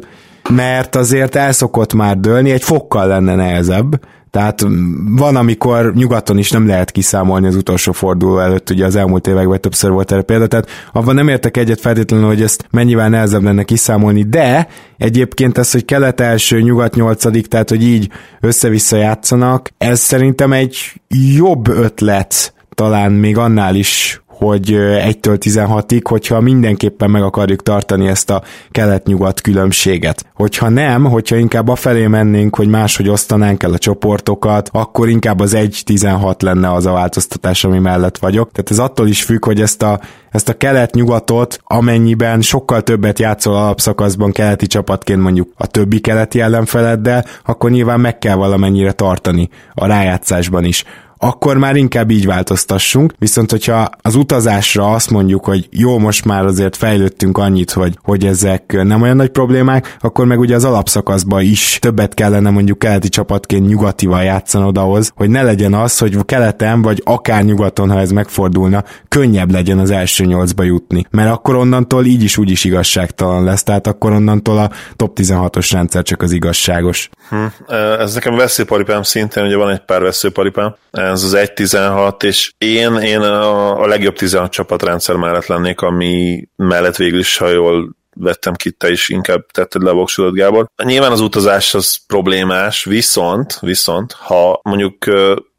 mert 0.49 0.95
azért 0.95 1.35
elszokott 1.35 1.93
már 1.93 2.17
dőlni, 2.17 2.51
egy 2.51 2.63
fokkal 2.63 3.07
lenne 3.07 3.35
nehezebb 3.35 3.99
tehát 4.31 4.65
van, 5.15 5.35
amikor 5.35 5.93
nyugaton 5.93 6.37
is 6.37 6.51
nem 6.51 6.67
lehet 6.67 6.91
kiszámolni 6.91 7.47
az 7.47 7.55
utolsó 7.55 7.91
forduló 7.91 8.39
előtt, 8.39 8.69
ugye 8.69 8.85
az 8.85 8.95
elmúlt 8.95 9.27
években 9.27 9.61
többször 9.61 9.91
volt 9.91 10.11
erre 10.11 10.21
példa, 10.21 10.47
tehát 10.47 10.69
abban 10.93 11.15
nem 11.15 11.27
értek 11.27 11.57
egyet 11.57 11.79
feltétlenül, 11.79 12.27
hogy 12.27 12.41
ezt 12.41 12.67
mennyivel 12.71 13.09
nehezebb 13.09 13.43
lenne 13.43 13.63
kiszámolni, 13.63 14.23
de 14.23 14.67
egyébként 14.97 15.57
ez, 15.57 15.71
hogy 15.71 15.85
kelet 15.85 16.19
első, 16.19 16.61
nyugat 16.61 16.95
nyolcadik, 16.95 17.47
tehát 17.47 17.69
hogy 17.69 17.83
így 17.83 18.09
össze-vissza 18.39 18.97
játszanak, 18.97 19.69
ez 19.77 19.99
szerintem 19.99 20.53
egy 20.53 21.01
jobb 21.35 21.67
ötlet 21.67 22.53
talán 22.69 23.11
még 23.11 23.37
annál 23.37 23.75
is, 23.75 24.21
hogy 24.37 24.69
1-től 24.69 25.37
16-ig, 25.39 26.01
hogyha 26.03 26.41
mindenképpen 26.41 27.09
meg 27.09 27.23
akarjuk 27.23 27.63
tartani 27.63 28.07
ezt 28.07 28.29
a 28.29 28.41
kelet-nyugat 28.71 29.41
különbséget. 29.41 30.25
Hogyha 30.33 30.69
nem, 30.69 31.03
hogyha 31.03 31.35
inkább 31.35 31.67
afelé 31.67 32.07
mennénk, 32.07 32.55
hogy 32.55 32.67
máshogy 32.67 33.09
osztanánk 33.09 33.63
el 33.63 33.73
a 33.73 33.77
csoportokat, 33.77 34.69
akkor 34.73 35.09
inkább 35.09 35.39
az 35.39 35.53
1-16 35.55 36.43
lenne 36.43 36.73
az 36.73 36.85
a 36.85 36.91
változtatás, 36.91 37.63
ami 37.63 37.79
mellett 37.79 38.17
vagyok. 38.17 38.51
Tehát 38.51 38.71
ez 38.71 38.79
attól 38.79 39.07
is 39.07 39.23
függ, 39.23 39.45
hogy 39.45 39.61
ezt 39.61 39.81
a, 39.83 39.99
ezt 40.31 40.49
a 40.49 40.57
kelet-nyugatot, 40.57 41.59
amennyiben 41.63 42.41
sokkal 42.41 42.81
többet 42.81 43.19
játszol 43.19 43.55
alapszakaszban 43.55 44.31
keleti 44.31 44.67
csapatként 44.67 45.21
mondjuk 45.21 45.51
a 45.55 45.67
többi 45.67 45.99
keleti 45.99 46.39
ellenfeleddel, 46.39 47.25
akkor 47.45 47.69
nyilván 47.71 47.99
meg 47.99 48.17
kell 48.17 48.35
valamennyire 48.35 48.91
tartani 48.91 49.49
a 49.73 49.85
rájátszásban 49.85 50.63
is 50.63 50.83
akkor 51.17 51.57
már 51.57 51.75
inkább 51.75 52.11
így 52.11 52.25
változtassunk. 52.25 53.13
Viszont, 53.19 53.51
hogyha 53.51 53.89
az 54.01 54.15
utazásra 54.15 54.91
azt 54.91 55.09
mondjuk, 55.09 55.45
hogy 55.45 55.67
jó, 55.71 55.97
most 55.97 56.25
már 56.25 56.45
azért 56.45 56.75
fejlődtünk 56.75 57.37
annyit, 57.37 57.71
hogy, 57.71 57.97
hogy 58.03 58.25
ezek 58.25 58.83
nem 58.83 59.01
olyan 59.01 59.15
nagy 59.15 59.29
problémák, 59.29 59.97
akkor 59.99 60.25
meg 60.25 60.39
ugye 60.39 60.55
az 60.55 60.63
alapszakaszban 60.63 61.41
is 61.41 61.77
többet 61.81 62.13
kellene 62.13 62.49
mondjuk 62.49 62.79
keleti 62.79 63.09
csapatként 63.09 63.67
nyugatival 63.67 64.23
játszanod 64.23 64.77
ahhoz, 64.77 65.11
hogy 65.15 65.29
ne 65.29 65.43
legyen 65.43 65.73
az, 65.73 65.97
hogy 65.97 66.25
keleten 66.25 66.81
vagy 66.81 67.01
akár 67.05 67.43
nyugaton, 67.43 67.91
ha 67.91 67.99
ez 67.99 68.11
megfordulna, 68.11 68.83
könnyebb 69.07 69.51
legyen 69.51 69.79
az 69.79 69.91
első 69.91 70.25
nyolcba 70.25 70.63
jutni. 70.63 71.05
Mert 71.09 71.31
akkor 71.31 71.55
onnantól 71.55 72.05
így 72.05 72.23
is 72.23 72.37
úgy 72.37 72.49
is 72.49 72.63
igazságtalan 72.63 73.43
lesz, 73.43 73.63
tehát 73.63 73.87
akkor 73.87 74.11
onnantól 74.11 74.57
a 74.57 74.71
top 74.95 75.19
16-os 75.19 75.69
rendszer 75.71 76.03
csak 76.03 76.21
az 76.21 76.31
igazságos. 76.31 77.09
Hm. 77.29 77.73
Ez 77.99 78.13
nekem 78.13 78.35
veszőparipám 78.35 79.03
szintén, 79.03 79.43
ugye 79.43 79.55
van 79.55 79.71
egy 79.71 79.85
pár 79.85 80.01
veszőparipám, 80.01 80.75
ez 81.11 81.23
az 81.23 81.33
1-16, 81.35 82.23
és 82.23 82.53
én, 82.57 82.95
én 82.95 83.19
a, 83.19 83.81
a 83.81 83.87
legjobb 83.87 84.15
16 84.15 84.51
csapatrendszer 84.51 85.15
mellett 85.15 85.45
lennék, 85.45 85.81
ami 85.81 86.47
mellett 86.55 86.95
végül 86.95 87.19
is, 87.19 87.37
ha 87.37 87.47
jól 87.47 87.95
vettem 88.19 88.53
ki, 88.53 88.71
te 88.71 88.89
is 88.89 89.09
inkább 89.09 89.45
tetted 89.51 89.83
le 89.83 89.91
voksodat, 89.91 90.33
Gábor. 90.33 90.69
Nyilván 90.83 91.11
az 91.11 91.19
utazás 91.19 91.73
az 91.73 91.97
problémás, 92.07 92.83
viszont, 92.83 93.57
viszont, 93.59 94.11
ha 94.11 94.59
mondjuk 94.63 95.05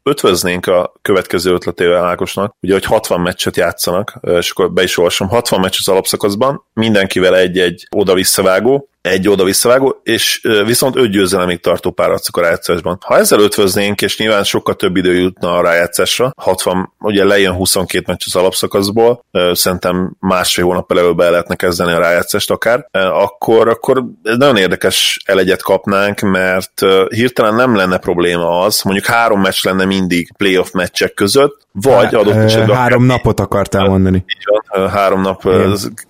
ötvöznénk 0.03 0.65
a 0.65 0.93
következő 1.01 1.53
ötletével 1.53 2.05
Ákosnak, 2.05 2.55
ugye, 2.61 2.73
hogy 2.73 2.85
60 2.85 3.21
meccset 3.21 3.57
játszanak, 3.57 4.19
és 4.21 4.51
akkor 4.51 4.71
be 4.71 4.83
is 4.83 4.97
olvasom, 4.97 5.27
60 5.27 5.59
meccs 5.59 5.75
az 5.79 5.87
alapszakaszban, 5.87 6.63
mindenkivel 6.73 7.35
egy-egy 7.35 7.87
oda-visszavágó, 7.95 8.88
egy 9.01 9.29
oda 9.29 9.43
visszavágó, 9.43 9.99
és 10.03 10.41
viszont 10.65 10.95
öt 10.95 11.11
győzelemig 11.11 11.59
tartó 11.59 11.91
páratszok 11.91 12.37
a 12.37 12.41
rájátszásban. 12.41 12.97
Ha 13.05 13.17
ezzel 13.17 13.39
ötvöznénk, 13.39 14.01
és 14.01 14.17
nyilván 14.17 14.43
sokkal 14.43 14.75
több 14.75 14.95
idő 14.95 15.13
jutna 15.13 15.57
a 15.57 15.61
rájátszásra, 15.61 16.33
60, 16.37 16.93
ugye 16.99 17.23
lejön 17.23 17.53
22 17.53 18.03
meccs 18.07 18.23
az 18.25 18.35
alapszakaszból, 18.35 19.25
szerintem 19.51 20.15
másfél 20.19 20.65
hónap 20.65 20.91
előbb 20.91 21.17
be 21.17 21.29
lehetne 21.29 21.55
kezdeni 21.55 21.91
a 21.91 21.99
rájátszást 21.99 22.51
akár, 22.51 22.87
akkor, 22.91 23.67
akkor 23.67 24.03
nagyon 24.21 24.57
érdekes 24.57 25.19
elegyet 25.25 25.61
kapnánk, 25.61 26.19
mert 26.19 26.81
hirtelen 27.07 27.55
nem 27.55 27.75
lenne 27.75 27.97
probléma 27.97 28.59
az, 28.59 28.81
mondjuk 28.81 29.05
három 29.05 29.41
meccs 29.41 29.63
lenne 29.63 29.85
mindig 29.85 30.33
playoff 30.37 30.71
meccsek 30.71 31.13
között, 31.13 31.67
vagy 31.81 32.15
adott 32.15 32.33
esetben... 32.33 32.75
Három 32.75 33.05
napot 33.05 33.39
akartál 33.39 33.87
mondani. 33.87 34.17
Így 34.17 34.43
van, 34.71 34.89
három 34.89 35.21
nap, 35.21 35.43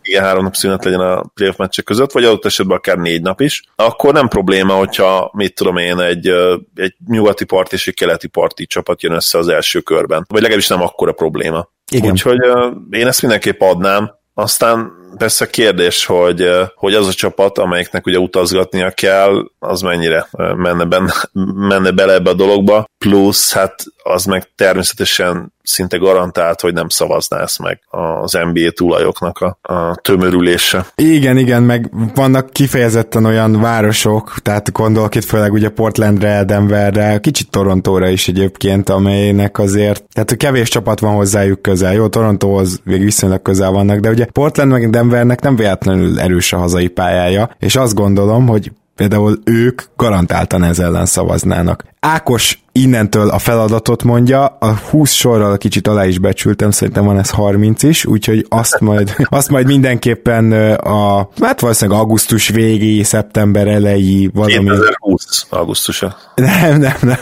igen, 0.01 0.23
három 0.23 0.43
nap 0.43 0.55
szünet 0.55 0.83
legyen 0.83 0.99
a 0.99 1.23
playoff 1.33 1.57
meccsek 1.57 1.85
között, 1.85 2.11
vagy 2.11 2.23
adott 2.23 2.45
esetben 2.45 2.77
akár 2.77 2.97
négy 2.97 3.21
nap 3.21 3.41
is, 3.41 3.63
akkor 3.75 4.13
nem 4.13 4.27
probléma, 4.27 4.73
hogyha, 4.73 5.31
mit 5.33 5.55
tudom 5.55 5.77
én, 5.77 5.99
egy, 5.99 6.27
egy 6.75 6.95
nyugati 7.07 7.45
part 7.45 7.73
és 7.73 7.87
egy 7.87 7.93
keleti 7.93 8.27
parti 8.27 8.65
csapat 8.65 9.01
jön 9.01 9.13
össze 9.13 9.37
az 9.37 9.47
első 9.47 9.79
körben. 9.79 10.25
Vagy 10.27 10.41
legalábbis 10.41 10.67
nem 10.67 10.81
akkora 10.81 11.11
probléma. 11.11 11.69
Igen. 11.91 12.11
Úgyhogy 12.11 12.39
én 12.89 13.07
ezt 13.07 13.21
mindenképp 13.21 13.61
adnám. 13.61 14.11
Aztán 14.33 14.91
persze 15.17 15.49
kérdés, 15.49 16.05
hogy, 16.05 16.49
hogy 16.75 16.93
az 16.93 17.07
a 17.07 17.13
csapat, 17.13 17.57
amelyiknek 17.57 18.05
ugye 18.05 18.17
utazgatnia 18.17 18.91
kell, 18.91 19.49
az 19.59 19.81
mennyire 19.81 20.27
menne, 20.55 20.85
benne, 20.85 21.13
menne 21.69 21.91
bele 21.91 22.13
ebbe 22.13 22.29
a 22.29 22.33
dologba, 22.33 22.85
plusz 22.97 23.53
hát 23.53 23.83
az 24.03 24.25
meg 24.25 24.51
természetesen 24.55 25.53
szinte 25.69 25.97
garantált, 25.97 26.61
hogy 26.61 26.73
nem 26.73 26.89
szavazná 26.89 27.41
ezt 27.41 27.59
meg 27.59 27.79
az 27.89 28.31
NBA 28.31 28.71
tulajoknak 28.71 29.37
a, 29.39 29.73
a 29.73 29.95
tömörülése. 29.95 30.85
Igen, 30.95 31.37
igen, 31.37 31.63
meg 31.63 31.89
vannak 32.15 32.49
kifejezetten 32.49 33.25
olyan 33.25 33.61
városok, 33.61 34.33
tehát 34.41 34.71
gondolok 34.71 35.15
itt 35.15 35.23
főleg 35.23 35.53
ugye 35.53 35.69
Portlandre, 35.69 36.43
Denverre, 36.43 37.19
kicsit 37.19 37.49
Torontóra 37.49 38.07
is 38.07 38.27
egyébként, 38.27 38.89
amelynek 38.89 39.59
azért, 39.59 40.03
tehát 40.13 40.37
kevés 40.37 40.69
csapat 40.69 40.99
van 40.99 41.15
hozzájuk 41.15 41.61
közel. 41.61 41.93
Jó, 41.93 42.07
Torontóhoz 42.07 42.81
még 42.83 43.03
viszonylag 43.03 43.41
közel 43.41 43.71
vannak, 43.71 43.99
de 43.99 44.09
ugye 44.09 44.25
Portland 44.25 44.71
meg 44.71 44.89
Denvernek 44.99 45.41
nem 45.41 45.55
véletlenül 45.55 46.19
erős 46.19 46.53
a 46.53 46.57
hazai 46.57 46.87
pályája, 46.87 47.49
és 47.59 47.75
azt 47.75 47.93
gondolom, 47.93 48.47
hogy 48.47 48.71
például 48.95 49.39
ők 49.43 49.81
garantáltan 49.95 50.63
ez 50.63 50.79
ellen 50.79 51.05
szavaznának. 51.05 51.83
Ákos 51.99 52.63
innentől 52.71 53.29
a 53.29 53.37
feladatot 53.37 54.03
mondja, 54.03 54.45
a 54.45 54.75
20 54.89 55.11
sorral 55.11 55.57
kicsit 55.57 55.87
alá 55.87 56.05
is 56.05 56.19
becsültem, 56.19 56.71
szerintem 56.71 57.05
van 57.05 57.19
ez 57.19 57.29
30 57.29 57.83
is, 57.83 58.05
úgyhogy 58.05 58.45
azt 58.49 58.79
majd, 58.79 59.15
azt 59.29 59.49
majd 59.49 59.65
mindenképpen 59.65 60.51
a, 60.73 61.29
hát 61.41 61.59
valószínűleg 61.59 61.99
augusztus 61.99 62.47
végi, 62.47 63.03
szeptember 63.03 63.67
elejé 63.67 64.29
valami. 64.33 64.53
2020 64.53 65.45
augusztusa. 65.49 66.15
Nem, 66.35 66.79
nem, 66.79 66.95
nem. 66.99 67.17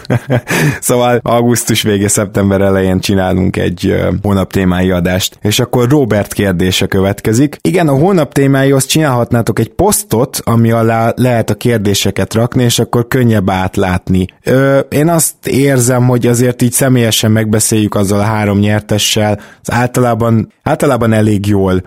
Szóval 0.79 1.19
augusztus 1.23 1.81
vége, 1.81 2.07
szeptember 2.07 2.61
elején 2.61 2.99
csinálunk 2.99 3.57
egy 3.57 3.95
hónap 4.21 4.51
témái 4.51 4.91
adást. 4.91 5.37
És 5.41 5.59
akkor 5.59 5.89
Robert 5.89 6.33
kérdése 6.33 6.85
következik. 6.85 7.57
Igen, 7.61 7.87
a 7.87 7.93
hónap 7.93 8.33
témáihoz 8.33 8.85
csinálhatnátok 8.85 9.59
egy 9.59 9.69
posztot, 9.69 10.41
ami 10.43 10.71
alá 10.71 11.13
lehet 11.15 11.49
a 11.49 11.55
kérdéseket 11.55 12.33
rakni, 12.33 12.63
és 12.63 12.79
akkor 12.79 13.07
könnyebb 13.07 13.49
átlátni. 13.49 14.25
Ö, 14.43 14.79
én 14.79 15.09
azt 15.09 15.33
érzem, 15.47 16.07
hogy 16.07 16.27
azért 16.27 16.61
így 16.61 16.71
személyesen 16.71 17.31
megbeszéljük 17.31 17.95
azzal 17.95 18.19
a 18.19 18.23
három 18.23 18.59
nyertessel, 18.59 19.39
az 19.61 19.71
általában, 19.71 20.53
általában 20.63 21.13
elég 21.13 21.45
jól 21.45 21.83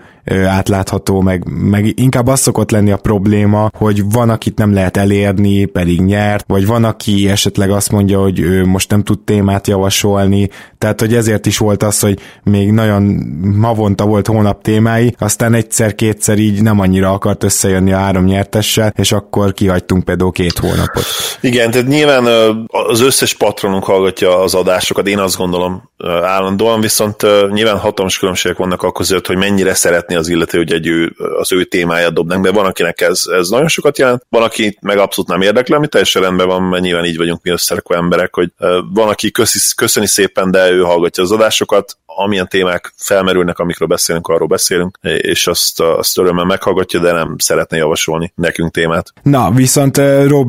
átlátható, 0.47 1.21
meg, 1.21 1.43
meg 1.45 1.99
inkább 1.99 2.27
az 2.27 2.39
szokott 2.39 2.71
lenni 2.71 2.91
a 2.91 2.97
probléma, 2.97 3.69
hogy 3.77 4.11
van, 4.11 4.29
akit 4.29 4.57
nem 4.57 4.73
lehet 4.73 4.97
elérni, 4.97 5.65
pedig 5.65 6.01
nyert, 6.01 6.43
vagy 6.47 6.65
van, 6.65 6.83
aki 6.83 7.29
esetleg 7.29 7.71
azt 7.71 7.91
mondja, 7.91 8.19
hogy 8.19 8.39
ő 8.39 8.65
most 8.65 8.89
nem 8.89 9.03
tud 9.03 9.19
témát 9.19 9.67
javasolni, 9.67 10.49
tehát 10.77 10.99
hogy 10.99 11.13
ezért 11.13 11.45
is 11.45 11.57
volt 11.57 11.83
az, 11.83 11.99
hogy 11.99 12.19
még 12.43 12.71
nagyon 12.71 13.23
havonta 13.61 14.05
volt 14.05 14.27
hónap 14.27 14.63
témái, 14.63 15.15
aztán 15.19 15.53
egyszer-kétszer 15.53 16.37
így 16.37 16.61
nem 16.61 16.79
annyira 16.79 17.11
akart 17.11 17.43
összejönni 17.43 17.93
a 17.93 17.97
három 17.97 18.23
nyertessel, 18.25 18.93
és 18.97 19.11
akkor 19.11 19.53
kihagytunk 19.53 20.03
például 20.03 20.31
két 20.31 20.57
hónapot. 20.57 21.03
Igen, 21.41 21.71
tehát 21.71 21.87
nyilván 21.87 22.25
az 22.67 23.01
összes 23.01 23.33
patronunk 23.33 23.83
hallgatja 23.83 24.39
az 24.39 24.53
adásokat, 24.53 25.07
én 25.07 25.19
azt 25.19 25.37
gondolom 25.37 25.89
állandóan, 26.23 26.81
viszont 26.81 27.25
nyilván 27.51 27.77
hatalmas 27.77 28.19
különbségek 28.19 28.57
vannak 28.57 28.81
akkor 28.81 28.91
között, 28.91 29.27
hogy 29.27 29.37
mennyire 29.37 29.73
szeretné 30.11 30.15
az 30.15 30.37
illető, 30.37 30.57
hogy 30.57 30.71
egy 30.71 30.87
ő, 30.87 31.15
az 31.39 31.51
ő 31.51 31.63
témáját 31.63 32.13
dobnak 32.13 32.41
be. 32.41 32.51
Van, 32.51 32.65
akinek 32.65 33.01
ez, 33.01 33.23
ez 33.39 33.49
nagyon 33.49 33.67
sokat 33.67 33.97
jelent, 33.97 34.25
van, 34.29 34.43
aki 34.43 34.77
meg 34.81 34.97
abszolút 34.97 35.29
nem 35.29 35.41
érdekel, 35.41 35.77
ami 35.77 35.87
teljesen 35.87 36.21
rendben 36.21 36.47
van, 36.47 36.63
mert 36.63 36.83
nyilván 36.83 37.05
így 37.05 37.17
vagyunk 37.17 37.43
mi 37.43 37.51
összerekvő 37.51 37.95
emberek, 37.95 38.35
hogy 38.35 38.51
van, 38.93 39.09
aki 39.09 39.31
köszi, 39.31 39.59
köszöni 39.75 40.07
szépen, 40.07 40.51
de 40.51 40.71
ő 40.71 40.81
hallgatja 40.81 41.23
az 41.23 41.31
adásokat, 41.31 41.97
amilyen 42.05 42.47
témák 42.47 42.93
felmerülnek, 42.95 43.59
amikről 43.59 43.87
beszélünk, 43.87 44.27
arról 44.27 44.47
beszélünk, 44.47 44.97
és 45.01 45.47
azt, 45.47 45.79
azt 45.79 46.17
örömmel 46.17 46.45
meghallgatja, 46.45 46.99
de 46.99 47.11
nem 47.11 47.35
szeretne 47.37 47.77
javasolni 47.77 48.31
nekünk 48.35 48.71
témát. 48.71 49.13
Na, 49.23 49.51
viszont 49.51 49.97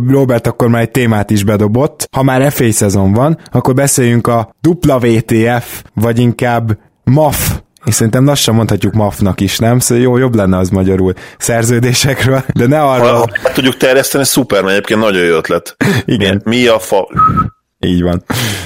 Robert 0.09 0.47
akkor 0.47 0.69
már 0.69 0.83
egy 0.83 0.91
témát 0.91 1.31
is 1.31 1.45
bedobott. 1.45 2.09
Ha 2.13 2.23
már 2.23 2.53
FA 2.53 2.73
szezon 2.73 3.13
van, 3.13 3.39
akkor 3.53 3.75
beszéljünk 3.75 4.27
a 4.27 4.55
WTF, 4.63 5.83
vagy 5.95 6.19
inkább 6.19 6.79
MAF 7.05 7.62
és 7.85 7.95
szerintem 7.95 8.25
lassan 8.25 8.55
mondhatjuk 8.55 8.93
MAF-nak 8.93 9.41
is, 9.41 9.59
nem? 9.59 9.79
Szóval 9.79 10.05
jó, 10.05 10.17
jobb 10.17 10.35
lenne 10.35 10.59
az 10.59 10.69
magyarul 10.69 11.13
szerződésekről, 11.39 12.45
de 12.55 12.67
ne 12.67 12.83
arra... 12.83 13.05
Ha, 13.05 13.29
ha 13.43 13.53
tudjuk 13.53 13.77
terjeszteni, 13.77 14.25
szuper, 14.25 14.63
mert 14.63 14.73
egyébként 14.73 15.01
nagyon 15.01 15.23
jó 15.23 15.37
ötlet. 15.37 15.77
Igen. 16.05 16.41
Mi, 16.45 16.57
mi 16.57 16.67
a 16.67 16.79
fa... 16.79 17.09
Így 17.87 18.03
van. 18.03 18.23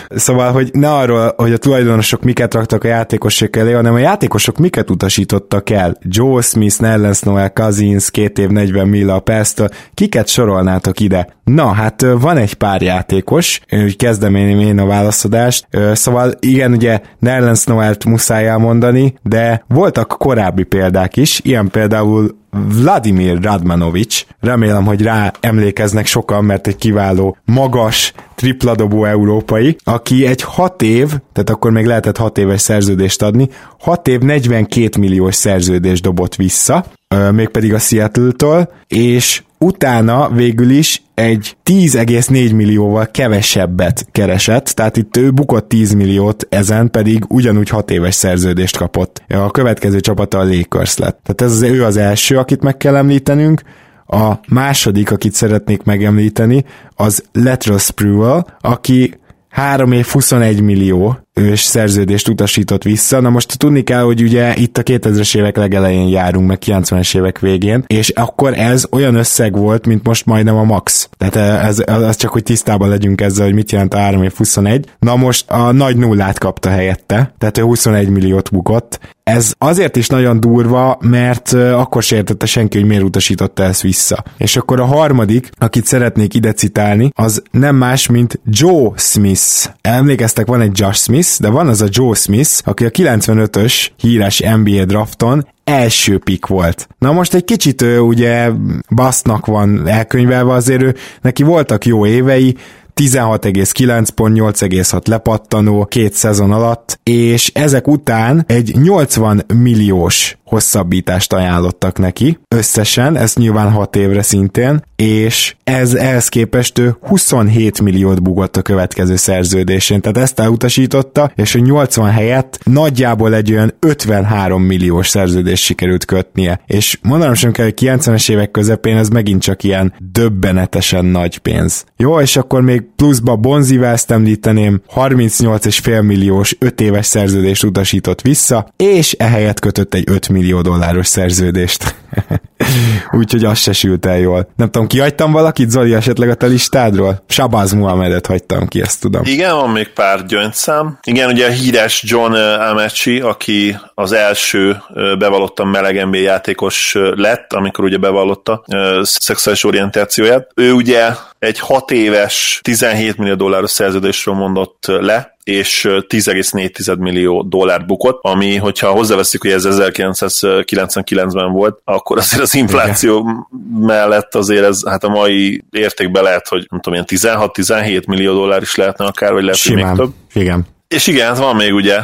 Szóval, 0.09 0.53
hogy 0.53 0.71
ne 0.73 0.93
arról, 0.95 1.35
hogy 1.37 1.53
a 1.53 1.57
tulajdonosok 1.57 2.23
miket 2.23 2.55
raktak 2.55 2.85
a 2.85 2.89
játékosok 2.89 3.57
elé, 3.57 3.73
hanem 3.73 3.95
a 3.95 3.99
játékosok 3.99 4.59
miket 4.59 4.91
utasítottak 4.91 5.71
el. 5.71 5.97
Joe 6.03 6.43
Smith, 6.43 6.81
Nellens 6.81 7.21
Noel, 7.21 7.53
Cousins, 7.53 8.11
két 8.11 8.39
év 8.39 8.49
40 8.49 8.89
milla 8.89 9.14
a 9.14 9.21
perctől. 9.21 9.69
Kiket 9.95 10.29
sorolnátok 10.29 11.01
ide? 11.01 11.29
Na, 11.45 11.67
hát 11.67 12.07
van 12.21 12.37
egy 12.37 12.55
pár 12.55 12.83
játékos, 12.83 13.61
úgy 13.71 13.97
kezdem 13.97 14.35
én, 14.35 14.61
én 14.61 14.79
a 14.79 14.87
válaszadást. 14.87 15.67
Szóval 15.93 16.33
igen, 16.41 16.73
ugye 16.73 17.01
Nellens 17.19 17.64
Noelt 17.64 18.05
muszáj 18.05 18.47
elmondani, 18.47 19.14
de 19.23 19.64
voltak 19.69 20.09
korábbi 20.09 20.62
példák 20.62 21.17
is, 21.17 21.41
ilyen 21.45 21.69
például 21.69 22.45
Vladimir 22.51 23.38
Radmanovic, 23.42 24.24
remélem, 24.40 24.84
hogy 24.84 25.03
rá 25.03 25.32
emlékeznek 25.40 26.07
sokan, 26.07 26.44
mert 26.44 26.66
egy 26.66 26.76
kiváló, 26.76 27.36
magas, 27.44 28.12
tripladobó 28.34 29.05
európai, 29.05 29.76
aki 29.84 30.26
egy 30.26 30.42
6 30.42 30.82
év, 30.82 31.07
tehát 31.07 31.51
akkor 31.51 31.70
még 31.70 31.86
lehetett 31.86 32.16
6 32.16 32.38
éves 32.38 32.61
szerződést 32.61 33.22
adni, 33.22 33.49
6 33.78 34.09
év 34.09 34.20
42 34.20 35.01
milliós 35.01 35.34
szerződést 35.34 36.03
dobott 36.03 36.34
vissza, 36.34 36.84
mégpedig 37.32 37.74
a 37.74 37.78
Seattle-től, 37.78 38.68
és 38.86 39.42
utána 39.59 40.28
végül 40.28 40.70
is 40.70 41.02
egy 41.14 41.57
10,4 41.64 42.54
millióval 42.54 43.07
kevesebbet 43.11 44.07
keresett, 44.12 44.64
tehát 44.64 44.96
itt 44.96 45.16
ő 45.16 45.30
bukott 45.30 45.68
10 45.68 45.92
milliót, 45.92 46.46
ezen 46.48 46.90
pedig 46.90 47.24
ugyanúgy 47.28 47.68
6 47.68 47.90
éves 47.90 48.14
szerződést 48.14 48.76
kapott. 48.76 49.22
A 49.28 49.50
következő 49.50 50.00
csapata 50.00 50.38
a 50.38 50.44
Lakers 50.44 50.96
lett. 50.96 51.20
Tehát 51.22 51.40
ez 51.40 51.62
az, 51.62 51.62
ő 51.70 51.84
az 51.84 51.96
első, 51.96 52.38
akit 52.38 52.62
meg 52.62 52.76
kell 52.76 52.96
említenünk, 52.96 53.62
a 54.09 54.32
második, 54.48 55.11
akit 55.11 55.32
szeretnék 55.32 55.82
megemlíteni, 55.82 56.64
az 56.94 57.24
Lateral 57.32 57.78
Sprewell, 57.78 58.44
aki 58.61 59.14
3 59.48 59.92
év 59.92 60.07
21 60.07 60.61
millió 60.61 61.18
ős 61.41 61.61
szerződést 61.61 62.28
utasított 62.28 62.82
vissza. 62.82 63.20
Na 63.20 63.28
most 63.28 63.59
tudni 63.59 63.82
kell, 63.82 64.03
hogy 64.03 64.22
ugye 64.22 64.57
itt 64.57 64.78
a 64.78 64.82
2000-es 64.82 65.37
évek 65.37 65.57
legelején 65.57 66.09
járunk, 66.09 66.47
meg 66.47 66.59
90-es 66.66 67.16
évek 67.16 67.39
végén, 67.39 67.84
és 67.87 68.09
akkor 68.09 68.59
ez 68.59 68.87
olyan 68.91 69.14
összeg 69.14 69.57
volt, 69.57 69.87
mint 69.87 70.07
most 70.07 70.26
majdnem 70.26 70.57
a 70.57 70.64
max. 70.64 71.09
Tehát 71.18 71.64
ez, 71.64 71.78
ez 71.87 72.16
csak, 72.16 72.30
hogy 72.30 72.43
tisztában 72.43 72.89
legyünk 72.89 73.20
ezzel, 73.20 73.45
hogy 73.45 73.55
mit 73.55 73.72
jelent 73.72 73.95
a 73.95 73.99
3 73.99 74.22
év 74.22 74.32
21. 74.37 74.91
Na 74.99 75.16
most 75.16 75.51
a 75.51 75.72
nagy 75.72 75.97
nullát 75.97 76.39
kapta 76.39 76.68
helyette, 76.68 77.34
tehát 77.39 77.59
ő 77.59 77.62
21 77.62 78.09
milliót 78.09 78.51
bukott. 78.51 79.14
Ez 79.22 79.53
azért 79.59 79.97
is 79.97 80.09
nagyon 80.09 80.41
durva, 80.41 80.99
mert 81.01 81.53
akkor 81.53 82.03
se 82.03 82.16
értette 82.16 82.47
senki, 82.47 82.78
hogy 82.78 82.87
miért 82.87 83.03
utasította 83.03 83.62
ezt 83.62 83.80
vissza. 83.80 84.24
És 84.37 84.57
akkor 84.57 84.80
a 84.80 84.84
harmadik, 84.84 85.51
akit 85.59 85.87
szeretnék 85.87 86.34
ide 86.34 86.53
citálni, 86.53 87.11
az 87.14 87.43
nem 87.51 87.76
más, 87.76 88.07
mint 88.07 88.41
Joe 88.45 88.91
Smith. 88.97 89.70
Emlékeztek, 89.80 90.47
van 90.47 90.61
egy 90.61 90.78
Josh 90.78 91.01
Smith, 91.01 91.26
Smith, 91.27 91.41
de 91.41 91.49
van 91.49 91.68
az 91.68 91.83
a 91.83 91.87
Joe 91.91 92.14
Smith, 92.14 92.51
aki 92.64 92.85
a 92.85 92.91
95-ös 92.91 93.89
híres 93.97 94.43
NBA 94.62 94.85
drafton 94.85 95.47
első 95.64 96.18
pick 96.18 96.47
volt. 96.47 96.89
Na 96.99 97.12
most 97.12 97.35
egy 97.35 97.45
kicsit 97.45 97.83
ő 97.83 98.01
ugye 98.01 98.51
basznak 98.95 99.47
van 99.47 99.89
elkönyvelve, 99.89 100.53
azért 100.53 100.83
ő, 100.83 100.95
neki 101.20 101.43
voltak 101.43 101.85
jó 101.85 102.07
évei, 102.07 102.57
16,9 103.01 104.09
pont, 104.14 104.38
8,6 104.38 105.09
lepattanó 105.09 105.84
két 105.84 106.12
szezon 106.12 106.53
alatt, 106.53 107.01
és 107.03 107.51
ezek 107.55 107.88
után 107.88 108.44
egy 108.47 108.74
80 108.76 109.44
milliós 109.55 110.36
hosszabbítást 110.44 111.32
ajánlottak 111.32 111.99
neki, 111.99 112.38
összesen, 112.49 113.16
ez 113.16 113.34
nyilván 113.34 113.70
6 113.70 113.97
évre 113.97 114.22
szintén, 114.22 114.82
és 114.97 115.55
ez 115.64 115.94
ehhez 115.94 116.28
képest 116.28 116.78
ő 116.78 116.97
27 117.01 117.80
milliót 117.80 118.22
bugott 118.22 118.57
a 118.57 118.62
következő 118.62 119.16
szerződésén, 119.16 120.01
tehát 120.01 120.18
ezt 120.18 120.40
elutasította, 120.40 121.32
és 121.34 121.55
a 121.55 121.59
80 121.59 122.11
helyett 122.11 122.59
nagyjából 122.64 123.34
egy 123.34 123.53
olyan 123.53 123.74
53 123.80 124.62
milliós 124.62 125.09
szerződést 125.09 125.64
sikerült 125.64 126.05
kötnie, 126.05 126.61
és 126.66 126.99
mondanom 127.03 127.34
sem 127.34 127.53
kell, 127.53 127.64
hogy 127.64 127.78
90-es 127.80 128.30
évek 128.30 128.51
közepén 128.51 128.97
ez 128.97 129.09
megint 129.09 129.42
csak 129.42 129.62
ilyen 129.62 129.94
döbbenetesen 129.99 131.05
nagy 131.05 131.38
pénz. 131.38 131.84
Jó, 131.97 132.20
és 132.20 132.36
akkor 132.36 132.61
még 132.61 132.86
pluszba 132.97 133.37
Bonzivel 133.37 133.93
ezt 133.93 134.11
említeném, 134.11 134.80
38,5 134.95 136.03
milliós 136.03 136.57
5 136.59 136.80
éves 136.80 137.07
szerződést 137.07 137.64
utasított 137.64 138.20
vissza, 138.20 138.68
és 138.76 139.12
ehelyett 139.12 139.61
kötött 139.61 139.95
egy 139.95 140.05
5 140.11 140.28
millió 140.28 140.61
dolláros 140.61 141.07
szerződést. 141.07 141.95
Úgyhogy 143.18 143.45
az 143.45 143.59
se 143.59 143.72
sült 143.72 144.07
el 144.07 144.18
jól. 144.18 144.49
Nem 144.57 144.70
tudom, 144.70 144.87
kihagytam 144.87 145.32
valakit, 145.32 145.70
Zoli, 145.70 145.95
esetleg 145.95 146.28
a 146.28 146.34
te 146.34 146.47
listádról? 146.47 147.24
Shabazz 147.28 147.72
Muhammedet 147.72 148.26
hagytam 148.26 148.66
ki, 148.68 148.80
ezt 148.80 149.01
tudom. 149.01 149.22
Igen, 149.24 149.55
van 149.55 149.70
még 149.70 149.89
pár 149.89 150.26
gyöngyszám. 150.26 150.99
Igen, 151.03 151.30
ugye 151.30 151.47
a 151.47 151.51
híres 151.51 152.05
John 152.07 152.32
Amechi, 152.70 153.20
aki 153.20 153.76
az 153.95 154.12
első 154.12 154.76
bevallottan 155.18 155.66
meleg 155.66 156.07
NBA 156.07 156.18
játékos 156.18 156.97
lett, 157.14 157.53
amikor 157.53 157.84
ugye 157.84 157.99
bevallotta 157.99 158.64
szexuális 159.03 159.64
orientációját. 159.64 160.51
Ő 160.55 160.72
ugye 160.72 161.11
egy 161.47 161.59
6 161.59 161.90
éves, 161.90 162.61
17 162.62 163.16
millió 163.16 163.34
dolláros 163.34 163.70
szerződésről 163.70 164.34
mondott 164.34 164.84
le, 164.86 165.36
és 165.44 165.86
10,4 165.88 166.99
millió 166.99 167.42
dollárt 167.42 167.86
bukott, 167.86 168.18
ami, 168.22 168.57
hogyha 168.57 168.90
hozzáveszik, 168.90 169.42
hogy 169.42 169.51
ez 169.51 169.64
1999-ben 169.68 171.53
volt, 171.53 171.80
akkor 171.84 172.18
azért 172.18 172.42
az 172.42 172.55
infláció 172.55 173.18
Igen. 173.18 173.47
mellett 173.86 174.34
azért 174.34 174.64
ez, 174.64 174.88
hát 174.88 175.05
a 175.05 175.09
mai 175.09 175.64
értékben 175.70 176.22
lehet, 176.22 176.49
hogy 176.49 176.66
nem 176.70 176.80
tudom, 176.80 177.05
ilyen 177.09 177.38
16-17 177.53 178.07
millió 178.07 178.32
dollár 178.32 178.62
is 178.62 178.74
lehetne 178.74 179.05
akár, 179.05 179.32
vagy 179.32 179.42
lehet, 179.42 179.59
Simán. 179.59 179.88
hogy 179.88 179.99
még 179.99 180.07
több. 180.07 180.42
Igen. 180.42 180.66
És 180.88 181.07
igen, 181.07 181.26
hát 181.26 181.38
van 181.38 181.57
még 181.57 181.74
ugye 181.74 182.01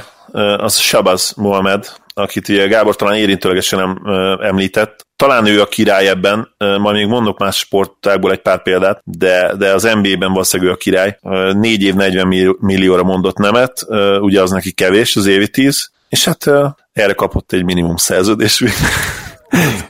az 0.56 0.78
Shabazz 0.78 1.32
Mohamed, 1.36 1.92
akit 2.14 2.48
ugye 2.48 2.66
Gábor 2.66 2.96
talán 2.96 3.16
érintőlegesen 3.16 3.78
nem 3.78 4.14
említett, 4.40 5.06
talán 5.16 5.46
ő 5.46 5.60
a 5.60 5.66
király 5.66 6.08
ebben, 6.08 6.54
majd 6.58 6.96
még 6.96 7.06
mondok 7.06 7.38
más 7.38 7.56
sportágból 7.56 8.32
egy 8.32 8.42
pár 8.42 8.62
példát, 8.62 9.00
de, 9.04 9.54
de 9.58 9.72
az 9.72 9.82
NBA-ben 9.82 10.32
valószínűleg 10.32 10.72
ő 10.72 10.74
a 10.74 10.78
király. 10.78 11.18
Négy 11.52 11.82
év 11.82 11.94
40 11.94 12.56
millióra 12.60 13.02
mondott 13.02 13.36
nemet, 13.36 13.86
ugye 14.20 14.42
az 14.42 14.50
neki 14.50 14.72
kevés, 14.72 15.16
az 15.16 15.26
évi 15.26 15.48
10, 15.48 15.90
és 16.08 16.24
hát 16.24 16.46
erre 16.92 17.12
kapott 17.12 17.52
egy 17.52 17.64
minimum 17.64 17.96
szerződést. 17.96 18.64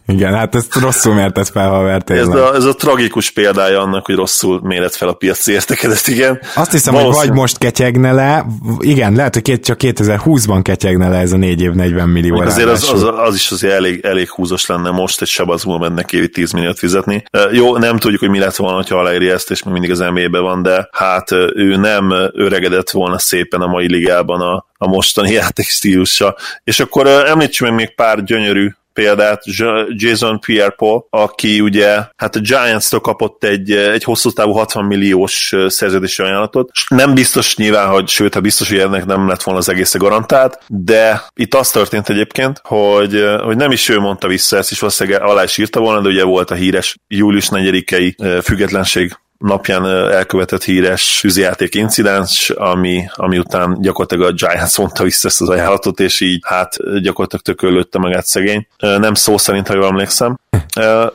Igen, 0.07 0.35
hát 0.35 0.55
ezt 0.55 0.75
rosszul 0.75 1.15
mérted 1.15 1.47
fel, 1.47 1.69
ha 1.69 1.83
vertél. 1.83 2.19
Ez 2.19 2.27
a, 2.27 2.55
ez 2.55 2.65
a 2.65 2.75
tragikus 2.75 3.31
példája 3.31 3.81
annak, 3.81 4.07
hogy 4.07 4.15
rosszul 4.15 4.61
méret 4.63 4.97
fel 4.97 5.09
a 5.09 5.13
piaci 5.13 5.53
értekedet, 5.53 6.07
igen. 6.07 6.41
Azt 6.55 6.73
hiszem, 6.73 6.95
hogy 6.95 7.15
vagy 7.15 7.33
most 7.33 7.59
ketyegne 7.59 8.13
le, 8.13 8.47
igen, 8.79 9.13
lehet, 9.13 9.35
hogy 9.35 9.61
csak 9.61 9.79
2020-ban 9.81 10.61
ketyegne 10.63 11.09
le 11.09 11.19
ez 11.19 11.33
a 11.33 11.37
4 11.37 11.63
év 11.63 11.73
40 11.73 12.09
millió. 12.09 12.41
Azért 12.41 12.69
az, 12.69 12.91
az, 12.93 13.03
az, 13.03 13.35
is 13.35 13.51
azért 13.51 13.73
elég, 13.73 14.05
elég 14.05 14.31
húzos 14.31 14.67
lenne 14.67 14.91
most 14.91 15.21
egy 15.21 15.29
Sabazmúl 15.29 15.79
mennek 15.79 16.13
évi 16.13 16.29
10 16.29 16.53
milliót 16.53 16.79
fizetni. 16.79 17.25
Jó, 17.53 17.77
nem 17.77 17.99
tudjuk, 17.99 18.21
hogy 18.21 18.31
mi 18.31 18.39
lett 18.39 18.57
volna, 18.57 18.85
ha 18.89 18.97
aláíri 18.99 19.31
ezt, 19.31 19.51
és 19.51 19.63
még 19.63 19.73
mindig 19.73 19.91
az 19.91 19.99
nba 19.99 20.41
van, 20.41 20.63
de 20.63 20.89
hát 20.93 21.33
ő 21.55 21.77
nem 21.77 22.11
öregedett 22.33 22.91
volna 22.91 23.19
szépen 23.19 23.61
a 23.61 23.67
mai 23.67 23.87
ligában 23.87 24.41
a, 24.41 24.67
a 24.79 24.89
mostani 24.89 25.33
játékstílusa. 25.43 26.37
És 26.65 26.81
akkor 26.81 27.07
említsük 27.07 27.67
meg 27.67 27.77
még 27.77 27.95
pár 27.95 28.25
gyönyörű 28.25 28.71
példát, 28.93 29.43
Jason 29.89 30.41
Pierre-Paul, 30.41 31.07
aki 31.11 31.61
ugye 31.61 31.99
hát 32.17 32.37
a 32.37 32.41
Giants-től 32.41 33.01
kapott 33.01 33.45
egy, 33.45 33.71
egy 33.71 34.05
hosszú 34.05 34.31
távú 34.31 34.53
60 34.53 34.85
milliós 34.85 35.55
szerződési 35.67 36.23
ajánlatot. 36.23 36.71
Nem 36.89 37.15
biztos 37.15 37.57
nyilván, 37.57 37.89
hogy 37.89 38.09
sőt, 38.09 38.35
ha 38.35 38.41
biztos, 38.41 38.69
hogy 38.69 38.79
ennek 38.79 39.05
nem 39.05 39.29
lett 39.29 39.43
volna 39.43 39.61
az 39.61 39.69
egész 39.69 39.95
garantált, 39.97 40.59
de 40.67 41.23
itt 41.35 41.55
az 41.55 41.71
történt 41.71 42.09
egyébként, 42.09 42.61
hogy, 42.65 43.25
hogy 43.43 43.57
nem 43.57 43.71
is 43.71 43.89
ő 43.89 43.99
mondta 43.99 44.29
vissza 44.29 44.57
ezt, 44.57 44.71
és 44.71 44.81
valószínűleg 44.81 45.23
alá 45.23 45.43
is 45.43 45.59
írta 45.59 45.81
volna, 45.81 46.01
de 46.01 46.09
ugye 46.09 46.25
volt 46.25 46.51
a 46.51 46.55
híres 46.55 46.97
július 47.09 47.49
4-i 47.51 48.43
függetlenség 48.43 49.17
napján 49.43 49.87
elkövetett 49.87 50.65
híres 50.65 51.19
füzijáték 51.19 51.75
incidens, 51.75 52.51
ami, 52.51 53.05
ami 53.15 53.39
után 53.39 53.77
gyakorlatilag 53.81 54.29
a 54.29 54.33
Giants 54.33 54.79
mondta 54.79 55.03
vissza 55.03 55.29
ezt 55.29 55.41
az 55.41 55.49
ajánlatot, 55.49 56.01
és 56.01 56.21
így 56.21 56.41
hát 56.47 56.77
gyakorlatilag 57.01 57.45
tökölődte 57.45 57.99
magát 57.99 58.27
szegény. 58.27 58.67
Nem 58.79 59.15
szó 59.15 59.39
szerint, 59.39 59.67
ha 59.69 59.75
jól 59.75 59.87
emlékszem. 59.87 60.39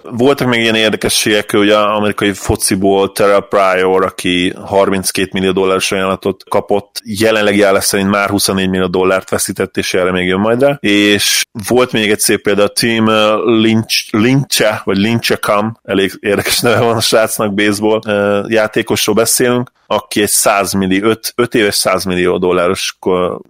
Voltak 0.04 0.48
még 0.48 0.60
ilyen 0.60 0.76
érdekességek, 0.76 1.52
hogy 1.52 1.70
az 1.70 1.96
amerikai 1.96 2.34
fociból 2.34 3.12
Terrell 3.12 3.48
Pryor, 3.50 4.06
aki 4.06 4.54
32 4.66 5.30
millió 5.34 5.52
dolláros 5.52 5.92
ajánlatot 5.92 6.44
kapott, 6.50 7.02
jelenlegi 7.04 7.62
áll 7.62 7.80
szerint 7.80 8.10
már 8.10 8.30
24 8.30 8.70
millió 8.70 8.88
dollárt 8.88 9.30
veszített, 9.30 9.78
és 9.78 9.94
erre 9.94 10.12
még 10.12 10.28
jön 10.28 10.40
majd 10.40 10.62
rá. 10.62 10.78
És 10.80 11.46
volt 11.68 11.92
még 11.92 12.10
egy 12.10 12.20
szép 12.20 12.42
példa, 12.42 12.64
a 12.64 12.68
Team 12.68 13.06
Lynch, 13.62 14.14
Lynch 14.14 14.82
vagy 14.84 14.98
Lynchacam, 14.98 15.80
elég 15.84 16.12
érdekes 16.20 16.60
neve 16.60 16.80
van 16.80 16.96
a 16.96 17.02
srácnak, 17.02 17.54
baseball 17.54 18.02
játékosról 18.48 19.16
beszélünk, 19.16 19.72
aki 19.88 20.22
egy 20.22 20.30
100 20.30 20.74
millió, 20.74 21.10
5, 21.10 21.34
5 21.36 21.56
éves 21.56 21.76
100 21.76 22.04
millió 22.04 22.38
dolláros 22.38 22.98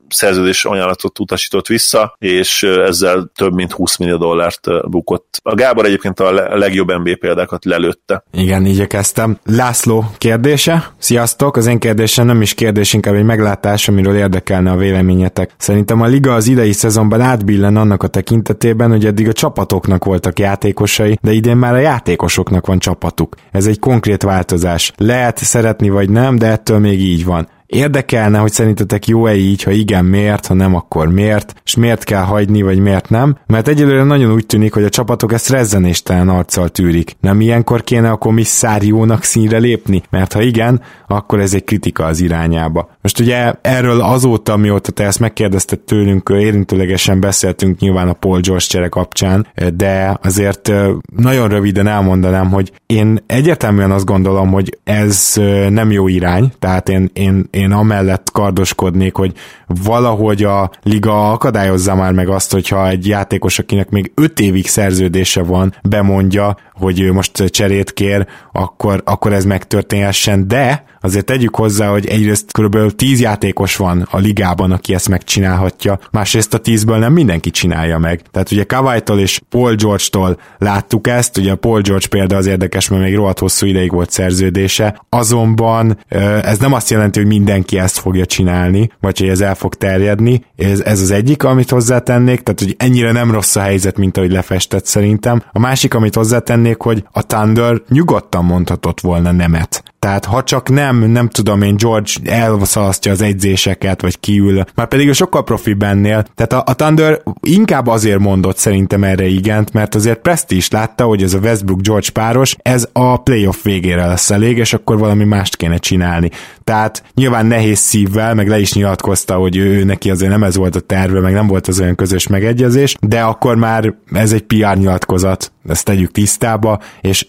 szerződés 0.10 0.66
ajánlatot 0.66 1.20
utasított 1.20 1.68
vissza, 1.68 2.16
és 2.20 2.64
ezzel 2.64 3.32
több 3.36 3.54
mint 3.54 3.72
20 3.72 3.98
millió 3.98 4.18
dollárt 4.18 4.90
bukott. 4.90 5.40
A 5.44 5.54
Gábor 5.54 5.86
egyébként 5.86 6.20
a 6.20 6.32
legjobb 6.58 6.92
NBA 6.92 7.16
példákat 7.20 7.66
lelőtte. 7.66 8.24
Igen, 8.32 8.66
így 8.66 8.88
kezdtem. 8.88 9.40
László 9.46 10.06
kérdése. 10.18 10.92
Sziasztok! 10.98 11.58
Az 11.58 11.66
én 11.66 11.80
kérdésem 11.80 12.26
nem 12.26 12.42
is 12.42 12.54
kérdés, 12.54 12.94
inkább 12.94 13.16
egy 13.16 13.24
meglátás, 13.24 13.88
amiről 13.88 14.16
érdekelne 14.16 14.72
a 14.72 14.76
véleményetek. 14.76 15.54
Szerintem 15.58 16.02
a 16.02 16.06
liga 16.06 16.34
az 16.34 16.48
idei 16.48 16.72
szezonban 16.72 17.22
átbillen 17.22 17.76
annak 17.76 18.04
a 18.04 18.08
tekintetében, 18.08 18.90
hogy 18.90 19.06
eddig 19.06 19.28
a 19.28 19.34
csapatoknak 19.34 20.06
voltak 20.06 20.40
játékosai, 20.40 21.18
de 21.22 21.32
idén 21.32 21.58
már 21.58 21.74
a 21.74 21.80
játékosoknak 21.80 22.66
van 22.66 22.80
csapatuk. 22.80 23.36
Ez 23.52 23.66
egy 23.66 23.80
konkrét 23.80 24.24
változás. 24.24 24.92
Lehet 24.98 25.38
szeretni 25.38 25.90
vagy 25.90 26.10
nem, 26.10 26.27
nem, 26.28 26.38
de 26.38 26.48
ettől 26.52 26.80
még 26.80 27.02
így 27.02 27.26
van. 27.26 27.48
Érdekelne, 27.68 28.38
hogy 28.38 28.52
szerintetek 28.52 29.08
jó-e 29.08 29.36
így, 29.36 29.64
ha 29.64 29.72
igen, 29.72 30.06
miért, 30.06 30.46
ha 30.46 30.54
nem, 30.54 30.76
akkor 30.76 31.08
miért, 31.08 31.54
és 31.66 31.76
miért 31.76 32.04
kell 32.04 32.22
hagyni, 32.22 32.62
vagy 32.62 32.80
miért 32.80 33.10
nem, 33.10 33.38
mert 33.48 33.68
egyelőre 33.68 34.04
nagyon 34.04 34.34
úgy 34.34 34.46
tűnik, 34.46 34.74
hogy 34.74 34.84
a 34.84 34.90
csapatok 34.90 35.34
ezt 35.34 35.50
rezzenéstelen 35.50 36.30
arccal 36.30 36.70
tűrik. 36.70 37.16
Nem 37.20 37.42
ilyenkor 37.42 37.84
kéne 37.84 38.10
a 38.10 38.16
komisszáriónak 38.16 39.24
színre 39.24 39.58
lépni? 39.58 40.02
Mert 40.10 40.34
ha 40.34 40.42
igen, 40.42 40.82
akkor 41.08 41.40
ez 41.40 41.54
egy 41.54 41.64
kritika 41.64 42.06
az 42.06 42.20
irányába. 42.20 42.90
Most 43.02 43.20
ugye 43.20 43.54
erről 43.62 44.02
azóta, 44.02 44.58
mióta 44.58 44.92
te 44.92 45.04
ezt 45.04 45.20
megkérdezted 45.20 45.80
tőlünk, 45.80 46.30
érintőlegesen 46.34 47.20
beszéltünk 47.20 47.80
nyilván 47.80 48.08
a 48.08 48.14
Paul 48.14 48.40
George 48.40 48.66
csere 48.66 48.88
kapcsán, 48.88 49.48
de 49.76 50.18
azért 50.24 50.72
nagyon 51.16 51.48
röviden 51.48 51.88
elmondanám, 51.88 52.52
hogy 52.52 52.72
én 52.86 53.24
egyértelműen 53.26 53.92
azt 53.92 54.06
gondolom, 54.06 54.52
hogy 54.52 54.78
ez 54.84 55.34
nem 55.70 55.92
jó 55.92 56.08
irány, 56.08 56.52
tehát 56.60 56.90
én, 56.90 57.10
én, 57.14 57.48
én 57.58 57.72
amellett 57.72 58.32
kardoskodnék, 58.32 59.16
hogy 59.16 59.34
valahogy 59.68 60.44
a 60.44 60.72
liga 60.84 61.32
akadályozza 61.32 61.96
már 61.96 62.12
meg 62.12 62.30
azt, 62.30 62.52
hogyha 62.52 62.88
egy 62.88 63.08
játékos, 63.08 63.60
akinek 63.60 63.90
még 63.90 64.12
5 64.16 64.40
évig 64.40 64.68
szerződése 64.68 65.44
van, 65.44 65.76
bemondja, 65.84 66.58
hogy 66.74 67.00
ő 67.00 67.14
most 67.14 67.44
cserét 67.46 67.94
kér, 67.94 68.28
akkor, 68.52 69.02
akkor 69.06 69.34
ez 69.34 69.46
megtörténhessen, 69.46 70.48
de 70.48 70.84
azért 71.02 71.26
tegyük 71.26 71.56
hozzá, 71.56 71.88
hogy 71.88 72.06
egyrészt 72.06 72.52
kb. 72.52 72.96
10 72.96 73.22
játékos 73.22 73.76
van 73.76 74.08
a 74.12 74.18
ligában, 74.18 74.72
aki 74.72 74.94
ezt 74.94 75.10
megcsinálhatja, 75.10 76.00
másrészt 76.12 76.54
a 76.54 76.62
10-ből 76.62 77.00
nem 77.00 77.14
mindenki 77.14 77.50
csinálja 77.50 77.98
meg. 77.98 78.22
Tehát 78.32 78.52
ugye 78.52 78.64
Kawai-tól 78.64 79.20
és 79.20 79.42
Paul 79.50 79.76
George-tól 79.76 80.40
láttuk 80.58 81.08
ezt, 81.08 81.38
ugye 81.38 81.52
a 81.52 81.56
Paul 81.56 81.82
George 81.82 82.08
példa 82.08 82.36
az 82.36 82.46
érdekes, 82.46 82.90
mert 82.90 83.02
még 83.02 83.16
rohadt 83.16 83.40
hosszú 83.40 83.66
ideig 83.66 83.92
volt 83.92 84.12
szerződése, 84.12 85.06
azonban 85.10 85.98
ez 86.42 86.58
nem 86.58 86.74
azt 86.74 86.90
jelenti, 86.90 87.20
hogy 87.20 87.28
mindenki 87.28 87.78
ezt 87.78 87.98
fogja 87.98 88.26
csinálni, 88.26 88.92
vagy 89.02 89.20
hogy 89.20 89.30
ez 89.30 89.42
el 89.42 89.56
fog 89.56 89.76
terjedni, 89.76 90.46
ez, 90.56 90.80
ez 90.80 91.02
az 91.02 91.12
egyik, 91.12 91.44
amit 91.44 91.70
hozzátennék, 91.70 92.42
tehát 92.42 92.60
hogy 92.60 92.76
ennyire 92.78 93.12
nem 93.12 93.32
rossz 93.32 93.56
a 93.56 93.62
helyzet, 93.62 93.98
mint 93.98 94.18
ahogy 94.18 94.32
lefestett 94.32 94.86
szerintem. 94.86 95.44
A 95.52 95.60
másik, 95.60 95.94
amit 95.94 96.16
hozzátennék, 96.16 96.82
hogy 96.82 97.04
a 97.12 97.22
Thunder 97.22 97.82
nyugodtan 97.90 98.46
mondhatott 98.46 99.02
volna 99.02 99.32
nemet. 99.32 99.84
Tehát 100.00 100.26
ha 100.26 100.44
csak 100.44 100.70
nem, 100.70 100.98
nem 100.98 101.30
tudom 101.30 101.62
én, 101.62 101.76
George 101.78 102.12
elszalasztja 102.26 103.12
az 103.12 103.22
egyzéseket, 103.22 104.02
vagy 104.02 104.20
kiül, 104.20 104.64
már 104.76 104.88
pedig 104.88 105.10
a 105.10 105.14
sokkal 105.14 105.44
profi 105.44 105.74
bennél. 105.74 106.26
Tehát 106.36 106.54
a, 106.54 106.72
a 106.72 106.76
Thunder 106.76 107.22
inkább 107.42 107.88
azért 107.88 108.20
mondott 108.20 108.58
szerintem 108.58 109.04
erre 109.04 109.26
igent, 109.26 109.74
mert 109.74 109.96
azért 109.96 110.20
Presti 110.20 110.56
is 110.56 110.70
látta, 110.70 111.04
hogy 111.04 111.24
ez 111.24 111.34
a 111.34 111.40
Westbrook-George 111.40 112.10
páros, 112.14 112.56
ez 112.62 112.88
a 112.94 113.18
playoff 113.18 113.64
végére 113.64 114.06
lesz 114.06 114.32
elég, 114.32 114.58
és 114.58 114.74
akkor 114.74 114.98
valami 114.98 115.24
mást 115.24 115.56
kéne 115.56 115.78
csinálni. 115.78 116.30
Tehát 116.64 117.04
nyilván 117.14 117.46
nehéz 117.46 117.80
szívvel, 117.80 118.34
meg 118.34 118.48
le 118.48 118.60
is 118.60 118.74
nyilatkozta, 118.74 119.36
hogy 119.36 119.58
ő 119.58 119.84
neki 119.84 120.10
azért 120.10 120.32
nem 120.32 120.44
ez 120.44 120.56
volt 120.56 120.76
a 120.76 120.80
terve, 120.80 121.20
meg 121.20 121.34
nem 121.34 121.48
volt 121.48 121.68
az 121.68 121.80
olyan 121.80 121.96
közös 121.96 122.28
megegyezés, 122.28 122.96
de 123.02 123.22
akkor 123.22 123.56
már 123.56 123.94
ez 124.12 124.32
egy 124.32 124.44
PR 124.44 124.78
nyilatkozat, 124.78 125.52
ezt 125.68 125.86
tegyük 125.86 126.12
tisztába, 126.12 126.80
és 127.02 127.26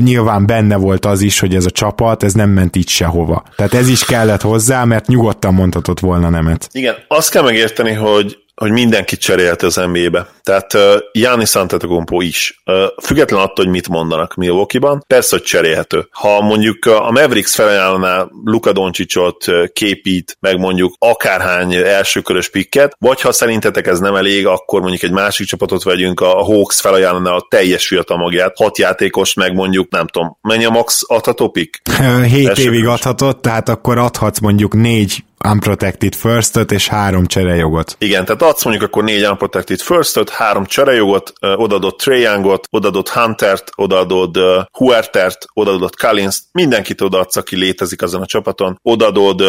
nyilván 0.00 0.46
benne 0.46 0.76
volt 0.76 1.04
az 1.04 1.20
is, 1.20 1.38
hogy 1.38 1.54
ez 1.54 1.66
a 1.66 1.70
csapat, 1.70 2.22
ez 2.22 2.32
nem 2.32 2.50
ment 2.50 2.76
így 2.76 2.88
sehova. 2.88 3.44
Tehát 3.56 3.74
ez 3.74 3.88
is 3.88 4.04
kellett 4.04 4.40
hozzá, 4.40 4.84
mert 4.84 5.06
nyugodtan 5.06 5.54
mondhatott 5.54 6.00
volna 6.00 6.28
nemet. 6.28 6.68
Igen, 6.72 6.94
azt 7.08 7.30
kell 7.30 7.42
megérteni, 7.42 7.92
hogy 7.92 8.41
hogy 8.62 8.70
mindenkit 8.70 9.20
cserélt 9.20 9.62
az 9.62 9.74
NBA-be. 9.74 10.26
Tehát 10.42 10.74
uh, 10.74 10.80
Giannis 11.12 11.54
Antetokounmpo 11.54 12.20
is. 12.20 12.62
Uh, 12.66 12.74
független 13.02 13.40
attól, 13.40 13.64
hogy 13.64 13.74
mit 13.74 13.88
mondanak 13.88 14.34
Milwaukee-ban, 14.34 15.04
persze, 15.06 15.36
hogy 15.36 15.44
cserélhető. 15.44 16.08
Ha 16.10 16.40
mondjuk 16.40 16.84
a 16.84 17.10
Mavericks 17.10 17.54
felajánlaná 17.54 18.26
Luka 18.44 18.72
Doncsicsot, 18.72 19.46
uh, 19.46 19.66
képít, 19.72 20.36
meg 20.40 20.58
mondjuk 20.58 20.94
akárhány 20.98 21.74
elsőkörös 21.74 22.50
pikket, 22.50 22.96
vagy 22.98 23.20
ha 23.20 23.32
szerintetek 23.32 23.86
ez 23.86 23.98
nem 23.98 24.14
elég, 24.14 24.46
akkor 24.46 24.80
mondjuk 24.80 25.02
egy 25.02 25.12
másik 25.12 25.46
csapatot 25.46 25.82
vegyünk, 25.82 26.20
a 26.20 26.44
Hawks 26.44 26.80
felajánlaná 26.80 27.30
a 27.30 27.46
teljes 27.48 27.86
fiatal 27.86 28.16
magját, 28.16 28.56
hat 28.56 28.78
játékos, 28.78 29.34
meg 29.34 29.54
mondjuk, 29.54 29.90
nem 29.90 30.06
tudom, 30.06 30.38
mennyi 30.40 30.64
a 30.64 30.70
max 30.70 31.02
adható 31.06 31.50
pick? 31.50 31.82
Hét 32.24 32.58
évig 32.58 32.86
adhatott, 32.86 33.42
tehát 33.42 33.68
akkor 33.68 33.98
adhatsz 33.98 34.38
mondjuk 34.38 34.74
négy 34.74 35.24
unprotected 35.48 36.14
first 36.14 36.56
és 36.56 36.88
három 36.88 37.26
cserejogot. 37.26 37.96
Igen, 37.98 38.24
tehát 38.24 38.42
adsz 38.42 38.64
mondjuk 38.64 38.86
akkor 38.86 39.04
négy 39.04 39.26
unprotected 39.26 39.80
first 39.80 40.28
három 40.28 40.66
cserejogot, 40.66 41.32
odaadott 41.40 41.98
Trae 41.98 42.18
Youngot, 42.18 42.66
odaadott 42.70 43.08
Huntert, 43.08 43.70
odaadod 43.74 44.36
uh, 44.36 44.64
Huertert, 44.72 45.46
odaadott 45.52 45.96
Collins, 45.96 46.38
mindenkit 46.52 47.00
odaadsz, 47.00 47.36
aki 47.36 47.56
létezik 47.56 48.02
azon 48.02 48.20
a 48.20 48.26
csapaton, 48.26 48.78
odaadod 48.82 49.40
uh, 49.40 49.48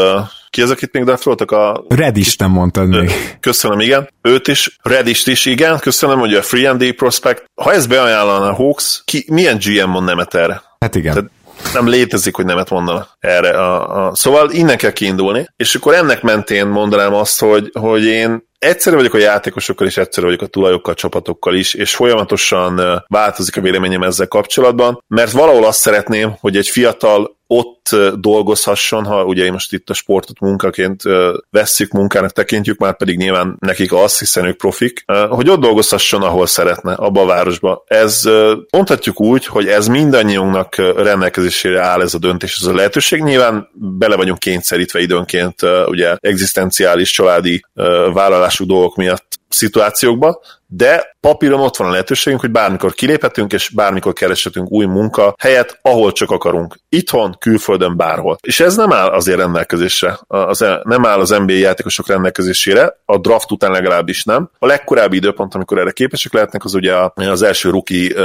ki 0.49 0.61
az, 0.61 0.69
akit 0.69 0.93
még 0.93 1.03
draftoltak? 1.03 1.51
A... 1.51 1.83
Redist 1.87 2.39
nem 2.39 2.51
mondtad 2.51 2.87
még. 2.87 3.11
Köszönöm, 3.39 3.79
igen. 3.79 4.09
Őt 4.21 4.47
is, 4.47 4.77
Redist 4.81 5.27
is, 5.27 5.45
igen. 5.45 5.79
Köszönöm, 5.79 6.19
hogy 6.19 6.33
a 6.33 6.41
Free 6.41 6.69
and 6.69 6.83
D 6.83 6.93
Prospect. 6.93 7.43
Ha 7.55 7.73
ezt 7.73 7.89
beajánlana 7.89 8.49
a 8.49 8.53
Hawks, 8.53 9.01
ki, 9.05 9.25
milyen 9.27 9.57
GM 9.57 9.89
mond 9.89 10.05
nemet 10.05 10.35
erre? 10.35 10.61
Hát 10.79 10.95
igen. 10.95 11.13
Tehát 11.13 11.29
nem 11.73 11.87
létezik, 11.87 12.35
hogy 12.35 12.45
nemet 12.45 12.69
mondana 12.69 13.07
erre. 13.19 13.49
A, 13.49 14.05
a... 14.07 14.15
Szóval 14.15 14.51
innen 14.51 14.77
kell 14.77 14.91
kiindulni, 14.91 15.47
és 15.55 15.75
akkor 15.75 15.93
ennek 15.93 16.21
mentén 16.21 16.67
mondanám 16.67 17.13
azt, 17.13 17.39
hogy, 17.39 17.69
hogy 17.79 18.03
én 18.03 18.51
egyszerű 18.59 18.95
vagyok 18.95 19.13
a 19.13 19.17
játékosokkal, 19.17 19.87
és 19.87 19.97
egyszerű 19.97 20.25
vagyok 20.25 20.41
a 20.41 20.47
tulajokkal, 20.47 20.93
csapatokkal 20.93 21.55
is, 21.55 21.73
és 21.73 21.95
folyamatosan 21.95 23.03
változik 23.07 23.57
a 23.57 23.61
véleményem 23.61 24.03
ezzel 24.03 24.27
kapcsolatban, 24.27 25.03
mert 25.07 25.31
valahol 25.31 25.65
azt 25.65 25.79
szeretném, 25.79 26.35
hogy 26.39 26.57
egy 26.57 26.67
fiatal 26.67 27.37
ott 27.47 27.95
dolgozhasson, 28.19 29.05
ha 29.05 29.23
ugye 29.23 29.51
most 29.51 29.73
itt 29.73 29.89
a 29.89 29.93
sportot 29.93 30.39
munkaként 30.39 31.01
vesszük, 31.49 31.91
munkának 31.91 32.31
tekintjük, 32.31 32.77
már 32.77 32.97
pedig 32.97 33.17
nyilván 33.17 33.57
nekik 33.59 33.93
az, 33.93 34.19
hiszen 34.19 34.45
ők 34.45 34.57
profik, 34.57 35.03
hogy 35.29 35.49
ott 35.49 35.59
dolgozhasson, 35.59 36.21
ahol 36.21 36.45
szeretne, 36.45 36.93
abba 36.93 37.21
a 37.21 37.25
városba. 37.25 37.83
Ez 37.87 38.29
mondhatjuk 38.69 39.21
úgy, 39.21 39.45
hogy 39.45 39.67
ez 39.67 39.87
mindannyiunknak 39.87 40.75
rendelkezésére 40.75 41.81
áll 41.81 42.01
ez 42.01 42.13
a 42.13 42.19
döntés, 42.19 42.57
ez 42.61 42.67
a 42.67 42.75
lehetőség. 42.75 43.21
Nyilván 43.21 43.69
bele 43.73 44.15
vagyunk 44.15 44.39
kényszerítve 44.39 44.99
időnként 44.99 45.61
ugye 45.85 46.15
egzisztenciális 46.19 47.11
családi 47.11 47.65
vállalású 48.13 48.65
dolgok 48.65 48.95
miatt 48.95 49.39
szituációkba, 49.49 50.41
de 50.67 51.12
papíron 51.23 51.59
ott 51.59 51.77
van 51.77 51.87
a 51.87 51.91
lehetőségünk, 51.91 52.41
hogy 52.41 52.51
bármikor 52.51 52.93
kiléphetünk, 52.93 53.53
és 53.53 53.69
bármikor 53.69 54.13
kereshetünk 54.13 54.71
új 54.71 54.85
munka 54.85 55.35
helyet, 55.39 55.79
ahol 55.81 56.11
csak 56.11 56.31
akarunk. 56.31 56.79
Itthon, 56.89 57.35
külföldön, 57.39 57.97
bárhol. 57.97 58.37
És 58.41 58.59
ez 58.59 58.75
nem 58.75 58.93
áll 58.93 59.07
azért 59.07 59.37
rendelkezésre, 59.37 60.19
az, 60.27 60.61
e- 60.61 60.81
nem 60.83 61.05
áll 61.05 61.19
az 61.19 61.29
NBA 61.29 61.53
játékosok 61.53 62.07
rendelkezésére, 62.07 62.97
a 63.05 63.17
draft 63.17 63.51
után 63.51 63.71
legalábbis 63.71 64.23
nem. 64.23 64.49
A 64.59 64.65
legkorábbi 64.65 65.15
időpont, 65.15 65.55
amikor 65.55 65.77
erre 65.77 65.91
képesek 65.91 66.33
lehetnek, 66.33 66.63
az 66.63 66.73
ugye 66.73 66.93
az 67.15 67.41
első 67.41 67.69
ruki, 67.69 68.15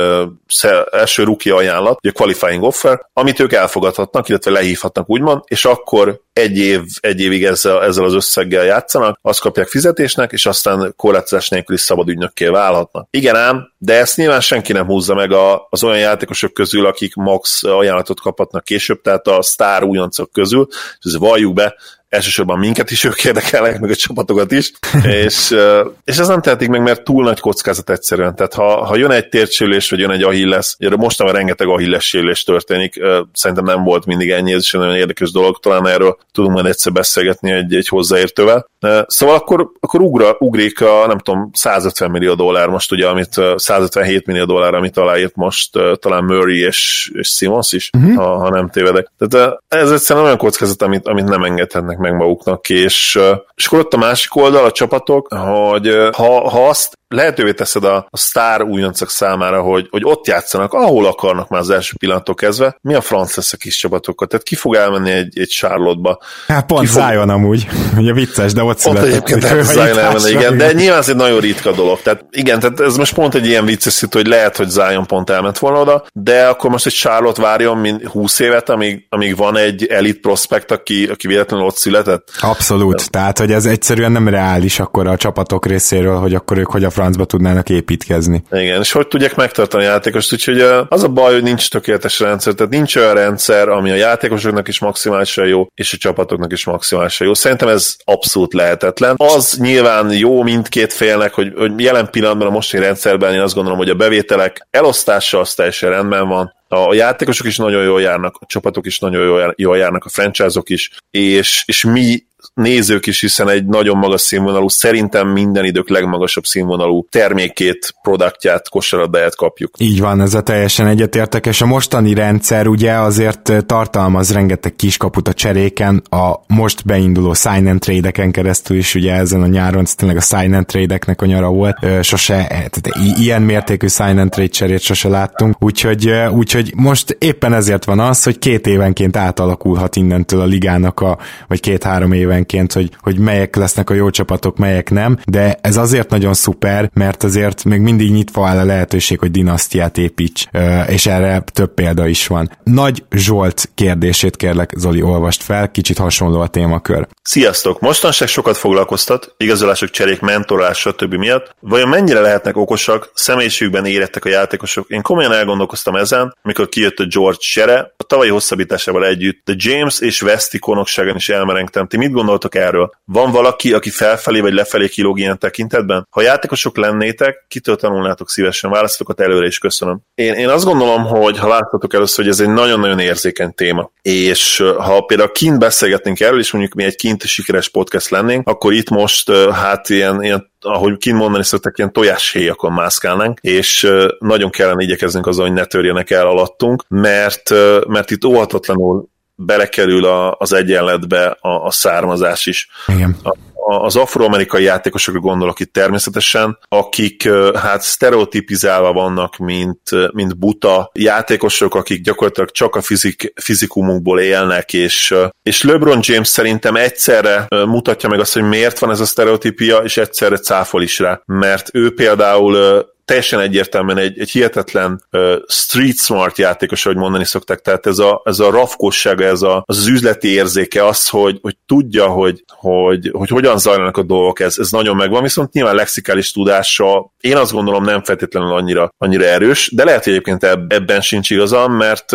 első 0.91 1.23
ruki 1.23 1.51
ajánlat, 1.51 1.99
ugye 2.03 2.11
a 2.15 2.19
qualifying 2.19 2.63
offer, 2.63 3.07
amit 3.13 3.41
ők 3.41 3.53
elfogadhatnak, 3.53 4.29
illetve 4.29 4.51
lehívhatnak 4.51 5.11
úgymond, 5.11 5.43
és 5.47 5.65
akkor 5.65 6.21
egy, 6.33 6.59
év, 6.59 6.83
egy 7.01 7.21
évig 7.21 7.45
ezzel, 7.45 7.83
ezzel 7.85 8.05
az 8.05 8.15
összeggel 8.15 8.65
játszanak, 8.65 9.19
azt 9.23 9.41
kapják 9.41 9.69
fizetésnek, 9.69 10.33
és 10.33 10.47
aztán 10.47 10.93
korlátozás 10.97 11.49
nélküli 11.49 11.79
szabad 11.79 12.09
ügynökké 12.09 12.47
válhatnak. 12.93 13.09
Igen 13.11 13.37
ám, 13.37 13.73
de 13.79 13.95
ezt 13.95 14.17
nyilván 14.17 14.41
senki 14.41 14.73
nem 14.73 14.87
húzza 14.87 15.15
meg 15.15 15.33
a, 15.33 15.67
az 15.71 15.85
olyan 15.85 15.99
játékosok 15.99 16.53
közül, 16.53 16.87
akik 16.87 17.15
max 17.15 17.65
ajánlatot 17.65 18.21
kaphatnak 18.21 18.65
később, 18.65 19.01
tehát 19.01 19.27
a 19.27 19.43
sztár 19.43 19.83
újoncok 19.83 20.33
közül, 20.33 20.67
és 20.71 21.05
ez 21.05 21.17
valljuk 21.17 21.55
be, 21.55 21.75
elsősorban 22.09 22.59
minket 22.59 22.91
is 22.91 23.05
ők 23.05 23.25
érdekelnek, 23.25 23.81
meg 23.81 23.91
a 23.91 23.95
csapatokat 23.95 24.53
is, 24.53 24.73
és, 25.25 25.57
és 26.05 26.19
ez 26.19 26.29
nem 26.29 26.41
tehetik 26.41 26.69
meg, 26.69 26.83
mert 26.83 27.05
túl 27.05 27.25
nagy 27.25 27.41
kockázat 27.41 27.91
egyszerűen. 27.91 28.35
Tehát 28.35 28.55
ha, 28.55 28.85
ha 28.85 28.97
jön 28.97 29.11
egy 29.11 29.29
tércsülés, 29.29 29.91
vagy 29.91 29.99
jön 29.99 30.11
egy 30.11 30.23
ahilles, 30.23 30.77
ugye 30.79 30.97
mostanában 30.97 31.39
rengeteg 31.39 31.69
ahilles 31.69 32.09
sérülés 32.09 32.43
történik, 32.45 33.01
szerintem 33.33 33.65
nem 33.65 33.85
volt 33.85 34.07
mindig 34.07 34.31
ennyi, 34.31 34.53
ez 34.53 34.63
is 34.63 34.75
egy 34.75 34.81
nagyon 34.81 34.97
érdekes 34.97 35.31
dolog, 35.31 35.59
talán 35.59 35.87
erről 35.87 36.19
tudunk 36.33 36.55
majd 36.55 36.67
egyszer 36.67 36.93
beszélgetni 36.93 37.51
egy, 37.51 37.75
egy 37.75 37.89
hozzáértővel. 37.89 38.67
Szóval 39.07 39.35
akkor, 39.35 39.71
akkor 39.81 40.01
ugra, 40.01 40.37
ugrik 40.39 40.81
a, 40.81 41.07
nem 41.07 41.19
tudom, 41.19 41.51
150 41.53 42.11
millió 42.11 42.35
dollár 42.35 42.69
most 42.69 42.93
ugye, 42.93 43.07
amit 43.07 43.41
157 43.57 44.27
millió 44.27 44.45
dollár, 44.45 44.75
amit 44.75 44.97
aláírt 44.97 45.37
most 45.37 45.71
talán 46.01 46.25
Murray 46.25 46.65
és, 46.65 47.11
és 47.15 47.29
Simons 47.29 47.73
is, 47.73 47.91
uh-huh. 47.99 48.15
ha, 48.15 48.39
ha 48.39 48.51
nem 48.51 48.69
tévedek. 48.69 49.11
Tehát 49.19 49.59
ez 49.69 49.91
egyszerűen 49.91 50.25
olyan 50.25 50.37
kockázat, 50.37 50.83
amit, 50.83 51.07
amit 51.07 51.25
nem 51.25 51.43
engedhetnek 51.43 51.98
meg 51.99 52.15
maguknak, 52.15 52.69
és, 52.69 53.19
és 53.55 53.67
akkor 53.67 53.79
ott 53.79 53.95
a 53.95 53.97
másik 53.97 54.37
oldal, 54.37 54.65
a 54.65 54.71
csapatok, 54.71 55.29
hogy 55.29 55.95
ha, 56.13 56.49
ha 56.51 56.69
azt 56.69 56.98
lehetővé 57.09 57.53
teszed 57.53 57.85
a, 57.85 58.07
a 58.11 58.17
sztár 58.17 58.63
újoncok 58.63 59.11
számára, 59.11 59.61
hogy, 59.61 59.87
hogy 59.91 60.03
ott 60.05 60.27
játszanak, 60.27 60.73
ahol 60.73 61.07
akarnak 61.07 61.49
már 61.49 61.61
az 61.61 61.71
első 61.71 61.95
pillanattól 61.99 62.35
kezdve, 62.35 62.79
mi 62.81 62.95
a 62.95 63.01
franc 63.01 63.37
lesz 63.37 63.53
a 63.53 63.57
kis 63.57 63.77
csapatokkal? 63.77 64.27
Tehát 64.27 64.45
ki 64.45 64.55
fog 64.55 64.75
elmenni 64.75 65.11
egy, 65.11 65.39
egy 65.39 65.49
Charlotte-ba? 65.49 66.19
Hát 66.47 66.67
pont 66.67 66.89
fog... 66.89 67.03
Zion 67.03 67.29
amúgy, 67.31 67.69
ugye 67.99 68.13
vicces, 68.13 68.53
de 68.53 68.63
ott 68.63 68.79
született. 68.79 69.03
Ott 69.03 69.09
egyébként 69.09 69.43
lehet 69.43 69.65
Zion 69.65 69.99
elmenni, 69.99 70.31
igen, 70.31 70.57
de 70.57 70.73
nyilván 70.73 70.99
ez 70.99 71.09
egy 71.09 71.17
nagyon 71.17 71.41
ritka 71.41 71.73
dolog. 71.73 72.03
Tehát 72.03 72.25
igen, 72.31 72.61
tehát 72.61 72.81
ez 72.81 72.97
most 72.97 73.15
pont 73.15 73.35
egy 73.35 73.47
ilyen 73.47 73.65
vicces 73.65 73.93
szitu, 73.93 74.19
hogy 74.19 74.27
lehet, 74.27 74.57
hogy 74.57 74.69
Zion 74.69 75.07
pont 75.07 75.31
elment 75.31 75.59
volna 75.59 75.81
oda, 75.81 76.05
de 76.13 76.47
akkor 76.47 76.71
most 76.71 76.87
egy 76.87 76.93
Charlotte 76.93 77.43
várjon 77.43 77.79
mint 77.79 78.07
20 78.07 78.39
évet, 78.39 78.69
amíg, 78.69 79.07
amíg 79.09 79.37
van 79.37 79.57
egy 79.57 79.87
elit 79.87 80.21
prospekt, 80.21 80.71
aki, 80.71 81.07
aki 81.07 81.27
véletlenül 81.27 81.67
ott 81.67 81.77
született. 81.77 82.31
Abszolút, 82.41 83.11
tehát 83.11 83.39
hogy 83.39 83.53
ez 83.53 83.67
egyszerűen 83.67 84.13
nem 84.13 84.29
reális 84.29 84.81
akkor 84.81 85.07
a 85.07 85.17
csapatok 85.17 85.67
részéről, 85.67 86.17
hogy 86.17 86.35
akkor 86.35 86.59
ők 86.59 86.71
hogy 86.71 86.85
a 86.85 86.91
francba 86.99 87.25
tudnának 87.25 87.69
építkezni. 87.69 88.43
Igen, 88.51 88.81
és 88.81 88.93
hogy 88.93 89.09
tudják 89.09 89.37
megtartani 89.37 89.85
a 89.85 89.89
játékost, 89.89 90.33
úgyhogy 90.33 90.61
az 90.89 91.03
a 91.03 91.09
baj, 91.09 91.33
hogy 91.33 91.43
nincs 91.43 91.71
tökéletes 91.71 92.21
rendszer, 92.21 92.53
tehát 92.53 92.73
nincs 92.73 92.97
olyan 92.97 93.15
rendszer, 93.15 93.69
ami 93.69 93.91
a 93.91 93.95
játékosoknak 93.95 94.69
is 94.69 94.79
maximálisan 94.79 95.47
jó, 95.47 95.67
és 95.75 95.93
a 95.93 95.97
csapatoknak 95.97 96.53
is 96.53 96.65
maximálisan 96.65 97.27
jó. 97.27 97.35
Szerintem 97.35 97.69
ez 97.69 97.97
abszolút 98.05 98.55
lehetetlen. 98.55 99.15
Az 99.19 99.57
nyilván 99.61 100.13
jó 100.13 100.43
mindkét 100.43 100.93
félnek, 100.93 101.33
hogy, 101.33 101.53
hogy 101.57 101.81
jelen 101.81 102.09
pillanatban 102.11 102.47
a 102.47 102.51
mostani 102.51 102.85
rendszerben 102.85 103.35
én 103.35 103.41
azt 103.41 103.55
gondolom, 103.55 103.79
hogy 103.79 103.91
a 103.91 103.95
bevételek 103.95 104.67
elosztása 104.71 105.41
az 105.41 105.55
teljesen 105.55 105.91
rendben 105.91 106.29
van, 106.29 106.57
a 106.69 106.95
játékosok 106.95 107.47
is 107.47 107.57
nagyon 107.57 107.83
jól 107.83 108.01
járnak, 108.01 108.37
a 108.41 108.47
csapatok 108.47 108.87
is 108.87 108.99
nagyon 108.99 109.55
jól 109.57 109.77
járnak, 109.77 110.05
a 110.05 110.09
franchise-ok 110.09 110.71
is, 110.71 110.91
és, 111.11 111.63
és 111.67 111.85
mi 111.85 112.27
nézők 112.59 113.07
is, 113.07 113.21
hiszen 113.21 113.49
egy 113.49 113.67
nagyon 113.67 113.97
magas 113.97 114.21
színvonalú, 114.21 114.69
szerintem 114.69 115.29
minden 115.29 115.65
idők 115.65 115.89
legmagasabb 115.89 116.45
színvonalú 116.45 117.07
termékét, 117.11 117.95
produktját, 118.03 118.69
kosaradáját 118.69 119.37
kapjuk. 119.37 119.71
Így 119.79 120.01
van, 120.01 120.21
ez 120.21 120.35
a 120.35 120.41
teljesen 120.41 120.87
egyetértek, 120.87 121.47
és 121.47 121.61
a 121.61 121.67
mostani 121.67 122.15
rendszer 122.15 122.67
ugye 122.67 122.93
azért 122.93 123.65
tartalmaz 123.67 124.33
rengeteg 124.33 124.77
kiskaput 124.77 125.29
a 125.29 125.33
cseréken, 125.33 126.03
a 126.11 126.35
most 126.47 126.85
beinduló 126.85 127.35
sign 127.35 127.67
and 127.67 127.81
trade-eken 127.81 128.31
keresztül 128.31 128.77
is, 128.77 128.95
ugye 128.95 129.13
ezen 129.13 129.43
a 129.43 129.47
nyáron 129.47 129.85
tényleg 129.97 130.17
a 130.17 130.21
sign 130.21 130.55
and 130.55 130.67
trade-eknek 130.67 131.23
a 131.23 131.27
nyara 131.27 131.49
volt, 131.49 131.77
sose, 132.03 132.35
e, 132.35 132.47
tehát 132.47 133.19
ilyen 133.19 133.43
mértékű 133.43 133.87
sign 133.87 134.19
and 134.19 134.31
trade 134.31 134.49
cserét 134.49 134.81
sose 134.81 135.09
láttunk, 135.09 135.57
úgyhogy, 135.59 136.11
úgyhogy 136.31 136.73
most 136.77 137.17
éppen 137.19 137.53
ezért 137.53 137.85
van 137.85 138.01
az, 138.01 138.23
hogy 138.23 138.39
két 138.39 138.67
évenként 138.67 139.17
átalakulhat 139.17 139.97
innentől 139.97 140.41
a 140.41 140.45
ligának 140.45 141.01
a, 141.01 141.19
vagy 141.49 141.61
két-három 141.61 142.13
év 142.13 142.31
évenként, 142.55 142.73
hogy, 142.73 142.91
hogy 143.01 143.19
melyek 143.19 143.57
lesznek 143.57 143.91
a 143.91 143.95
jó 143.95 144.11
csapatok, 144.11 144.57
melyek 144.57 144.91
nem, 144.91 145.19
de 145.25 145.59
ez 145.61 145.77
azért 145.77 146.11
nagyon 146.11 146.35
szuper, 146.35 146.91
mert 146.95 147.23
azért 147.23 147.65
még 147.65 147.81
mindig 147.81 148.13
nyitva 148.13 148.49
áll 148.49 148.59
a 148.59 148.65
lehetőség, 148.65 149.19
hogy 149.19 149.31
dinasztiát 149.31 149.99
építs, 149.99 150.45
és 150.87 151.07
erre 151.07 151.45
több 151.53 151.75
példa 151.75 152.07
is 152.07 152.27
van. 152.27 152.51
Nagy 152.65 153.05
Zsolt 153.11 153.71
kérdését 153.75 154.37
kérlek, 154.37 154.73
Zoli, 154.77 155.03
olvast 155.03 155.43
fel, 155.43 155.71
kicsit 155.71 155.99
hasonló 155.99 156.41
a 156.41 156.47
témakör. 156.47 157.07
Sziasztok! 157.23 157.81
Mostanság 157.81 158.29
sokat 158.29 158.57
foglalkoztat, 158.57 159.35
igazolások, 159.37 159.91
cserék, 159.91 160.21
mentorlás, 160.21 160.79
stb. 160.79 161.15
miatt. 161.15 161.55
Vajon 161.61 161.89
mennyire 161.89 162.21
lehetnek 162.21 162.57
okosak, 162.57 163.11
személyiségükben 163.15 163.85
érettek 163.87 164.25
a 164.25 164.29
játékosok? 164.29 164.89
Én 164.89 165.03
komolyan 165.03 165.33
elgondolkoztam 165.33 165.95
ezen, 165.95 166.37
amikor 166.43 166.69
kijött 166.69 166.99
a 166.99 167.07
George 167.07 167.39
Sere, 167.41 167.95
a 167.97 168.05
tavalyi 168.05 168.31
hosszabbításával 168.31 169.07
együtt, 169.07 169.41
de 169.45 169.55
James 169.57 170.01
és 170.01 170.23
Westi 170.23 170.59
konokságon 170.59 171.17
is 171.17 171.29
elmerengtem. 171.29 171.87
Ti 171.87 171.97
mit 171.97 172.11
gondoltok 172.11 172.28
erről? 172.49 172.91
Van 173.05 173.31
valaki, 173.31 173.73
aki 173.73 173.91
felfelé 173.91 174.41
vagy 174.41 174.53
lefelé 174.53 174.89
kilóg 174.89 175.19
ilyen 175.19 175.39
tekintetben? 175.39 176.07
Ha 176.11 176.23
játékosok 176.23 176.77
lennétek, 176.77 177.45
kitől 177.49 177.77
tanulnátok 177.77 178.31
szívesen? 178.31 178.71
Választokat 178.71 179.21
előre 179.21 179.47
is 179.47 179.59
köszönöm. 179.59 180.01
Én, 180.15 180.35
én 180.35 180.49
azt 180.49 180.65
gondolom, 180.65 181.05
hogy 181.05 181.39
ha 181.39 181.49
láttatok 181.49 181.95
először, 181.95 182.25
hogy 182.25 182.33
ez 182.33 182.41
egy 182.41 182.49
nagyon-nagyon 182.49 182.99
érzékeny 182.99 183.55
téma, 183.55 183.91
és 184.03 184.65
ha 184.79 185.01
például 185.01 185.33
kint 185.33 185.59
beszélgetnénk 185.59 186.21
erről, 186.21 186.39
és 186.39 186.53
mondjuk 186.53 186.75
mi 186.75 186.85
egy 186.85 186.97
kint 186.97 187.27
sikeres 187.27 187.69
podcast 187.69 188.11
lennénk, 188.11 188.49
akkor 188.49 188.73
itt 188.73 188.91
most 188.91 189.31
hát 189.53 189.89
ilyen, 189.89 190.23
ilyen 190.23 190.53
ahogy 190.61 190.97
kint 190.97 191.19
mondani 191.19 191.45
szoktak, 191.45 191.79
ilyen 191.79 191.93
tojáshéjakon 191.93 192.73
mászkálnánk, 192.73 193.39
és 193.41 193.93
nagyon 194.19 194.51
kellene 194.51 194.83
igyekeznünk 194.83 195.27
azon, 195.27 195.47
hogy 195.47 195.55
ne 195.55 195.65
törjenek 195.65 196.11
el 196.11 196.27
alattunk, 196.27 196.85
mert, 196.89 197.51
mert 197.87 198.11
itt 198.11 198.25
óhatatlanul 198.25 199.09
belekerül 199.39 200.05
a, 200.05 200.37
az 200.39 200.53
egyenletbe 200.53 201.27
a, 201.27 201.65
a 201.65 201.71
származás 201.71 202.47
is. 202.47 202.69
Igen. 202.87 203.17
A, 203.23 203.37
az 203.71 203.97
afroamerikai 203.97 204.63
játékosokra 204.63 205.21
gondolok 205.21 205.61
itt 205.61 205.73
természetesen, 205.73 206.59
akik 206.69 207.29
hát 207.55 207.83
sztereotipizálva 207.83 208.93
vannak, 208.93 209.37
mint, 209.37 209.81
mint 210.13 210.39
buta 210.39 210.91
játékosok, 210.95 211.75
akik 211.75 212.03
gyakorlatilag 212.03 212.51
csak 212.51 212.77
a 212.77 212.81
fizik, 212.81 213.33
fizikumukból 213.35 214.21
élnek, 214.21 214.73
és, 214.73 215.15
és 215.43 215.63
LeBron 215.63 215.99
James 216.03 216.29
szerintem 216.29 216.77
egyszerre 216.77 217.47
mutatja 217.49 218.09
meg 218.09 218.21
azt, 218.21 218.33
hogy 218.33 218.43
miért 218.43 218.79
van 218.79 218.91
ez 218.91 219.01
a 219.01 219.07
sztereotípia, 219.07 219.79
és 219.79 219.97
egyszerre 219.97 220.37
cáfol 220.37 220.83
is 220.83 220.99
rá, 220.99 221.21
mert 221.27 221.69
ő 221.73 221.95
például 221.95 222.87
teljesen 223.09 223.41
egyértelműen 223.41 223.99
egy, 223.99 224.19
egy 224.19 224.31
hihetetlen 224.31 225.03
uh, 225.13 225.35
street 225.47 225.97
smart 225.97 226.39
játékos, 226.39 226.87
ahogy 226.87 226.99
mondani 226.99 227.25
szokták, 227.25 227.61
tehát 227.61 227.87
ez 227.87 227.99
a, 227.99 228.23
ez 228.25 228.39
a 228.39 228.51
rafkossága, 228.51 229.25
ez 229.25 229.43
a, 229.43 229.63
az, 229.67 229.79
az 229.79 229.87
üzleti 229.87 230.29
érzéke, 230.29 230.87
az, 230.87 231.09
hogy, 231.09 231.39
hogy 231.43 231.57
tudja, 231.67 232.07
hogy, 232.07 232.45
hogy, 232.47 233.11
hogy 233.13 233.29
hogyan 233.29 233.59
zajlanak 233.59 233.97
a 233.97 234.03
dolgok, 234.03 234.41
ez, 234.41 234.59
ez 234.59 234.71
nagyon 234.71 234.97
megvan, 234.97 235.23
viszont 235.23 235.53
nyilván 235.53 235.75
lexikális 235.75 236.33
tudása 236.33 237.13
én 237.21 237.37
azt 237.37 237.53
gondolom 237.53 237.85
nem 237.85 238.03
feltétlenül 238.03 238.53
annyira, 238.53 238.95
annyira 238.99 239.25
erős, 239.25 239.71
de 239.75 239.85
lehet, 239.85 240.05
hogy 240.05 240.13
egyébként 240.13 240.45
ebben 240.69 241.01
sincs 241.01 241.31
igazam, 241.31 241.73
mert, 241.73 242.13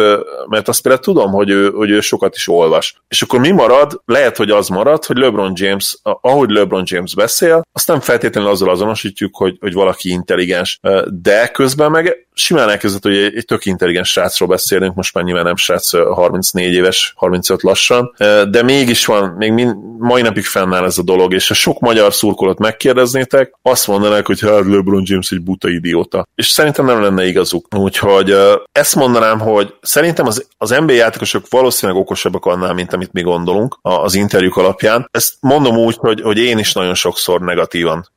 mert 0.47 0.67
azt 0.67 0.81
például 0.81 1.03
tudom, 1.03 1.31
hogy 1.31 1.49
ő, 1.49 1.69
hogy 1.69 1.89
ő 1.89 1.99
sokat 1.99 2.35
is 2.35 2.47
olvas. 2.47 2.95
És 3.07 3.21
akkor 3.21 3.39
mi 3.39 3.51
marad? 3.51 4.01
Lehet, 4.05 4.37
hogy 4.37 4.49
az 4.49 4.67
marad, 4.67 5.05
hogy 5.05 5.17
LeBron 5.17 5.51
James, 5.55 5.97
ahogy 6.03 6.49
LeBron 6.49 6.83
James 6.85 7.15
beszél, 7.15 7.61
azt 7.71 7.87
nem 7.87 7.99
feltétlenül 7.99 8.49
azzal 8.49 8.69
azonosítjuk, 8.69 9.35
hogy, 9.35 9.57
hogy 9.59 9.73
valaki 9.73 10.09
intelligens, 10.09 10.79
de 11.07 11.47
közben 11.47 11.91
meg 11.91 12.27
simán 12.33 12.69
elkezdett, 12.69 13.03
hogy 13.03 13.15
egy, 13.15 13.35
egy 13.35 13.45
tök 13.45 13.65
intelligens 13.65 14.09
srácról 14.09 14.49
beszélünk, 14.49 14.95
most 14.95 15.13
már 15.13 15.23
nyilván 15.23 15.43
nem 15.43 15.55
srác 15.55 15.91
34 15.97 16.73
éves, 16.73 17.13
35 17.15 17.61
lassan, 17.61 18.15
de 18.49 18.63
mégis 18.63 19.05
van, 19.05 19.29
még 19.29 19.51
mind, 19.51 19.75
mai 19.97 20.21
napig 20.21 20.45
fennáll 20.45 20.85
ez 20.85 20.97
a 20.97 21.03
dolog, 21.03 21.33
és 21.33 21.47
ha 21.47 21.53
sok 21.53 21.79
magyar 21.79 22.13
szurkolót 22.13 22.59
megkérdeznétek, 22.59 23.53
azt 23.61 23.87
mondanák, 23.87 24.25
hogy 24.25 24.41
hát 24.41 24.65
LeBron 24.65 25.03
James 25.05 25.31
egy 25.31 25.41
buta 25.41 25.69
idióta. 25.69 26.27
És 26.35 26.47
szerintem 26.47 26.85
nem 26.85 27.01
lenne 27.01 27.25
igazuk. 27.25 27.67
Úgyhogy 27.75 28.35
ezt 28.71 28.95
mondanám, 28.95 29.39
hogy 29.39 29.73
szerintem 29.81 30.25
az, 30.25 30.47
az 30.57 30.69
NBA 30.69 30.93
játékosok 30.93 31.45
valószínűleg 31.49 32.01
okosabbak 32.01 32.45
annál, 32.45 32.73
mint 32.73 32.93
amit 32.93 33.13
mi 33.13 33.21
gondolunk 33.21 33.77
az 33.81 34.15
interjúk 34.15 34.57
alapján. 34.57 35.07
Ezt 35.11 35.33
mondom 35.39 35.77
úgy, 35.77 35.95
hogy, 35.97 36.21
hogy 36.21 36.37
én 36.37 36.57
is 36.57 36.73
nagyon 36.73 36.93
sokszor 36.93 37.41
negatívan 37.41 38.09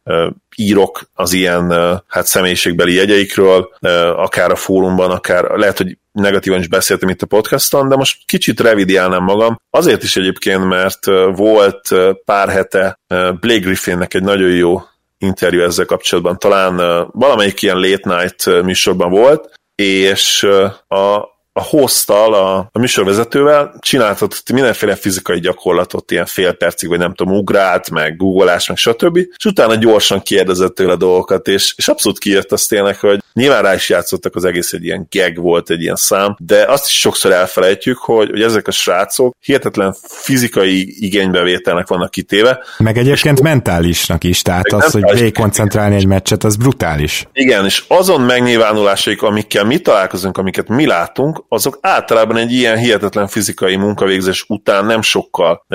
írok 0.56 1.10
az 1.14 1.32
ilyen 1.32 1.70
hát 2.08 2.26
személyiségbeli 2.26 2.94
jegyeikről, 2.94 3.68
akár 4.14 4.50
a 4.50 4.56
fórumban, 4.56 5.10
akár 5.10 5.44
lehet, 5.44 5.76
hogy 5.76 5.98
negatívan 6.12 6.58
is 6.58 6.68
beszéltem 6.68 7.08
itt 7.08 7.22
a 7.22 7.26
podcaston, 7.26 7.88
de 7.88 7.96
most 7.96 8.18
kicsit 8.26 8.60
revidiálnám 8.60 9.22
magam. 9.22 9.60
Azért 9.70 10.02
is 10.02 10.16
egyébként, 10.16 10.68
mert 10.68 11.06
volt 11.34 11.88
pár 12.24 12.48
hete 12.48 12.98
Blake 13.40 13.58
Griffinnek 13.58 14.14
egy 14.14 14.22
nagyon 14.22 14.50
jó 14.50 14.82
interjú 15.18 15.60
ezzel 15.60 15.84
kapcsolatban. 15.84 16.38
Talán 16.38 16.76
valamelyik 17.12 17.62
ilyen 17.62 17.80
late 17.80 18.16
night 18.16 18.62
műsorban 18.62 19.10
volt, 19.10 19.54
és 19.74 20.42
a, 20.88 21.35
a 21.56 21.62
hosttal, 21.62 22.34
a, 22.34 22.68
a 22.72 22.78
műsorvezetővel 22.78 23.74
csináltatott 23.78 24.52
mindenféle 24.52 24.94
fizikai 24.94 25.40
gyakorlatot, 25.40 26.10
ilyen 26.10 26.26
fél 26.26 26.52
percig, 26.52 26.88
vagy 26.88 26.98
nem 26.98 27.14
tudom, 27.14 27.36
ugrált, 27.36 27.90
meg 27.90 28.16
googolás, 28.16 28.68
meg 28.68 28.76
stb. 28.76 29.16
És 29.16 29.44
utána 29.44 29.74
gyorsan 29.74 30.22
kérdezett 30.22 30.74
tőle 30.74 30.96
dolgokat, 30.96 31.48
és, 31.48 31.74
és 31.76 31.88
abszolút 31.88 32.18
kijött 32.18 32.52
azt 32.52 32.68
tényleg, 32.68 32.98
hogy 32.98 33.22
nyilván 33.32 33.62
rá 33.62 33.74
is 33.74 33.88
játszottak, 33.88 34.34
az 34.34 34.44
egész 34.44 34.72
egy 34.72 34.84
ilyen 34.84 35.06
gag 35.10 35.36
volt, 35.36 35.70
egy 35.70 35.82
ilyen 35.82 35.96
szám, 35.96 36.36
de 36.38 36.64
azt 36.64 36.86
is 36.86 37.00
sokszor 37.00 37.32
elfelejtjük, 37.32 37.98
hogy, 37.98 38.30
hogy 38.30 38.42
ezek 38.42 38.68
a 38.68 38.70
srácok 38.70 39.36
hihetetlen 39.40 39.94
fizikai 40.02 41.04
igénybevételnek 41.04 41.88
vannak 41.88 42.10
kitéve. 42.10 42.64
Meg 42.78 42.98
egyébként 42.98 43.38
és, 43.38 43.42
mentálisnak 43.44 44.24
is, 44.24 44.42
tehát 44.42 44.72
az, 44.72 44.92
hogy 44.92 45.04
végig 45.12 45.34
koncentrálni 45.34 45.94
egy 45.96 46.06
meccset, 46.06 46.44
az 46.44 46.56
brutális. 46.56 47.26
Igen, 47.32 47.64
és 47.64 47.84
azon 47.88 48.20
megnyilvánulásaik, 48.20 49.22
amikkel 49.22 49.64
mi 49.64 49.78
találkozunk, 49.78 50.38
amiket 50.38 50.68
mi 50.68 50.86
látunk, 50.86 51.44
azok 51.56 51.78
általában 51.80 52.36
egy 52.36 52.52
ilyen 52.52 52.76
hihetetlen 52.76 53.26
fizikai 53.28 53.76
munkavégzés 53.76 54.44
után 54.48 54.84
nem 54.84 55.02
sokkal 55.02 55.66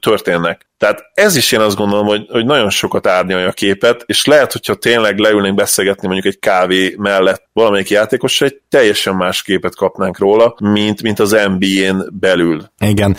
történnek. 0.00 0.66
Tehát 0.78 1.02
ez 1.14 1.36
is 1.36 1.52
én 1.52 1.60
azt 1.60 1.76
gondolom, 1.76 2.06
hogy, 2.06 2.26
hogy 2.28 2.44
nagyon 2.44 2.70
sokat 2.70 3.06
árnyalja 3.06 3.48
a 3.48 3.52
képet, 3.52 4.02
és 4.06 4.24
lehet, 4.24 4.52
hogyha 4.52 4.74
tényleg 4.74 5.18
leülnénk 5.18 5.54
beszélgetni 5.54 6.06
mondjuk 6.06 6.34
egy 6.34 6.38
kávé 6.38 6.94
mellett 6.98 7.42
valamelyik 7.52 7.90
játékos, 7.90 8.40
egy 8.40 8.60
teljesen 8.68 9.14
más 9.14 9.42
képet 9.42 9.74
kapnánk 9.74 10.18
róla, 10.18 10.56
mint, 10.60 11.02
mint 11.02 11.18
az 11.18 11.30
NBA-n 11.30 12.08
belül. 12.20 12.70
Igen, 12.78 13.16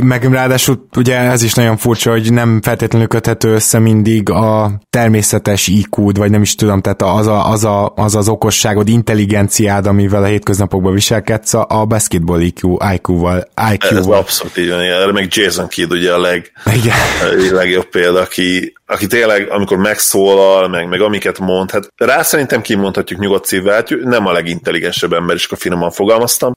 meg 0.00 0.32
ráadásul 0.32 0.86
ugye 0.96 1.18
ez 1.18 1.42
is 1.42 1.54
nagyon 1.54 1.76
furcsa, 1.76 2.10
hogy 2.10 2.32
nem 2.32 2.60
feltétlenül 2.62 3.08
köthető 3.08 3.54
össze 3.54 3.78
mindig 3.78 4.30
a 4.30 4.70
természetes 4.90 5.66
iq 5.66 5.96
vagy 6.12 6.30
nem 6.30 6.42
is 6.42 6.54
tudom, 6.54 6.80
tehát 6.80 7.02
az, 7.02 7.26
a, 7.26 7.50
az, 7.50 7.64
a, 7.64 7.92
az 7.96 8.14
az 8.14 8.28
okosságod, 8.28 8.88
intelligenciád, 8.88 9.86
amivel 9.86 10.22
a 10.22 10.26
hétköznapokban 10.26 10.92
viselkedsz, 10.92 11.54
a 11.54 11.84
basketball 11.88 12.40
IQ, 12.40 12.76
IQ-val. 12.94 13.48
IQ-val. 13.72 13.98
Ez 13.98 14.06
abszolút 14.06 14.56
így 14.56 14.68
van, 14.68 14.80
erre 14.80 15.12
meg 15.12 15.26
Jason 15.30 15.68
Kidd 15.68 15.90
ugye 15.90 16.12
a 16.12 16.20
leg, 16.20 16.52
Igen 16.74 16.99
legjobb 17.50 17.88
példa, 17.88 18.20
aki, 18.20 18.72
aki 18.86 19.06
tényleg, 19.06 19.50
amikor 19.50 19.76
megszólal, 19.76 20.68
meg, 20.68 20.88
meg 20.88 21.00
amiket 21.00 21.38
mond, 21.38 21.70
hát 21.70 21.88
rá 21.96 22.22
szerintem 22.22 22.60
kimondhatjuk 22.60 23.20
nyugodt 23.20 23.44
szívvel, 23.44 23.84
nem 24.02 24.26
a 24.26 24.32
legintelligensebb 24.32 25.12
ember 25.12 25.36
is, 25.36 25.48
a 25.50 25.56
finoman 25.56 25.90
fogalmaztam, 25.90 26.52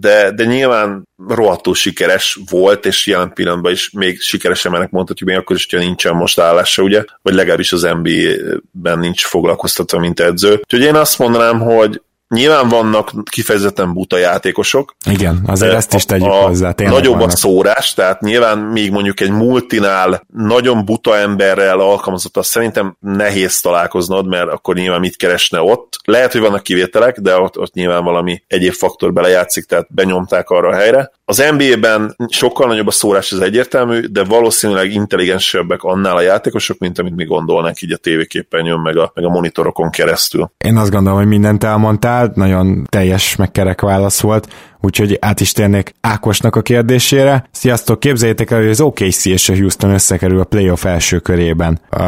de, 0.00 0.30
de 0.30 0.44
nyilván 0.44 1.08
rohadtul 1.28 1.74
sikeres 1.74 2.38
volt, 2.50 2.86
és 2.86 3.06
jelen 3.06 3.32
pillanatban 3.32 3.72
is 3.72 3.90
még 3.90 4.20
sikeres 4.20 4.64
embernek 4.64 4.90
mondhatjuk, 4.90 5.28
még 5.28 5.38
akkor 5.38 5.56
is, 5.56 5.66
hogyha 5.70 5.86
nincsen 5.86 6.14
most 6.14 6.38
állása, 6.38 6.82
ugye, 6.82 7.04
vagy 7.22 7.34
legalábbis 7.34 7.72
az 7.72 7.82
NBA-ben 7.82 8.98
nincs 8.98 9.24
foglalkoztatva, 9.24 9.98
mint 9.98 10.20
edző. 10.20 10.52
Úgyhogy 10.52 10.82
én 10.82 10.94
azt 10.94 11.18
mondanám, 11.18 11.60
hogy 11.60 12.00
Nyilván 12.28 12.68
vannak 12.68 13.10
kifejezetten 13.30 13.92
buta 13.92 14.16
játékosok. 14.18 14.96
Igen, 15.10 15.42
azért 15.46 15.74
ezt 15.74 15.94
is 15.94 16.04
tegyük 16.04 16.26
a, 16.26 16.30
hozzá. 16.30 16.74
Nagyobb 16.76 17.14
vannak. 17.14 17.32
a 17.32 17.36
szórás, 17.36 17.94
tehát 17.94 18.20
nyilván 18.20 18.58
még 18.58 18.90
mondjuk 18.90 19.20
egy 19.20 19.30
multinál 19.30 20.26
nagyon 20.32 20.84
buta 20.84 21.16
emberrel 21.16 21.80
alkalmazott, 21.80 22.36
azt 22.36 22.48
szerintem 22.48 22.96
nehéz 23.00 23.60
találkoznod, 23.60 24.26
mert 24.26 24.50
akkor 24.50 24.74
nyilván 24.74 25.00
mit 25.00 25.16
keresne 25.16 25.60
ott. 25.60 25.96
Lehet, 26.04 26.32
hogy 26.32 26.40
vannak 26.40 26.62
kivételek, 26.62 27.18
de 27.18 27.38
ott, 27.38 27.58
ott 27.58 27.72
nyilván 27.72 28.04
valami 28.04 28.42
egyéb 28.46 28.72
faktor 28.72 29.12
belejátszik, 29.12 29.64
tehát 29.64 29.94
benyomták 29.94 30.48
arra 30.48 30.68
a 30.68 30.74
helyre. 30.74 31.10
Az 31.24 31.44
NBA-ben 31.56 32.16
sokkal 32.28 32.66
nagyobb 32.66 32.86
a 32.86 32.90
szórás, 32.90 33.32
ez 33.32 33.38
egyértelmű, 33.38 34.00
de 34.00 34.24
valószínűleg 34.24 34.92
intelligensebbek 34.92 35.82
annál 35.82 36.16
a 36.16 36.20
játékosok, 36.20 36.78
mint 36.78 36.98
amit 36.98 37.14
mi 37.14 37.24
gondolnánk 37.24 37.80
így 37.80 37.92
a 37.92 37.96
tévéképernyőn, 37.96 38.80
meg 38.80 38.96
a, 38.96 39.10
meg 39.14 39.24
a 39.24 39.28
monitorokon 39.28 39.90
keresztül. 39.90 40.50
Én 40.58 40.76
azt 40.76 40.90
gondolom, 40.90 41.18
hogy 41.18 41.28
mindent 41.28 41.64
elmondtál, 41.64 42.15
nagyon 42.34 42.84
teljes, 42.88 43.36
megkerek 43.36 43.80
válasz 43.80 44.20
volt 44.20 44.48
úgyhogy 44.86 45.18
át 45.20 45.40
is 45.40 45.52
térnék 45.52 45.94
Ákosnak 46.00 46.56
a 46.56 46.62
kérdésére. 46.62 47.48
Sziasztok, 47.50 48.00
képzeljétek 48.00 48.50
el, 48.50 48.58
hogy 48.58 48.68
az 48.68 48.80
OKC 48.80 49.24
és 49.24 49.48
a 49.48 49.54
Houston 49.54 49.90
összekerül 49.90 50.40
a 50.40 50.44
playoff 50.44 50.84
első 50.84 51.18
körében. 51.18 51.80
Uh, 51.92 52.00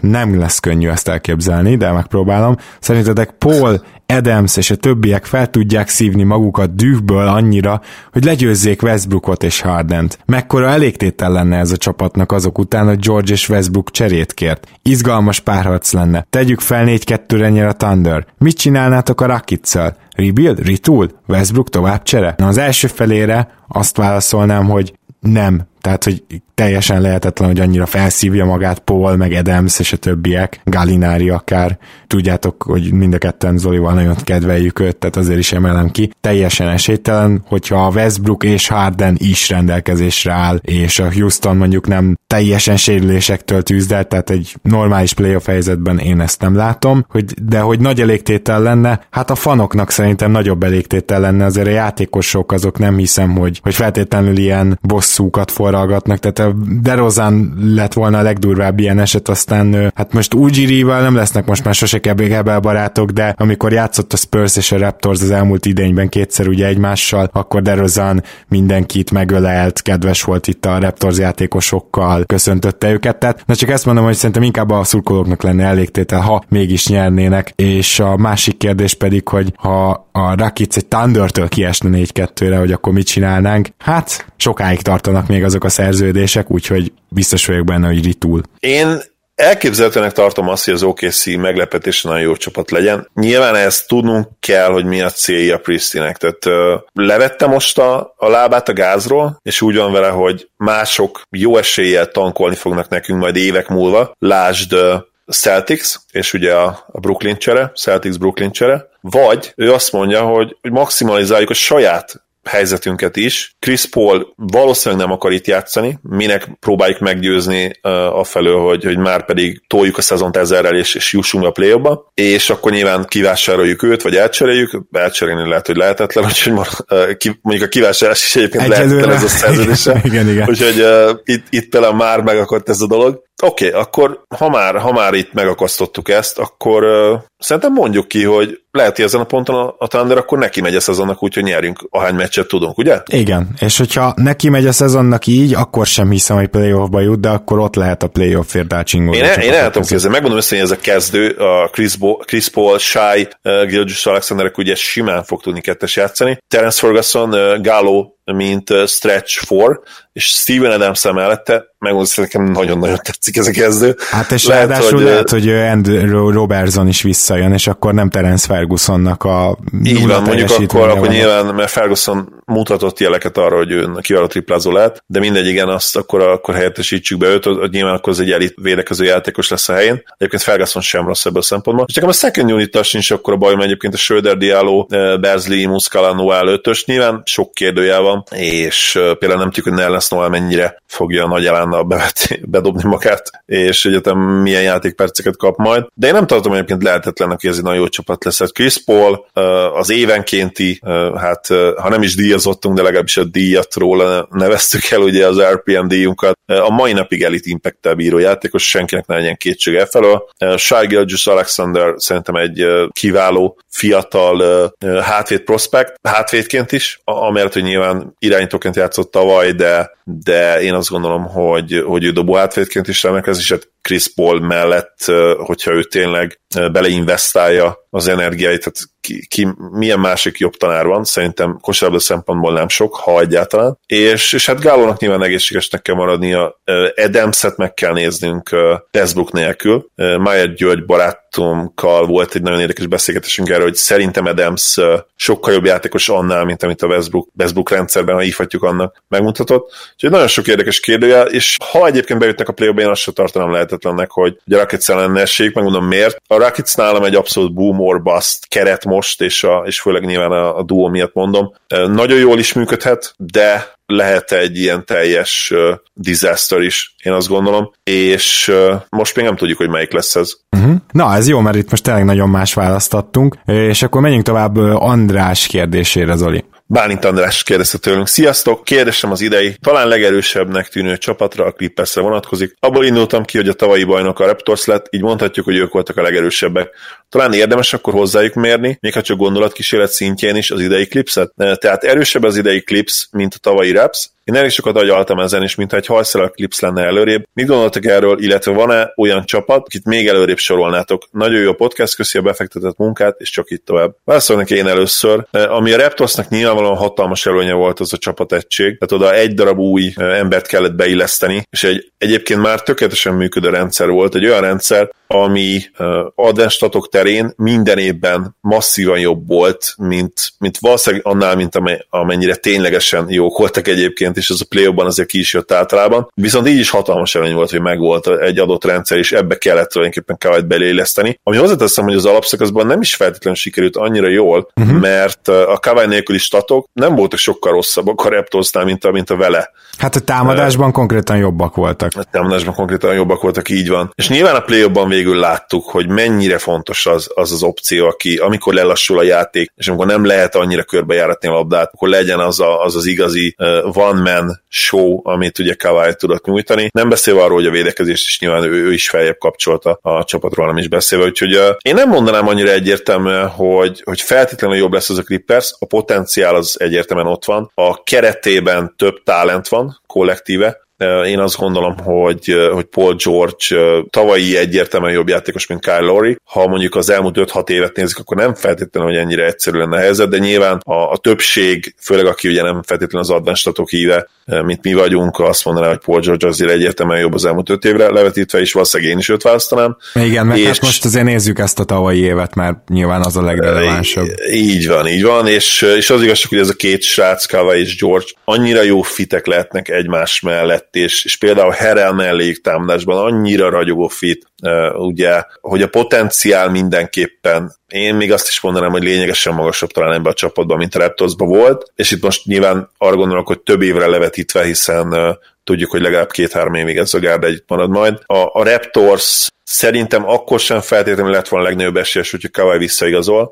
nem 0.00 0.38
lesz 0.38 0.58
könnyű 0.58 0.88
ezt 0.88 1.08
elképzelni, 1.08 1.76
de 1.76 1.92
megpróbálom. 1.92 2.56
Szerintetek 2.80 3.30
Paul, 3.30 3.80
Adams 4.06 4.56
és 4.56 4.70
a 4.70 4.76
többiek 4.76 5.24
fel 5.24 5.50
tudják 5.50 5.88
szívni 5.88 6.22
magukat 6.22 6.74
dühből 6.74 7.26
annyira, 7.26 7.80
hogy 8.12 8.24
legyőzzék 8.24 8.82
Westbrookot 8.82 9.42
és 9.42 9.60
Hardent. 9.60 10.18
Mekkora 10.26 10.68
elégtétel 10.68 11.32
lenne 11.32 11.58
ez 11.58 11.72
a 11.72 11.76
csapatnak 11.76 12.32
azok 12.32 12.58
után, 12.58 12.86
hogy 12.86 12.98
George 12.98 13.32
és 13.32 13.48
Westbrook 13.48 13.90
cserét 13.90 14.34
kért. 14.34 14.68
Izgalmas 14.82 15.40
párharc 15.40 15.92
lenne. 15.92 16.26
Tegyük 16.30 16.60
fel 16.60 16.84
4-2-re 16.86 17.48
nyer 17.48 17.66
a 17.66 17.72
Thunder. 17.72 18.26
Mit 18.38 18.56
csinálnátok 18.56 19.20
a 19.20 19.26
rockets 19.26 19.74
Rebuild? 20.18 20.66
Retool? 20.66 21.08
Westbrook 21.28 21.68
tovább 21.68 22.02
csere? 22.02 22.34
Na 22.36 22.46
az 22.46 22.58
első 22.58 22.86
felére 22.86 23.48
azt 23.68 23.96
válaszolnám, 23.96 24.68
hogy 24.68 24.98
nem. 25.20 25.66
Tehát, 25.80 26.04
hogy 26.04 26.24
teljesen 26.58 27.00
lehetetlen, 27.00 27.48
hogy 27.48 27.60
annyira 27.60 27.86
felszívja 27.86 28.44
magát 28.44 28.78
Paul, 28.78 29.16
meg 29.16 29.32
Adams 29.32 29.78
és 29.78 29.92
a 29.92 29.96
többiek, 29.96 30.60
Galinári 30.64 31.28
akár. 31.28 31.78
Tudjátok, 32.06 32.62
hogy 32.62 32.92
mind 32.92 33.14
a 33.14 33.18
ketten 33.18 33.58
Zolival 33.58 33.94
nagyon 33.94 34.14
kedveljük 34.24 34.80
őt, 34.80 34.96
tehát 34.96 35.16
azért 35.16 35.38
is 35.38 35.52
emelem 35.52 35.90
ki. 35.90 36.10
Teljesen 36.20 36.68
esélytelen, 36.68 37.42
hogyha 37.46 37.86
a 37.86 37.90
Westbrook 37.90 38.44
és 38.44 38.68
Harden 38.68 39.14
is 39.18 39.48
rendelkezésre 39.48 40.32
áll, 40.32 40.56
és 40.62 40.98
a 40.98 41.12
Houston 41.12 41.56
mondjuk 41.56 41.86
nem 41.86 42.16
teljesen 42.26 42.76
sérülésektől 42.76 43.62
tűzdel, 43.62 44.04
tehát 44.04 44.30
egy 44.30 44.54
normális 44.62 45.12
playoff 45.12 45.46
helyzetben 45.46 45.98
én 45.98 46.20
ezt 46.20 46.40
nem 46.40 46.54
látom, 46.54 47.04
hogy, 47.08 47.24
de 47.42 47.60
hogy 47.60 47.80
nagy 47.80 48.00
elégtétel 48.00 48.62
lenne, 48.62 49.06
hát 49.10 49.30
a 49.30 49.34
fanoknak 49.34 49.90
szerintem 49.90 50.30
nagyobb 50.30 50.62
elégtétel 50.62 51.20
lenne, 51.20 51.44
azért 51.44 51.66
a 51.66 51.70
játékosok 51.70 52.52
azok 52.52 52.78
nem 52.78 52.96
hiszem, 52.96 53.36
hogy, 53.36 53.60
hogy 53.62 53.74
feltétlenül 53.74 54.36
ilyen 54.36 54.78
bosszúkat 54.82 55.50
forralgatnak, 55.50 56.18
tehát 56.18 56.47
DeRozan 56.82 57.54
lett 57.60 57.92
volna 57.92 58.18
a 58.18 58.22
legdurvább 58.22 58.78
ilyen 58.78 58.98
eset, 58.98 59.28
aztán 59.28 59.92
hát 59.94 60.12
most 60.12 60.34
Ujiri-val 60.34 61.00
nem 61.00 61.14
lesznek 61.14 61.46
most 61.46 61.64
már 61.64 61.74
sose 61.74 61.98
Gebel 61.98 62.60
barátok, 62.60 63.10
de 63.10 63.34
amikor 63.36 63.72
játszott 63.72 64.12
a 64.12 64.16
Spurs 64.16 64.56
és 64.56 64.72
a 64.72 64.78
Raptors 64.78 65.20
az 65.22 65.30
elmúlt 65.30 65.66
idényben 65.66 66.08
kétszer 66.08 66.48
ugye 66.48 66.66
egymással, 66.66 67.30
akkor 67.32 67.62
DeRozan 67.62 68.22
mindenkit 68.48 69.10
megölelt, 69.10 69.82
kedves 69.82 70.22
volt 70.22 70.46
itt 70.46 70.64
a 70.64 70.78
Raptors 70.78 71.18
játékosokkal, 71.18 72.24
köszöntötte 72.24 72.90
őket, 72.90 73.16
tehát 73.18 73.42
na 73.46 73.54
csak 73.54 73.70
ezt 73.70 73.84
mondom, 73.84 74.04
hogy 74.04 74.14
szerintem 74.14 74.42
inkább 74.42 74.70
a 74.70 74.84
szurkolóknak 74.84 75.42
lenne 75.42 75.64
elégtétel, 75.64 76.20
ha 76.20 76.42
mégis 76.48 76.86
nyernének, 76.86 77.52
és 77.56 78.00
a 78.00 78.16
másik 78.16 78.56
kérdés 78.56 78.94
pedig, 78.94 79.28
hogy 79.28 79.52
ha 79.56 80.08
a 80.12 80.34
Rakic 80.34 80.76
egy 80.76 80.86
Thunder-től 80.86 81.48
kiesne 81.48 81.88
4-2-re, 81.92 82.58
hogy 82.58 82.72
akkor 82.72 82.92
mit 82.92 83.06
csinálnánk, 83.06 83.68
hát 83.78 84.32
sokáig 84.36 84.82
tartanak 84.82 85.28
még 85.28 85.44
azok 85.44 85.64
a 85.64 85.68
szerződések, 85.68 86.37
úgyhogy 86.48 86.92
biztos 87.08 87.46
vagyok 87.46 87.64
benne, 87.64 87.86
hogy 87.86 88.04
ritul. 88.04 88.42
Én 88.58 89.00
elképzelhetőnek 89.38 90.12
tartom 90.12 90.48
azt, 90.48 90.64
hogy 90.64 90.74
az 90.74 90.82
OKC 90.82 91.26
meglepetésen 91.26 92.10
nagyon 92.10 92.26
jó 92.26 92.36
csapat 92.36 92.70
legyen. 92.70 93.08
Nyilván 93.14 93.54
ezt 93.54 93.88
tudnunk 93.88 94.28
kell, 94.40 94.70
hogy 94.70 94.84
mi 94.84 95.00
a 95.00 95.10
célja 95.10 95.58
Pristinek. 95.58 96.16
Tehát 96.16 96.44
uh, 96.44 96.82
levette 96.92 97.46
most 97.46 97.78
a, 97.78 98.14
a 98.16 98.28
lábát 98.28 98.68
a 98.68 98.72
gázról, 98.72 99.40
és 99.42 99.62
úgy 99.62 99.76
van 99.76 99.92
vele, 99.92 100.08
hogy 100.08 100.48
mások 100.56 101.22
jó 101.30 101.56
eséllyel 101.56 102.10
tankolni 102.10 102.54
fognak 102.54 102.88
nekünk 102.88 103.20
majd 103.20 103.36
évek 103.36 103.68
múlva. 103.68 104.14
Lásd 104.18 104.72
uh, 104.72 104.94
Celtics, 105.30 105.94
és 106.10 106.32
ugye 106.32 106.54
a, 106.54 106.84
a 106.86 107.00
Brooklyn 107.00 107.38
csere, 107.38 107.72
Celtics 107.74 108.18
Brooklyn 108.18 108.50
csere, 108.50 108.88
vagy 109.00 109.52
ő 109.56 109.72
azt 109.72 109.92
mondja, 109.92 110.22
hogy, 110.22 110.56
hogy 110.60 110.70
maximalizáljuk 110.70 111.50
a 111.50 111.54
saját 111.54 112.22
helyzetünket 112.44 113.16
is. 113.16 113.56
Chris 113.58 113.86
Paul 113.86 114.32
valószínűleg 114.36 115.04
nem 115.04 115.14
akar 115.14 115.32
itt 115.32 115.46
játszani, 115.46 115.98
minek 116.02 116.48
próbáljuk 116.60 116.98
meggyőzni 116.98 117.64
uh, 117.82 117.92
afelől, 118.18 118.60
hogy, 118.60 118.84
hogy 118.84 118.98
már 118.98 119.24
pedig 119.24 119.62
toljuk 119.66 119.98
a 119.98 120.02
szezont 120.02 120.36
ezerrel, 120.36 120.76
és, 120.76 120.94
és 120.94 121.12
jussunk 121.12 121.44
a 121.44 121.50
play 121.50 121.80
és 122.14 122.50
akkor 122.50 122.72
nyilván 122.72 123.04
kivásároljuk 123.08 123.82
őt, 123.82 124.02
vagy 124.02 124.16
elcseréljük, 124.16 124.82
elcserélni 124.92 125.48
lehet, 125.48 125.66
hogy 125.66 125.76
lehetetlen, 125.76 126.24
úgyhogy 126.24 126.52
uh, 126.52 127.16
ki, 127.16 127.38
mondjuk 127.42 127.66
a 127.66 127.70
kivásárlás 127.70 128.24
is 128.24 128.36
egyébként 128.36 128.62
Egyelőre. 128.62 128.86
lehetetlen 128.86 129.16
ez 129.16 129.22
a 129.22 129.28
szerződése. 129.28 130.00
igen, 130.04 130.10
igen, 130.12 130.28
igen. 130.28 130.48
Úgyhogy 130.48 130.80
uh, 130.80 131.18
itt, 131.24 131.46
itt 131.50 131.70
talán 131.70 131.94
már 131.94 132.20
megakadt 132.20 132.68
ez 132.68 132.80
a 132.80 132.86
dolog. 132.86 133.26
Oké, 133.42 133.68
okay, 133.68 133.80
akkor 133.80 134.22
ha 134.36 134.48
már, 134.48 134.78
ha 134.78 134.92
már 134.92 135.14
itt 135.14 135.32
megakasztottuk 135.32 136.08
ezt, 136.08 136.38
akkor 136.38 136.84
uh, 136.84 137.20
szerintem 137.38 137.72
mondjuk 137.72 138.08
ki, 138.08 138.24
hogy 138.24 138.60
lehet, 138.70 138.96
hogy 138.96 139.04
ezen 139.04 139.20
a 139.20 139.24
ponton 139.24 139.54
a, 139.54 139.74
a 139.78 139.86
Thunder 139.86 140.16
akkor 140.16 140.38
neki 140.38 140.60
megy 140.60 140.74
a 140.74 140.80
szezonnak 140.80 141.22
úgy, 141.22 141.34
hogy 141.34 141.42
nyerjünk 141.42 141.86
ahány 141.90 142.14
meccset 142.14 142.48
tudunk, 142.48 142.78
ugye? 142.78 143.02
Igen, 143.12 143.48
és 143.60 143.78
hogyha 143.78 144.12
neki 144.16 144.48
megy 144.48 144.66
a 144.66 144.72
szezonnak 144.72 145.26
így, 145.26 145.54
akkor 145.54 145.86
sem 145.86 146.10
hiszem, 146.10 146.36
hogy 146.36 146.48
playoffba 146.48 147.00
jut, 147.00 147.20
de 147.20 147.28
akkor 147.28 147.58
ott 147.58 147.74
lehet 147.74 148.02
a 148.02 148.06
playoffért 148.06 148.72
elcsingolni. 148.72 149.18
Én, 149.18 149.24
el, 149.24 149.42
én 149.42 149.52
el 149.52 149.70
tudom 149.70 149.88
képzelni, 149.88 150.12
megmondom 150.12 150.38
össze, 150.38 150.54
hogy 150.54 150.64
ez 150.64 150.70
a 150.70 150.76
kezdő, 150.76 151.30
a 151.30 151.68
Chris, 151.68 151.96
Bo- 151.96 152.24
Chris 152.24 152.48
Paul, 152.48 152.78
Shai, 152.78 153.28
uh, 153.44 153.66
Gilgis 153.66 154.06
Alexanderek 154.06 154.58
ugye 154.58 154.74
simán 154.74 155.24
fog 155.24 155.42
tudni 155.42 155.60
kettes 155.60 155.96
játszani. 155.96 156.38
Terence 156.48 156.78
Ferguson, 156.78 157.34
uh, 157.34 157.60
Gallo 157.60 158.16
mint 158.32 158.72
stretch 158.86 159.44
for, 159.44 159.80
és 160.12 160.24
Steven 160.24 160.70
Adams 160.70 161.02
mellette, 161.02 161.64
megmondom, 161.78 162.12
nekem 162.16 162.42
nagyon-nagyon 162.42 162.98
tetszik 163.02 163.36
ez 163.36 163.46
a 163.46 163.50
kezdő. 163.50 163.96
Hát 164.10 164.32
és 164.32 164.46
lehet, 164.46 164.68
ráadásul 164.68 164.96
hogy, 164.96 165.04
lehet, 165.04 165.30
hogy 165.30 165.48
Andrew 165.48 166.30
Robertson 166.30 166.88
is 166.88 167.02
visszajön, 167.02 167.52
és 167.52 167.66
akkor 167.66 167.94
nem 167.94 168.10
Terence 168.10 168.46
Fergusonnak 168.46 169.24
a 169.24 169.58
Így 169.84 170.06
van, 170.06 170.22
mondjuk 170.22 170.50
akkor, 170.50 170.88
akkor 170.88 171.08
nyilván, 171.08 171.54
mert 171.54 171.70
Ferguson 171.70 172.37
mutatott 172.48 172.98
jeleket 172.98 173.36
arra, 173.36 173.56
hogy 173.56 173.70
ő 173.70 173.90
kiváló 174.00 174.26
triplázó 174.26 174.72
lehet, 174.72 175.02
de 175.06 175.18
mindegy, 175.18 175.46
igen, 175.46 175.68
azt 175.68 175.96
akkor, 175.96 176.20
akkor 176.20 176.54
helyettesítsük 176.54 177.18
be 177.18 177.26
őt, 177.26 177.44
hogy 177.44 177.70
nyilván 177.70 177.94
akkor 177.94 178.12
az 178.12 178.20
egy 178.20 178.30
elit 178.30 178.54
védekező 178.62 179.04
játékos 179.04 179.48
lesz 179.48 179.68
a 179.68 179.72
helyén. 179.72 180.02
Egyébként 180.16 180.42
Ferguson 180.42 180.82
sem 180.82 181.06
rossz 181.06 181.24
ebből 181.24 181.40
a 181.40 181.44
szempontból. 181.44 181.86
És 181.88 181.94
nekem 181.94 182.10
a 182.10 182.12
second 182.12 182.52
unit 182.52 182.84
sincs 182.84 183.10
akkor 183.10 183.32
a 183.32 183.36
baj, 183.36 183.54
mert 183.54 183.66
egyébként 183.66 183.94
a 183.94 183.96
Söder, 183.96 184.36
Diallo, 184.36 184.86
eh, 184.88 185.18
Berzli, 185.18 185.66
Muscala, 185.66 186.14
Noel 186.14 186.46
ötös, 186.46 186.84
nyilván 186.84 187.22
sok 187.24 187.52
kérdőjel 187.52 188.00
van, 188.00 188.24
és 188.30 188.96
eh, 188.96 189.14
például 189.14 189.40
nem 189.40 189.50
tudjuk, 189.50 189.66
hogy 189.66 189.84
Nelles 189.84 190.08
Noel 190.08 190.28
mennyire 190.28 190.82
fogja 190.86 191.24
a 191.24 191.28
nagy 191.28 191.46
elánnal 191.46 191.86
bedobni 192.44 192.88
magát, 192.88 193.30
és 193.46 193.84
egyetem 193.84 194.18
milyen 194.18 194.62
játékperceket 194.62 195.36
kap 195.36 195.56
majd. 195.56 195.84
De 195.94 196.06
én 196.06 196.12
nem 196.12 196.26
tartom 196.26 196.52
egyébként 196.52 196.82
lehetetlennek, 196.82 197.40
hogy 197.40 197.50
ez 197.50 197.56
egy 197.56 197.62
nagyon 197.62 197.78
jó 197.78 197.88
csapat 197.88 198.24
lesz. 198.24 198.38
Hát 198.38 198.52
Chris 198.52 198.84
Paul 198.84 199.26
eh, 199.32 199.76
az 199.76 199.90
évenkénti, 199.90 200.80
hát 201.16 201.46
ha 201.76 201.88
nem 201.88 202.02
is 202.02 202.14
díj 202.14 202.32
díjazottunk, 202.38 202.76
de 202.76 202.82
legalábbis 202.82 203.16
a 203.16 203.24
díjat 203.24 203.74
róla 203.74 204.28
neveztük 204.30 204.84
el, 204.90 205.00
ugye 205.00 205.26
az 205.26 205.40
RPM 205.40 205.86
díjunkat. 205.86 206.38
A 206.46 206.70
mai 206.70 206.92
napig 206.92 207.22
elit 207.22 207.46
impact 207.46 207.96
bíró 207.96 208.18
játékos, 208.18 208.68
senkinek 208.68 209.06
ne 209.06 209.14
legyen 209.14 209.36
kétsége 209.36 209.86
felől. 209.86 210.28
Shai 210.56 210.86
Gilgis 210.86 211.26
Alexander 211.26 211.94
szerintem 211.96 212.34
egy 212.34 212.66
kiváló, 212.92 213.58
fiatal 213.68 214.72
hátvét 215.02 215.42
prospekt, 215.42 215.94
hátvétként 216.02 216.72
is, 216.72 217.00
amellett, 217.04 217.52
hogy 217.52 217.62
nyilván 217.62 218.14
irányítóként 218.18 218.76
játszott 218.76 219.10
tavaly, 219.10 219.52
de, 219.52 219.90
de 220.04 220.60
én 220.60 220.74
azt 220.74 220.88
gondolom, 220.88 221.24
hogy, 221.24 221.82
hogy 221.86 222.04
ő 222.04 222.10
dobó 222.10 222.34
hátvétként 222.34 222.88
is 222.88 223.02
remek, 223.02 223.26
ez 223.26 223.38
is 223.38 223.50
egy 223.50 223.68
Chris 223.82 224.14
Paul 224.14 224.40
mellett, 224.40 225.04
hogyha 225.36 225.72
ő 225.72 225.82
tényleg 225.82 226.40
beleinvestálja 226.72 227.86
az 227.90 228.08
energiáit, 228.08 228.58
tehát 228.58 228.80
ki, 229.08 229.26
ki, 229.28 229.48
milyen 229.72 230.00
másik 230.00 230.38
jobb 230.38 230.56
tanár 230.56 230.86
van, 230.86 231.04
szerintem 231.04 231.58
kosárlabda 231.60 232.04
szempontból 232.04 232.52
nem 232.52 232.68
sok, 232.68 232.96
ha 232.96 233.20
egyáltalán. 233.20 233.78
És, 233.86 234.32
és 234.32 234.46
hát 234.46 234.60
Gálónak 234.60 235.00
nyilván 235.00 235.22
egészségesnek 235.22 235.82
kell 235.82 235.94
maradnia, 235.94 236.60
Edemszet 236.94 237.56
meg 237.56 237.74
kell 237.74 237.92
néznünk 237.92 238.50
Westbrook 238.94 239.32
nélkül. 239.32 239.90
Mayer 239.94 240.54
György 240.54 240.84
barátomkal 240.84 242.06
volt 242.06 242.34
egy 242.34 242.42
nagyon 242.42 242.60
érdekes 242.60 242.86
beszélgetésünk 242.86 243.48
erről, 243.48 243.64
hogy 243.64 243.74
szerintem 243.74 244.26
Adams 244.26 244.76
sokkal 245.16 245.52
jobb 245.52 245.64
játékos 245.64 246.08
annál, 246.08 246.44
mint 246.44 246.62
amit 246.62 246.82
a 246.82 246.86
Westbrook, 246.86 247.28
Westbrook 247.38 247.70
rendszerben, 247.70 248.14
ha 248.14 248.20
hívhatjuk 248.20 248.62
annak 248.62 249.02
megmutatott. 249.08 249.72
Úgyhogy 249.92 250.10
nagyon 250.10 250.26
sok 250.28 250.46
érdekes 250.46 250.80
kérdője, 250.80 251.22
és 251.22 251.56
ha 251.72 251.86
egyébként 251.86 252.18
bejutnak 252.18 252.48
a 252.48 252.52
play 252.52 252.72
én 252.78 252.86
azt 252.86 253.00
sem 253.00 253.14
tartanám 253.14 253.52
lehetetlennek, 253.52 254.10
hogy 254.10 254.38
a 254.50 254.56
Rockets 254.56 254.90
ellen 254.90 255.16
essék, 255.16 255.54
megmondom 255.54 255.86
miért. 255.86 256.22
A 256.26 256.36
Rockets 256.36 256.76
nálam 256.76 257.04
egy 257.04 257.14
abszolút 257.14 257.54
boom 257.54 257.80
or 257.80 258.02
bust 258.02 258.48
keret 258.48 258.84
most, 258.98 259.22
és, 259.22 259.44
a, 259.44 259.62
és 259.66 259.80
főleg 259.80 260.04
nyilván 260.04 260.30
a, 260.30 260.58
a 260.58 260.62
duo 260.62 260.88
miatt 260.88 261.14
mondom. 261.14 261.52
Nagyon 261.68 262.18
jól 262.18 262.38
is 262.38 262.52
működhet, 262.52 263.14
de 263.16 263.76
lehet 263.86 264.32
egy 264.32 264.56
ilyen 264.56 264.84
teljes 264.84 265.50
uh, 265.54 265.74
disaster 265.94 266.60
is, 266.60 266.94
én 267.02 267.12
azt 267.12 267.28
gondolom, 267.28 267.72
és 267.82 268.48
uh, 268.48 268.80
most 268.88 269.16
még 269.16 269.24
nem 269.24 269.36
tudjuk, 269.36 269.58
hogy 269.58 269.68
melyik 269.68 269.92
lesz 269.92 270.16
ez. 270.16 270.32
Uh-huh. 270.56 270.74
Na, 270.92 271.14
ez 271.14 271.28
jó, 271.28 271.40
mert 271.40 271.56
itt 271.56 271.70
most 271.70 271.82
tényleg 271.82 272.04
nagyon 272.04 272.28
más 272.28 272.54
választattunk, 272.54 273.36
és 273.44 273.82
akkor 273.82 274.00
menjünk 274.00 274.24
tovább 274.24 274.56
András 274.56 275.46
kérdésére, 275.46 276.16
Zoli. 276.16 276.44
Bálint 276.70 277.04
András 277.04 277.42
kérdezte 277.42 277.78
tőlünk. 277.78 278.08
Sziasztok! 278.08 278.64
Kérdésem 278.64 279.10
az 279.10 279.20
idei, 279.20 279.56
talán 279.60 279.88
legerősebbnek 279.88 280.68
tűnő 280.68 280.96
csapatra, 280.96 281.44
a 281.44 281.52
Clippersre 281.52 282.00
vonatkozik. 282.00 282.56
Abból 282.60 282.84
indultam 282.84 283.24
ki, 283.24 283.36
hogy 283.36 283.48
a 283.48 283.52
tavalyi 283.52 283.84
bajnok 283.84 284.20
a 284.20 284.26
Raptors 284.26 284.64
lett, 284.64 284.86
így 284.90 285.02
mondhatjuk, 285.02 285.44
hogy 285.44 285.56
ők 285.56 285.72
voltak 285.72 285.96
a 285.96 286.02
legerősebbek. 286.02 286.70
Talán 287.08 287.32
érdemes 287.32 287.72
akkor 287.72 287.92
hozzájuk 287.92 288.34
mérni, 288.34 288.78
még 288.80 288.92
ha 288.92 289.02
csak 289.02 289.16
gondolatkísérlet 289.16 289.90
szintjén 289.90 290.36
is 290.36 290.50
az 290.50 290.60
idei 290.60 290.86
Clipset. 290.86 291.32
Tehát 291.36 291.84
erősebb 291.84 292.22
az 292.22 292.36
idei 292.36 292.60
Clips, 292.60 293.08
mint 293.10 293.34
a 293.34 293.38
tavalyi 293.38 293.72
Raps, 293.72 294.10
én 294.28 294.34
elég 294.34 294.50
sokat 294.50 294.76
agyaltam 294.76 295.18
ezen 295.18 295.42
is, 295.42 295.54
mintha 295.54 295.76
egy 295.76 295.86
hajszalak 295.86 296.34
Clips 296.34 296.60
lenne 296.60 296.84
előrébb. 296.84 297.24
Mit 297.32 297.46
gondoltak 297.46 297.84
erről, 297.84 298.22
illetve 298.22 298.52
van-e 298.52 298.92
olyan 298.96 299.24
csapat, 299.24 299.66
akit 299.66 299.84
még 299.84 300.08
előrébb 300.08 300.38
sorolnátok? 300.38 301.08
Nagyon 301.10 301.40
jó 301.40 301.50
a 301.50 301.54
podcast, 301.54 301.94
köszi 301.94 302.18
a 302.18 302.22
befektetett 302.22 302.76
munkát, 302.76 303.14
és 303.18 303.30
csak 303.30 303.50
itt 303.50 303.64
tovább. 303.64 303.94
Válaszolnak 304.04 304.50
én 304.50 304.66
először. 304.66 305.26
E, 305.30 305.50
ami 305.52 305.72
a 305.72 305.76
Raptorsnak 305.76 306.28
nyilvánvalóan 306.28 306.76
hatalmas 306.76 307.26
előnye 307.26 307.52
volt 307.52 307.80
az 307.80 307.92
a 307.92 307.96
csapategység, 307.96 308.78
tehát 308.78 309.04
oda 309.04 309.14
egy 309.14 309.34
darab 309.34 309.58
új 309.58 309.92
e, 309.96 310.04
embert 310.04 310.46
kellett 310.46 310.74
beilleszteni, 310.74 311.42
és 311.50 311.64
egy 311.64 311.92
egyébként 311.98 312.40
már 312.40 312.62
tökéletesen 312.62 313.14
működő 313.14 313.48
rendszer 313.48 313.88
volt, 313.88 314.14
egy 314.14 314.26
olyan 314.26 314.40
rendszer, 314.40 314.90
ami 315.06 315.60
e, 315.76 315.84
advenstatok 316.14 316.88
terén 316.88 317.32
minden 317.36 317.78
évben 317.78 318.36
masszívan 318.40 318.98
jobb 318.98 319.28
volt, 319.28 319.74
mint, 319.76 320.32
mint 320.38 320.58
valószínűleg 320.58 321.06
annál, 321.06 321.36
mint 321.36 321.60
amennyire 321.90 322.34
ténylegesen 322.34 323.06
jók 323.08 323.38
voltak 323.38 323.68
egyébként 323.68 324.16
és 324.18 324.30
ez 324.30 324.40
a 324.40 324.46
play 324.48 324.72
azért 324.76 325.08
ki 325.08 325.18
is 325.18 325.32
jött 325.32 325.52
általában. 325.52 326.10
Viszont 326.14 326.48
így 326.48 326.58
is 326.58 326.70
hatalmas 326.70 327.14
előny 327.14 327.34
volt, 327.34 327.50
hogy 327.50 327.60
megvolt 327.60 328.06
egy 328.06 328.38
adott 328.38 328.64
rendszer, 328.64 328.98
és 328.98 329.12
ebbe 329.12 329.38
kellett 329.38 329.68
tulajdonképpen 329.68 330.18
kávát 330.18 330.46
beléleszteni. 330.46 331.20
Ami 331.22 331.36
hozzáteszem, 331.36 331.84
hogy 331.84 331.94
az 331.94 332.04
alapszakaszban 332.04 332.66
nem 332.66 332.80
is 332.80 332.94
feltétlenül 332.94 333.38
sikerült 333.38 333.76
annyira 333.76 334.08
jól, 334.08 334.48
uh-huh. 334.60 334.80
mert 334.80 335.28
a 335.28 335.58
Kawai 335.62 335.86
nélküli 335.86 336.18
statok 336.18 336.68
nem 336.72 336.94
voltak 336.94 337.18
sokkal 337.18 337.52
rosszabbak 337.52 338.04
a 338.04 338.08
Raptorsnál, 338.08 338.64
mint 338.64 338.84
a, 338.84 338.90
mint 338.90 339.10
a 339.10 339.16
vele. 339.16 339.50
Hát 339.78 339.96
a 339.96 340.00
támadásban 340.00 340.68
uh, 340.68 340.74
konkrétan 340.74 341.16
jobbak 341.16 341.54
voltak. 341.54 341.92
A 341.94 342.04
támadásban 342.10 342.54
konkrétan 342.54 342.94
jobbak 342.94 343.22
voltak, 343.22 343.48
így 343.48 343.68
van. 343.68 343.92
És 343.94 344.08
nyilván 344.08 344.34
a 344.34 344.40
play 344.40 344.66
végül 344.88 345.18
láttuk, 345.18 345.64
hogy 345.64 345.88
mennyire 345.88 346.38
fontos 346.38 346.86
az 346.86 347.08
az, 347.14 347.32
az 347.32 347.42
opció, 347.42 347.86
aki 347.86 348.16
amikor 348.16 348.54
lelassul 348.54 348.98
a 348.98 349.02
játék, 349.02 349.52
és 349.56 349.68
amikor 349.68 349.86
nem 349.86 350.04
lehet 350.04 350.34
annyira 350.34 350.62
körbejáratni 350.62 351.28
a 351.28 351.32
labdát, 351.32 351.70
akkor 351.74 351.88
legyen 351.88 352.18
az 352.18 352.40
a, 352.40 352.64
az, 352.64 352.76
az 352.76 352.86
igazi 352.86 353.34
uh, 353.38 353.74
van 353.74 353.96
man 354.08 354.42
show, 354.48 355.00
amit 355.02 355.38
ugye 355.38 355.54
Kawai 355.54 355.94
tudott 355.94 356.24
nyújtani. 356.24 356.68
Nem 356.72 356.88
beszélve 356.88 357.22
arról, 357.22 357.36
hogy 357.36 357.46
a 357.46 357.50
védekezést 357.50 358.06
is 358.06 358.20
nyilván 358.20 358.42
ő, 358.42 358.64
ő 358.64 358.72
is 358.72 358.88
feljebb 358.88 359.18
kapcsolta 359.18 359.78
a 359.82 360.04
csapatról, 360.04 360.46
nem 360.46 360.56
is 360.56 360.68
beszélve, 360.68 361.04
úgyhogy 361.04 361.36
uh, 361.36 361.56
én 361.62 361.74
nem 361.74 361.88
mondanám 361.88 362.28
annyira 362.28 362.50
egyértelműen, 362.50 363.28
hogy, 363.28 363.82
hogy 363.84 364.00
feltétlenül 364.00 364.56
jobb 364.56 364.72
lesz 364.72 364.90
az 364.90 364.98
a 364.98 365.02
Clippers, 365.02 365.54
a 365.58 365.66
potenciál 365.66 366.34
az 366.34 366.56
egyértelműen 366.60 367.08
ott 367.08 367.24
van, 367.24 367.50
a 367.54 367.82
keretében 367.82 368.74
több 368.76 369.02
talent 369.04 369.48
van, 369.48 369.80
kollektíve, 369.86 370.67
Én 371.06 371.18
azt 371.18 371.36
gondolom, 371.36 371.76
hogy, 371.76 372.34
hogy 372.52 372.64
Paul 372.64 372.94
George 373.04 373.46
tavalyi 373.90 374.36
egyértelműen 374.36 374.92
jobb 374.92 375.08
játékos, 375.08 375.46
mint 375.46 375.60
Kyle 375.60 375.78
Lowry. 375.78 376.18
Ha 376.24 376.46
mondjuk 376.46 376.74
az 376.74 376.90
elmúlt 376.90 377.16
5-6 377.18 377.48
évet 377.48 377.76
nézzük, 377.76 377.98
akkor 377.98 378.16
nem 378.16 378.34
feltétlenül, 378.34 378.90
hogy 378.90 378.98
ennyire 378.98 379.26
egyszerű 379.26 379.58
lenne 379.58 379.76
a 379.76 379.80
helyzet, 379.80 380.08
de 380.08 380.18
nyilván 380.18 380.60
a, 380.64 380.90
a 380.90 380.96
többség, 380.96 381.74
főleg 381.80 382.06
aki 382.06 382.28
ugye 382.28 382.42
nem 382.42 382.62
feltétlenül 382.62 383.08
az 383.08 383.16
advanced 383.16 383.68
híve, 383.68 384.08
mint 384.44 384.64
mi 384.64 384.72
vagyunk, 384.72 385.18
azt 385.18 385.44
mondaná, 385.44 385.68
hogy 385.68 385.80
Paul 385.84 386.00
George 386.00 386.26
azért 386.26 386.50
egyértelműen 386.50 387.00
jobb 387.00 387.14
az 387.14 387.24
elmúlt 387.24 387.50
5 387.50 387.64
évre 387.64 387.90
levetítve, 387.90 388.40
és 388.40 388.52
valószínűleg 388.52 388.92
én 388.92 388.98
is 388.98 389.08
őt 389.08 389.22
választanám. 389.22 389.76
Igen, 389.94 390.26
mert 390.26 390.38
és... 390.38 390.46
hát 390.46 390.60
most 390.60 390.84
azért 390.84 391.04
nézzük 391.04 391.38
ezt 391.38 391.58
a 391.58 391.64
tavalyi 391.64 392.00
évet, 392.00 392.34
mert 392.34 392.68
nyilván 392.68 393.02
az 393.02 393.16
a 393.16 393.22
legrelevánsabb. 393.22 394.06
Így 394.32 394.68
van, 394.68 394.86
így 394.86 395.02
van, 395.02 395.26
és, 395.26 395.62
és 395.76 395.90
az 395.90 396.02
igazság, 396.02 396.28
hogy 396.28 396.38
ez 396.38 396.48
a 396.48 396.54
két 396.54 396.82
srác, 396.82 397.26
Kava 397.26 397.56
és 397.56 397.76
George, 397.76 398.06
annyira 398.24 398.62
jó 398.62 398.82
fitek 398.82 399.26
lehetnek 399.26 399.68
egymás 399.68 400.20
mellett, 400.20 400.67
és, 400.70 401.04
és 401.04 401.16
például 401.16 401.50
Herel 401.50 401.92
melléjük 401.92 402.40
támadásban 402.40 403.04
annyira 403.04 403.50
ragyogó 403.50 403.88
fit, 403.88 404.26
ugye, 404.72 405.22
hogy 405.40 405.62
a 405.62 405.68
potenciál 405.68 406.50
mindenképpen, 406.50 407.52
én 407.68 407.94
még 407.94 408.12
azt 408.12 408.28
is 408.28 408.40
mondanám, 408.40 408.70
hogy 408.70 408.82
lényegesen 408.82 409.34
magasabb 409.34 409.70
talán 409.70 409.92
ebbe 409.92 410.08
a 410.08 410.14
csapatban, 410.14 410.58
mint 410.58 410.74
a 410.74 410.78
Raptorsban 410.78 411.28
volt, 411.28 411.72
és 411.74 411.90
itt 411.90 412.02
most 412.02 412.24
nyilván 412.24 412.70
arra 412.78 412.96
gondolok, 412.96 413.26
hogy 413.26 413.40
több 413.40 413.62
évre 413.62 413.86
levetítve, 413.86 414.44
hiszen 414.44 415.18
tudjuk, 415.48 415.70
hogy 415.70 415.80
legalább 415.80 416.10
két-három 416.10 416.54
évig 416.54 416.76
ez 416.76 416.94
a 416.94 416.98
gárda 416.98 417.26
együtt 417.26 417.48
marad 417.48 417.70
majd. 417.70 417.98
A, 418.06 418.16
a 418.32 418.42
Raptors 418.42 419.28
Szerintem 419.50 420.08
akkor 420.08 420.40
sem 420.40 420.60
feltétlenül 420.60 421.12
lett 421.12 421.28
volna 421.28 421.46
a 421.46 421.48
legnagyobb 421.48 421.76
esélyes, 421.76 422.10
hogyha 422.10 422.28
Kawai 422.32 422.58
visszaigazol. 422.58 423.30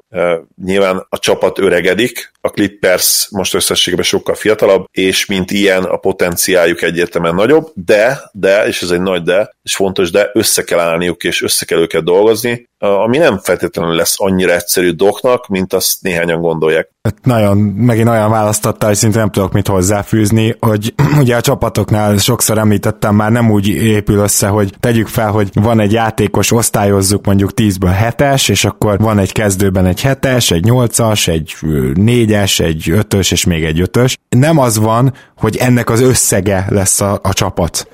nyilván 0.65 1.07
a 1.09 1.19
csapat 1.19 1.59
öregedik, 1.59 2.33
a 2.41 2.49
Clippers 2.49 3.29
most 3.31 3.55
összességében 3.55 4.05
sokkal 4.05 4.35
fiatalabb, 4.35 4.85
és 4.91 5.27
mint 5.27 5.51
ilyen 5.51 5.85
a 5.85 5.97
potenciáljuk 5.97 6.83
egyértelműen 6.83 7.35
nagyobb, 7.35 7.71
de, 7.75 8.31
de, 8.33 8.67
és 8.67 8.83
ez 8.83 8.91
egy 8.91 9.01
nagy 9.01 9.23
de, 9.23 9.57
és 9.63 9.75
fontos, 9.75 10.11
de 10.11 10.31
össze 10.33 10.65
kell 10.65 10.79
állniuk, 10.79 11.25
és 11.25 11.43
össze 11.43 11.65
kell 11.65 11.79
őket 11.79 12.05
dolgozni, 12.05 12.69
ami 12.79 13.19
nem 13.19 13.39
feltétlenül 13.39 13.95
lesz 13.95 14.15
annyira 14.17 14.55
egyszerű 14.55 14.91
doknak, 14.91 15.49
mint 15.49 15.73
azt 15.73 16.03
néhányan 16.03 16.41
gondolják. 16.41 16.91
Hát 17.07 17.17
nagyon, 17.23 17.59
megint 17.59 18.09
olyan 18.09 18.31
választotta, 18.31 18.87
hogy 18.87 18.95
szinte 18.95 19.19
nem 19.19 19.31
tudok 19.31 19.53
mit 19.53 19.69
hozzáfűzni, 19.69 20.57
hogy 20.61 20.95
ugye 21.21 21.37
a 21.37 21.41
csapatoknál 21.41 22.17
sokszor 22.17 22.59
említettem, 22.59 23.15
már 23.15 23.33
nem 23.33 23.51
úgy 23.51 23.69
épül 23.69 24.19
össze, 24.19 24.49
hogy 24.49 24.75
tegyük 24.81 25.07
fel, 25.07 25.31
hogy 25.31 25.51
van 25.53 25.81
egy 25.81 25.93
játékos, 25.93 26.53
osztályozzuk 26.53 27.27
mondjuk 27.27 27.51
10-ből 27.55 27.97
7-es, 28.03 28.51
és 28.51 28.65
akkor 28.65 28.99
van 28.99 29.19
egy 29.19 29.33
kezdőben 29.33 29.87
egy 29.87 30.01
7-es, 30.05 30.53
egy 30.53 30.65
8-as, 30.69 31.29
egy 31.29 31.57
4-es, 31.95 32.61
egy 32.61 32.83
5-ös, 32.87 33.33
és 33.33 33.45
még 33.45 33.65
egy 33.65 33.83
5-ös. 33.93 34.15
Nem 34.29 34.59
az 34.59 34.79
van, 34.79 35.13
hogy 35.37 35.57
ennek 35.57 35.91
az 35.91 36.01
összege 36.01 36.67
lesz 36.69 37.01
a, 37.01 37.19
a 37.23 37.33
csapat 37.33 37.89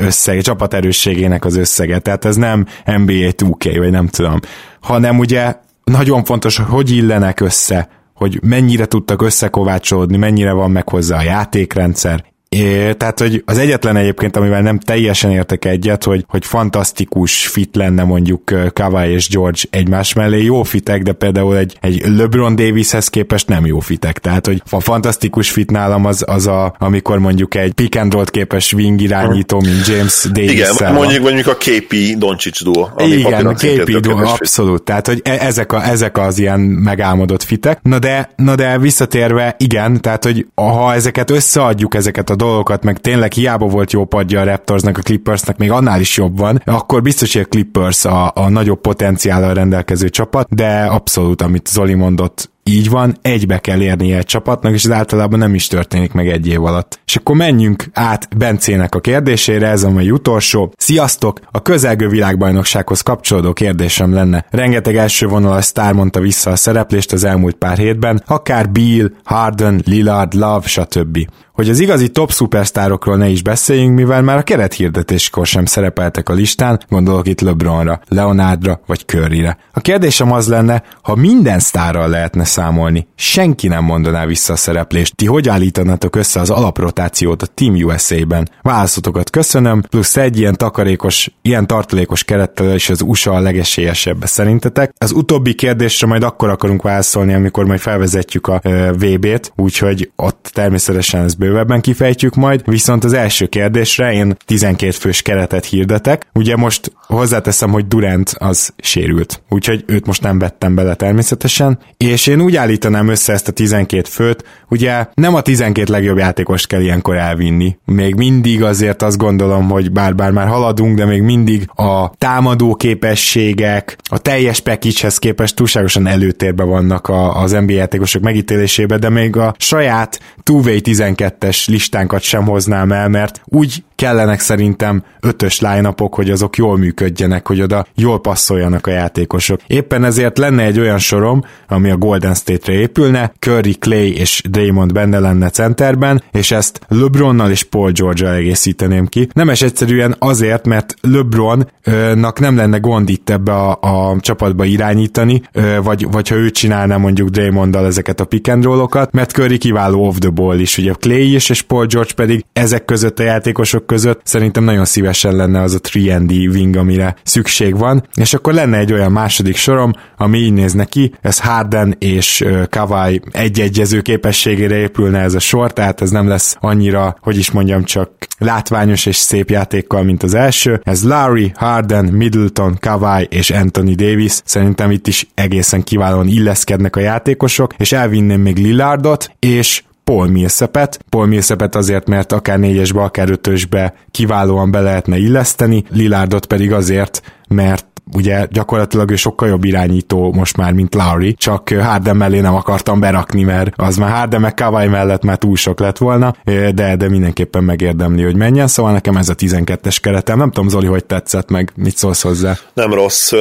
összege, 0.00 0.40
csapat 0.40 0.74
erősségének 0.74 1.44
az 1.44 1.56
összege. 1.56 1.98
Tehát 1.98 2.24
ez 2.24 2.36
nem 2.36 2.66
NBA 2.84 3.12
2K, 3.12 3.74
vagy 3.78 3.90
nem 3.90 4.06
tudom, 4.06 4.40
hanem 4.80 5.18
ugye 5.18 5.54
nagyon 5.84 6.24
fontos, 6.24 6.56
hogy 6.56 6.90
illenek 6.90 7.40
össze, 7.40 7.88
hogy 8.22 8.38
mennyire 8.42 8.86
tudtak 8.86 9.22
összekovácsolódni, 9.22 10.16
mennyire 10.16 10.52
van 10.52 10.70
meg 10.70 10.88
hozzá 10.88 11.18
a 11.18 11.22
játékrendszer, 11.22 12.24
É, 12.52 12.92
tehát, 12.92 13.18
hogy 13.18 13.42
az 13.46 13.58
egyetlen 13.58 13.96
egyébként, 13.96 14.36
amivel 14.36 14.62
nem 14.62 14.78
teljesen 14.78 15.30
értek 15.30 15.64
egyet, 15.64 16.04
hogy, 16.04 16.24
hogy 16.28 16.44
fantasztikus 16.44 17.46
fit 17.46 17.76
lenne 17.76 18.04
mondjuk 18.04 18.54
Kawai 18.72 19.12
és 19.12 19.28
George 19.28 19.60
egymás 19.70 20.12
mellé, 20.12 20.42
jó 20.42 20.62
fitek, 20.62 21.02
de 21.02 21.12
például 21.12 21.56
egy, 21.56 21.76
egy 21.80 22.02
LeBron 22.16 22.54
Davishez 22.54 23.08
képest 23.08 23.48
nem 23.48 23.66
jó 23.66 23.78
fitek. 23.78 24.18
Tehát, 24.18 24.46
hogy 24.46 24.62
a 24.70 24.80
fantasztikus 24.80 25.50
fit 25.50 25.70
nálam 25.70 26.04
az, 26.04 26.24
az 26.26 26.46
a, 26.46 26.74
amikor 26.78 27.18
mondjuk 27.18 27.54
egy 27.54 27.72
pick 27.72 27.96
and 27.96 28.12
roll 28.12 28.24
képes 28.30 28.72
wing 28.72 29.00
irányító, 29.00 29.60
mint 29.60 29.86
James 29.86 30.26
Davis. 30.32 30.50
Igen, 30.50 30.92
mondjuk, 30.94 31.22
mondjuk 31.22 31.46
a 31.46 31.54
KP 31.54 31.94
Doncic 32.18 32.62
duo. 32.62 32.88
Igen, 32.96 33.54
KP 33.54 34.00
duo, 34.00 34.26
abszolút. 34.26 34.82
Tehát, 34.82 35.06
hogy 35.06 35.20
e- 35.24 35.46
ezek, 35.46 35.72
a, 35.72 35.84
ezek 35.84 36.18
az 36.18 36.38
ilyen 36.38 36.60
megálmodott 36.60 37.42
fitek. 37.42 37.78
Na 37.82 37.98
de, 37.98 38.30
na 38.36 38.54
de 38.54 38.78
visszatérve, 38.78 39.54
igen, 39.58 40.00
tehát, 40.00 40.24
hogy 40.24 40.46
ha 40.54 40.94
ezeket 40.94 41.30
összeadjuk, 41.30 41.94
ezeket 41.94 42.30
a 42.30 42.40
dolgokat, 42.42 42.84
meg 42.84 42.98
tényleg 42.98 43.32
hiába 43.32 43.66
volt 43.66 43.92
jó 43.92 44.04
padja 44.04 44.40
a 44.40 44.44
Raptorsnak, 44.44 44.98
a 44.98 45.02
Clippersnek, 45.02 45.56
még 45.56 45.70
annál 45.70 46.00
is 46.00 46.16
jobb 46.16 46.38
van, 46.38 46.62
akkor 46.64 47.02
biztos, 47.02 47.32
hogy 47.32 47.42
a 47.42 47.44
Clippers 47.48 48.04
a, 48.04 48.32
a 48.34 48.48
nagyobb 48.48 48.80
potenciállal 48.80 49.54
rendelkező 49.54 50.08
csapat, 50.08 50.54
de 50.54 50.84
abszolút, 50.84 51.42
amit 51.42 51.66
Zoli 51.66 51.94
mondott, 51.94 52.50
így 52.64 52.90
van, 52.90 53.16
egybe 53.22 53.58
kell 53.58 53.80
érnie 53.80 54.16
egy 54.16 54.24
csapatnak, 54.24 54.72
és 54.72 54.84
ez 54.84 54.90
általában 54.90 55.38
nem 55.38 55.54
is 55.54 55.66
történik 55.66 56.12
meg 56.12 56.28
egy 56.28 56.46
év 56.46 56.64
alatt. 56.64 57.00
És 57.06 57.16
akkor 57.16 57.36
menjünk 57.36 57.84
át 57.92 58.36
Bencének 58.36 58.94
a 58.94 59.00
kérdésére, 59.00 59.68
ez 59.68 59.82
a 59.82 59.90
mai 59.90 60.10
utolsó. 60.10 60.72
Sziasztok! 60.76 61.40
A 61.50 61.62
közelgő 61.62 62.08
világbajnoksághoz 62.08 63.00
kapcsolódó 63.00 63.52
kérdésem 63.52 64.12
lenne. 64.12 64.46
Rengeteg 64.50 64.96
első 64.96 65.26
vonalas 65.26 65.64
sztár 65.64 65.92
mondta 65.92 66.20
vissza 66.20 66.50
a 66.50 66.56
szereplést 66.56 67.12
az 67.12 67.24
elmúlt 67.24 67.54
pár 67.54 67.78
hétben, 67.78 68.22
akár 68.26 68.70
Bill, 68.70 69.10
Harden, 69.24 69.82
Lillard, 69.84 70.34
Love, 70.34 70.66
stb 70.66 71.18
hogy 71.52 71.68
az 71.68 71.78
igazi 71.78 72.08
top 72.08 72.32
szupersztárokról 72.32 73.16
ne 73.16 73.28
is 73.28 73.42
beszéljünk, 73.42 73.94
mivel 73.94 74.22
már 74.22 74.36
a 74.36 74.42
kerethirdetéskor 74.42 75.46
sem 75.46 75.64
szerepeltek 75.64 76.28
a 76.28 76.32
listán, 76.32 76.80
gondolok 76.88 77.28
itt 77.28 77.40
LeBronra, 77.40 78.00
Leonardra 78.08 78.80
vagy 78.86 79.04
Curryre. 79.06 79.58
A 79.72 79.80
kérdésem 79.80 80.32
az 80.32 80.48
lenne, 80.48 80.82
ha 81.02 81.14
minden 81.14 81.58
sztárral 81.58 82.08
lehetne 82.08 82.44
számolni, 82.44 83.06
senki 83.14 83.68
nem 83.68 83.84
mondaná 83.84 84.26
vissza 84.26 84.52
a 84.52 84.56
szereplést, 84.56 85.16
ti 85.16 85.26
hogy 85.26 85.48
állítanátok 85.48 86.16
össze 86.16 86.40
az 86.40 86.50
alaprotációt 86.50 87.42
a 87.42 87.46
Team 87.46 87.74
USA-ben? 87.74 88.48
Válaszotokat 88.62 89.30
köszönöm, 89.30 89.80
plusz 89.80 90.16
egy 90.16 90.38
ilyen 90.38 90.56
takarékos, 90.56 91.30
ilyen 91.42 91.66
tartalékos 91.66 92.24
kerettel 92.24 92.74
is 92.74 92.90
az 92.90 93.00
USA 93.00 93.32
a 93.32 93.40
legesélyesebb 93.40 94.24
szerintetek. 94.24 94.92
Az 94.98 95.12
utóbbi 95.12 95.54
kérdésre 95.54 96.06
majd 96.06 96.22
akkor 96.22 96.48
akarunk 96.48 96.82
válaszolni, 96.82 97.34
amikor 97.34 97.64
majd 97.64 97.80
felvezetjük 97.80 98.46
a 98.46 98.60
VB-t, 98.92 99.52
úgyhogy 99.56 100.10
ott 100.16 100.50
természetesen 100.52 101.24
ez 101.24 101.34
bővebben 101.42 101.80
kifejtjük 101.80 102.34
majd, 102.34 102.62
viszont 102.64 103.04
az 103.04 103.12
első 103.12 103.46
kérdésre 103.46 104.12
én 104.12 104.36
12 104.44 104.90
fős 104.90 105.22
keretet 105.22 105.64
hirdetek. 105.64 106.26
Ugye 106.34 106.56
most 106.56 106.92
hozzáteszem, 107.06 107.70
hogy 107.70 107.86
Durant 107.86 108.34
az 108.38 108.72
sérült, 108.78 109.42
úgyhogy 109.48 109.84
őt 109.86 110.06
most 110.06 110.22
nem 110.22 110.38
vettem 110.38 110.74
bele 110.74 110.94
természetesen, 110.94 111.78
és 111.96 112.26
én 112.26 112.40
úgy 112.40 112.56
állítanám 112.56 113.08
össze 113.08 113.32
ezt 113.32 113.48
a 113.48 113.52
12 113.52 114.02
főt, 114.08 114.44
ugye 114.68 115.06
nem 115.14 115.34
a 115.34 115.40
12 115.40 115.92
legjobb 115.92 116.18
játékost 116.18 116.66
kell 116.66 116.80
ilyenkor 116.80 117.16
elvinni. 117.16 117.76
Még 117.84 118.14
mindig 118.14 118.62
azért 118.62 119.02
azt 119.02 119.18
gondolom, 119.18 119.68
hogy 119.68 119.92
bár-bár 119.92 120.30
már 120.30 120.46
haladunk, 120.46 120.96
de 120.96 121.04
még 121.04 121.22
mindig 121.22 121.66
a 121.74 122.10
támadó 122.18 122.74
képességek, 122.74 123.96
a 124.10 124.18
teljes 124.18 124.60
package 124.60 125.10
képest 125.18 125.56
túlságosan 125.56 126.06
előtérbe 126.06 126.64
vannak 126.64 127.08
a, 127.08 127.42
az 127.42 127.50
NBA 127.50 127.72
játékosok 127.72 128.22
megítélésébe, 128.22 128.98
de 128.98 129.08
még 129.08 129.36
a 129.36 129.54
saját 129.58 130.20
2 130.42 131.31
es 131.38 131.68
listánkat 131.68 132.22
sem 132.22 132.44
hoznám 132.44 132.92
el, 132.92 133.08
mert 133.08 133.40
úgy 133.44 133.84
kellenek 134.02 134.40
szerintem 134.40 135.02
ötös 135.20 135.60
line 135.60 135.94
hogy 136.14 136.30
azok 136.30 136.56
jól 136.56 136.78
működjenek, 136.78 137.46
hogy 137.46 137.62
oda 137.62 137.86
jól 137.94 138.20
passzoljanak 138.20 138.86
a 138.86 138.90
játékosok. 138.90 139.60
Éppen 139.66 140.04
ezért 140.04 140.38
lenne 140.38 140.62
egy 140.62 140.78
olyan 140.78 140.98
sorom, 140.98 141.44
ami 141.68 141.90
a 141.90 141.96
Golden 141.96 142.34
State-re 142.34 142.78
épülne, 142.78 143.32
Curry, 143.38 143.72
Clay 143.72 144.16
és 144.16 144.42
Draymond 144.48 144.92
benne 144.92 145.18
lenne 145.18 145.50
centerben, 145.50 146.22
és 146.32 146.50
ezt 146.50 146.80
LeBronnal 146.88 147.50
és 147.50 147.62
Paul 147.62 147.90
George-al 147.90 148.34
egészíteném 148.34 149.06
ki. 149.06 149.28
Nem 149.32 149.48
es 149.48 149.62
egyszerűen 149.62 150.16
azért, 150.18 150.66
mert 150.66 150.94
LeBronnak 151.00 152.40
nem 152.40 152.56
lenne 152.56 152.78
gond 152.78 153.08
itt 153.08 153.30
ebbe 153.30 153.52
a, 153.52 153.78
a 153.80 154.16
csapatba 154.20 154.64
irányítani, 154.64 155.42
vagy, 155.82 156.06
vagy 156.10 156.28
ha 156.28 156.34
ő 156.34 156.50
csinálna 156.50 156.98
mondjuk 156.98 157.28
Draymonddal 157.28 157.86
ezeket 157.86 158.20
a 158.20 158.24
pick 158.24 158.48
and 158.48 158.66
mert 159.10 159.30
Curry 159.30 159.58
kiváló 159.58 160.06
off 160.06 160.16
the 160.18 160.30
ball 160.30 160.58
is, 160.58 160.78
ugye 160.78 160.92
Clay 160.92 161.34
is, 161.34 161.48
és 161.48 161.62
Paul 161.62 161.86
George 161.86 162.12
pedig 162.14 162.44
ezek 162.52 162.84
között 162.84 163.18
a 163.18 163.22
játékosok 163.22 163.90
között 163.92 164.20
szerintem 164.24 164.64
nagyon 164.64 164.84
szívesen 164.84 165.36
lenne 165.36 165.60
az 165.60 165.80
a 165.82 165.98
3 166.08 166.26
wing, 166.28 166.76
amire 166.76 167.16
szükség 167.22 167.78
van, 167.78 168.08
és 168.14 168.34
akkor 168.34 168.52
lenne 168.52 168.78
egy 168.78 168.92
olyan 168.92 169.12
második 169.12 169.56
sorom, 169.56 169.92
ami 170.16 170.38
így 170.38 170.52
néz 170.52 170.72
neki, 170.72 171.14
ez 171.20 171.40
Harden 171.40 171.96
és 171.98 172.44
Kawai 172.70 173.20
egy-egyező 173.30 174.00
képességére 174.00 174.76
épülne 174.76 175.18
ez 175.18 175.34
a 175.34 175.38
sor, 175.38 175.72
tehát 175.72 176.00
ez 176.00 176.10
nem 176.10 176.28
lesz 176.28 176.56
annyira, 176.60 177.16
hogy 177.20 177.36
is 177.36 177.50
mondjam, 177.50 177.84
csak 177.84 178.10
látványos 178.38 179.06
és 179.06 179.16
szép 179.16 179.50
játékkal, 179.50 180.02
mint 180.02 180.22
az 180.22 180.34
első. 180.34 180.80
Ez 180.84 181.04
Larry, 181.04 181.52
Harden, 181.54 182.04
Middleton, 182.04 182.76
Kawai 182.80 183.26
és 183.30 183.50
Anthony 183.50 183.94
Davis. 183.94 184.40
Szerintem 184.44 184.90
itt 184.90 185.06
is 185.06 185.26
egészen 185.34 185.82
kiválóan 185.82 186.28
illeszkednek 186.28 186.96
a 186.96 187.00
játékosok, 187.00 187.74
és 187.76 187.92
elvinném 187.92 188.40
még 188.40 188.56
Lillardot, 188.56 189.30
és 189.38 189.82
Paul 190.04 190.26
Millsapet. 190.26 191.04
Paul 191.08 191.26
Millsapet 191.26 191.74
azért, 191.74 192.08
mert 192.08 192.32
akár 192.32 192.58
négyesbe, 192.58 193.02
akár 193.02 193.30
ötösbe 193.30 193.94
kiválóan 194.10 194.70
be 194.70 194.80
lehetne 194.80 195.16
illeszteni, 195.16 195.84
Lilárdot 195.90 196.46
pedig 196.46 196.72
azért, 196.72 197.22
mert 197.48 197.91
ugye 198.14 198.46
gyakorlatilag 198.50 199.10
ő 199.10 199.16
sokkal 199.16 199.48
jobb 199.48 199.64
irányító 199.64 200.32
most 200.32 200.56
már, 200.56 200.72
mint 200.72 200.94
Lowry, 200.94 201.34
csak 201.34 201.68
Harden 201.68 202.16
mellé 202.16 202.40
nem 202.40 202.54
akartam 202.54 203.00
berakni, 203.00 203.42
mert 203.42 203.72
az 203.76 203.96
már 203.96 204.10
Harden 204.10 204.40
meg 204.40 204.54
Kawai 204.54 204.86
mellett 204.86 205.22
már 205.22 205.36
túl 205.36 205.56
sok 205.56 205.80
lett 205.80 205.98
volna, 205.98 206.34
de, 206.74 206.96
de 206.96 207.08
mindenképpen 207.08 207.64
megérdemli, 207.64 208.22
hogy 208.22 208.36
menjen, 208.36 208.66
szóval 208.66 208.92
nekem 208.92 209.16
ez 209.16 209.28
a 209.28 209.34
12-es 209.34 209.96
keretem. 210.02 210.38
Nem 210.38 210.50
tudom, 210.50 210.68
Zoli, 210.68 210.86
hogy 210.86 211.04
tetszett 211.04 211.50
meg, 211.50 211.72
mit 211.76 211.96
szólsz 211.96 212.22
hozzá? 212.22 212.56
Nem 212.74 212.92
rossz. 212.92 213.32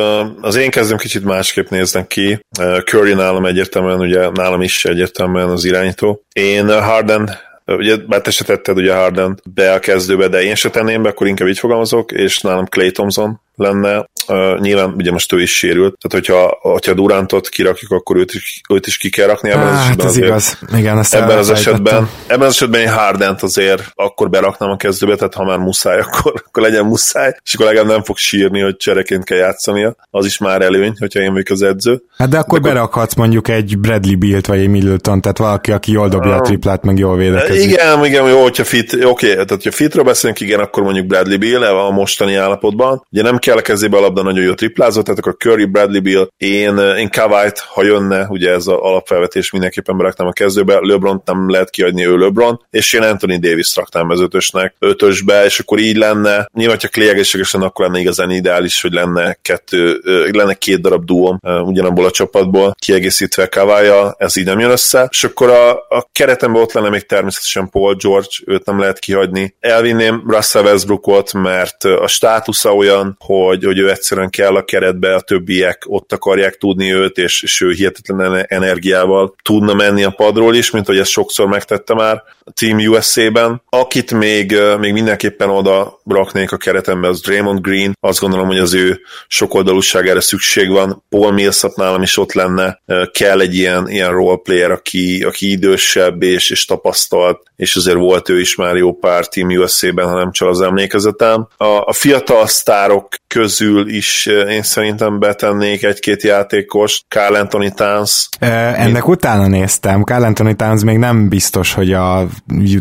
Az 0.41 0.55
én 0.55 0.70
kezdem 0.70 0.97
kicsit 0.97 1.24
másképp 1.24 1.70
néznek 1.70 2.07
ki. 2.07 2.45
Curry 2.86 3.14
nálam 3.14 3.45
egyértelműen, 3.45 3.99
ugye 3.99 4.30
nálam 4.30 4.62
is 4.62 4.86
egyértelműen 4.86 5.49
az 5.49 5.66
irányító. 5.66 6.24
Én 6.34 6.82
Harden 6.82 7.30
ugye 7.66 7.97
bár 7.97 8.22
te 8.22 8.32
se 8.32 8.43
tetted 8.43 8.78
ugye 8.78 8.95
Harden 8.95 9.41
be 9.53 9.74
a 9.74 9.80
kezdőbe, 9.80 10.28
de 10.28 10.41
én 10.41 10.55
se 10.55 10.70
tenném 10.70 11.01
be, 11.01 11.09
akkor 11.09 11.28
inkább 11.28 11.47
így 11.47 11.59
fogalmazok, 11.59 12.12
és 12.12 12.39
nálam 12.39 12.66
Clay 12.66 12.91
Thompson 12.91 13.41
lenne. 13.62 14.09
Uh, 14.28 14.59
nyilván 14.59 14.93
ugye 14.97 15.12
most 15.12 15.34
ő 15.34 15.41
is 15.41 15.57
sérült, 15.57 15.97
tehát 15.97 16.28
hogyha, 16.28 16.57
hogyha 16.62 16.93
Durantot 16.93 17.49
kirakjuk, 17.49 17.91
akkor 17.91 18.18
őt 18.18 18.34
is, 18.34 18.62
őt 18.70 18.88
is 18.88 18.97
ki 18.97 19.09
kell 19.09 19.28
rakni 19.28 19.49
ebben 19.49 19.68
az 19.68 19.80
esetben. 19.80 20.07
Ez 20.07 20.18
igaz. 20.18 20.57
Igen, 20.76 20.97
ezt 20.97 21.16
ebben 21.16 21.38
az 21.38 21.49
esetben, 21.49 22.09
ebben 22.28 22.47
az 22.47 22.53
esetben 22.53 22.82
én 22.82 22.89
Hardent 22.89 23.41
azért 23.41 23.91
akkor 23.95 24.30
beraknám 24.30 24.70
a 24.70 24.78
kezdőbe, 24.78 25.16
tehát 25.16 25.34
ha 25.34 25.43
már 25.43 25.57
muszáj, 25.57 25.99
akkor, 26.05 26.43
akkor 26.45 26.64
legyen 26.64 26.86
muszáj, 26.86 27.36
és 27.43 27.53
akkor 27.53 27.66
legalább 27.66 27.89
nem 27.89 28.03
fog 28.03 28.18
sírni, 28.18 28.62
hogy 28.62 28.78
csereként 28.78 29.24
kell 29.24 29.38
játszania. 29.38 29.95
Az 30.09 30.26
is 30.26 30.38
már 30.38 30.62
előny, 30.62 30.93
hogyha 30.99 31.20
én 31.20 31.32
vagyok 31.32 31.49
az 31.49 31.62
edző. 31.62 32.01
Hát 32.18 32.30
de 32.30 32.38
akkor 32.38 32.59
de 32.59 32.68
berakhatsz 32.68 33.16
mondjuk 33.16 33.47
egy 33.47 33.78
Bradley 33.78 34.18
Bilt 34.18 34.47
vagy 34.47 34.59
egy 34.59 34.70
Middleton, 34.70 35.22
tehát 35.22 35.38
valaki, 35.38 35.72
aki 35.72 35.91
jól 35.91 36.09
dobja 36.09 36.36
a 36.36 36.41
triplát, 36.41 36.84
meg 36.84 36.97
jól 36.97 37.18
védekezik. 37.18 37.72
Igen, 37.72 38.05
igen, 38.05 38.28
jó, 38.28 38.41
hogyha 38.41 38.64
fit, 38.64 38.93
oké, 38.93 39.05
okay, 39.05 39.30
tehát 39.30 39.49
hogyha 39.49 39.72
fitről 39.72 40.03
beszélünk, 40.03 40.39
igen, 40.39 40.59
akkor 40.59 40.84
mondjuk 40.84 41.05
Bradley 41.05 41.38
Bill 41.38 41.64
a 41.64 41.91
mostani 41.91 42.36
állapotban. 42.36 43.05
Ugye 43.12 43.22
nem 43.22 43.38
kell 43.38 43.51
a 43.58 43.62
kezébe 43.62 43.97
a 43.97 43.99
labda 43.99 44.24
nagyon 44.24 44.43
jó 44.43 44.54
triplázott, 44.54 45.04
tehát 45.04 45.20
akkor 45.20 45.36
Curry, 45.38 45.66
Bradley 45.66 46.02
Bill, 46.02 46.28
én, 46.38 46.78
én 46.78 47.10
Kawait, 47.10 47.60
ha 47.60 47.84
jönne, 47.84 48.26
ugye 48.30 48.49
ez 48.49 48.68
az 48.68 48.78
alapfelvetés 48.78 49.52
mindenképpen 49.52 49.97
beraknám 49.97 50.28
a 50.28 50.32
kezdőbe, 50.32 50.80
lebron 50.82 51.22
nem 51.26 51.49
lehet 51.49 51.70
kiadni 51.70 52.06
ő 52.06 52.18
LeBron, 52.18 52.66
és 52.70 52.93
én 52.93 53.02
Anthony 53.02 53.39
Davis 53.39 53.76
raktam 53.76 54.10
az 54.10 54.22
ötösnek, 54.22 54.76
ötösbe, 54.80 55.45
és 55.45 55.60
akkor 55.60 55.80
így 55.80 55.97
lenne, 55.97 56.49
nyilván, 56.54 56.78
ha 56.82 56.88
Clay 56.88 57.10
egészségesen, 57.10 57.62
akkor 57.62 57.86
lenne 57.86 57.99
igazán 57.99 58.32
ideális, 58.32 58.82
hogy 58.82 58.91
lenne 58.93 59.38
kettő, 59.41 60.02
lenne 60.32 60.54
két 60.54 60.82
darab 60.82 61.06
duom 61.06 61.39
ugyanabból 61.64 62.06
a 62.06 62.12
csapatból, 62.12 62.76
kiegészítve 62.80 63.47
Kavája, 63.47 64.16
ez 64.18 64.38
így 64.38 64.45
nem 64.45 64.60
jön 64.60 64.72
össze, 64.72 65.08
és 65.12 65.24
akkor 65.24 65.49
a, 65.49 65.72
a 65.72 66.08
keretemben 66.12 66.62
ott 66.62 66.74
lenne 66.74 66.89
még 66.89 67.06
természetesen 67.06 67.70
Paul 67.70 67.95
George, 67.95 68.28
őt 68.45 68.66
nem 68.66 68.80
lehet 68.80 68.99
kihagyni. 68.99 69.56
Elvinném 69.60 70.24
Russell 70.28 70.64
Westbrookot, 70.64 71.34
mert 71.34 71.84
a 71.84 72.08
státusza 72.08 72.76
olyan, 72.76 73.16
hogy, 73.32 73.64
hogy 73.64 73.78
ő 73.78 73.90
egyszerűen 73.90 74.30
kell 74.30 74.56
a 74.56 74.64
keretbe, 74.64 75.16
a 75.16 75.22
többiek 75.22 75.84
ott 75.88 76.14
akarják 76.14 76.56
tudni 76.58 76.94
őt, 76.94 77.18
és, 77.18 77.44
és 77.44 77.62
ő 77.62 77.72
hihetetlen 77.72 78.46
energiával 78.48 79.36
tudna 79.44 79.74
menni 79.74 80.04
a 80.04 80.10
padról 80.10 80.56
is, 80.56 80.72
mint 80.72 80.86
hogy 80.86 80.98
ezt 80.98 81.10
sokszor 81.10 81.48
megtette 81.48 81.94
már 81.94 82.24
a 82.44 82.52
Team 82.52 82.78
USA-ben. 82.78 83.62
Akit 83.70 84.12
még, 84.14 84.58
még 84.80 84.94
mindenképpen 84.94 85.50
oda 85.50 86.02
raknék 86.06 86.52
a 86.52 86.58
keretembe, 86.58 87.08
az 87.08 87.22
Draymond 87.22 87.62
Green. 87.62 87.98
Azt 88.00 88.20
gondolom, 88.20 88.48
hogy 88.48 88.60
az 88.60 88.74
ő 88.74 89.00
sokoldalúságára 89.28 90.22
szükség 90.22 90.70
van. 90.70 91.04
Paul 91.10 91.32
Millsap 91.32 91.76
nálam 91.76 92.02
is 92.02 92.18
ott 92.18 92.34
lenne. 92.34 92.82
Kell 93.12 93.40
egy 93.40 93.56
ilyen, 93.56 93.90
ilyen 93.90 94.12
roleplayer, 94.12 94.72
aki, 94.72 95.24
aki 95.24 95.52
idősebb 95.52 96.24
és, 96.24 96.50
és 96.50 96.66
tapasztalt, 96.66 97.42
és 97.56 97.76
azért 97.76 97.98
volt 97.98 98.30
ő 98.30 98.40
is 98.40 98.56
már 98.56 98.76
jó 98.76 98.94
pár 98.94 99.28
Team 99.28 99.50
USA-ben, 99.50 100.08
ha 100.08 100.18
nem 100.18 100.32
csak 100.32 100.48
az 100.48 100.62
emlékezetem. 100.62 101.48
A, 101.58 101.66
a 101.66 101.94
fiatal 101.94 102.48
sztárok 102.48 103.08
közül 103.34 103.90
is 103.90 104.26
én 104.26 104.64
szerintem 104.64 105.20
betennék 105.20 105.84
egy-két 105.84 106.24
játékos. 106.24 107.02
Carl 107.08 107.36
Anthony 107.36 107.74
Towns. 107.76 108.30
Ennek 108.40 108.92
mint... 108.92 109.08
utána 109.08 109.48
néztem. 109.48 110.04
Carl 110.04 110.24
Anthony 110.24 110.56
Towns 110.56 110.84
még 110.84 110.98
nem 110.98 111.30
biztos, 111.30 111.74
hogy 111.74 111.94
a 111.94 112.28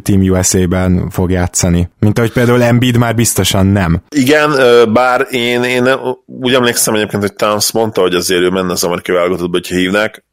Team 0.02 0.20
USA-ben 0.20 1.10
fog 1.10 1.30
játszani. 1.30 1.90
Mint 1.98 2.18
ahogy 2.18 2.32
például 2.32 2.62
Embiid 2.62 2.96
már 2.96 3.14
biztosan 3.14 3.66
nem. 3.66 4.02
Igen, 4.08 4.50
bár 4.92 5.26
én, 5.30 5.62
én 5.62 5.88
úgy 6.26 6.54
emlékszem 6.54 6.94
egyébként, 6.94 7.22
hogy 7.22 7.34
Towns 7.34 7.72
mondta, 7.72 8.00
hogy 8.00 8.14
azért 8.14 8.42
ő 8.42 8.48
menne 8.48 8.72
az 8.72 8.84
amerikai 8.84 9.14
válogatottba, 9.14 9.56
hogyha 9.56 9.76
hívnak, 9.76 10.24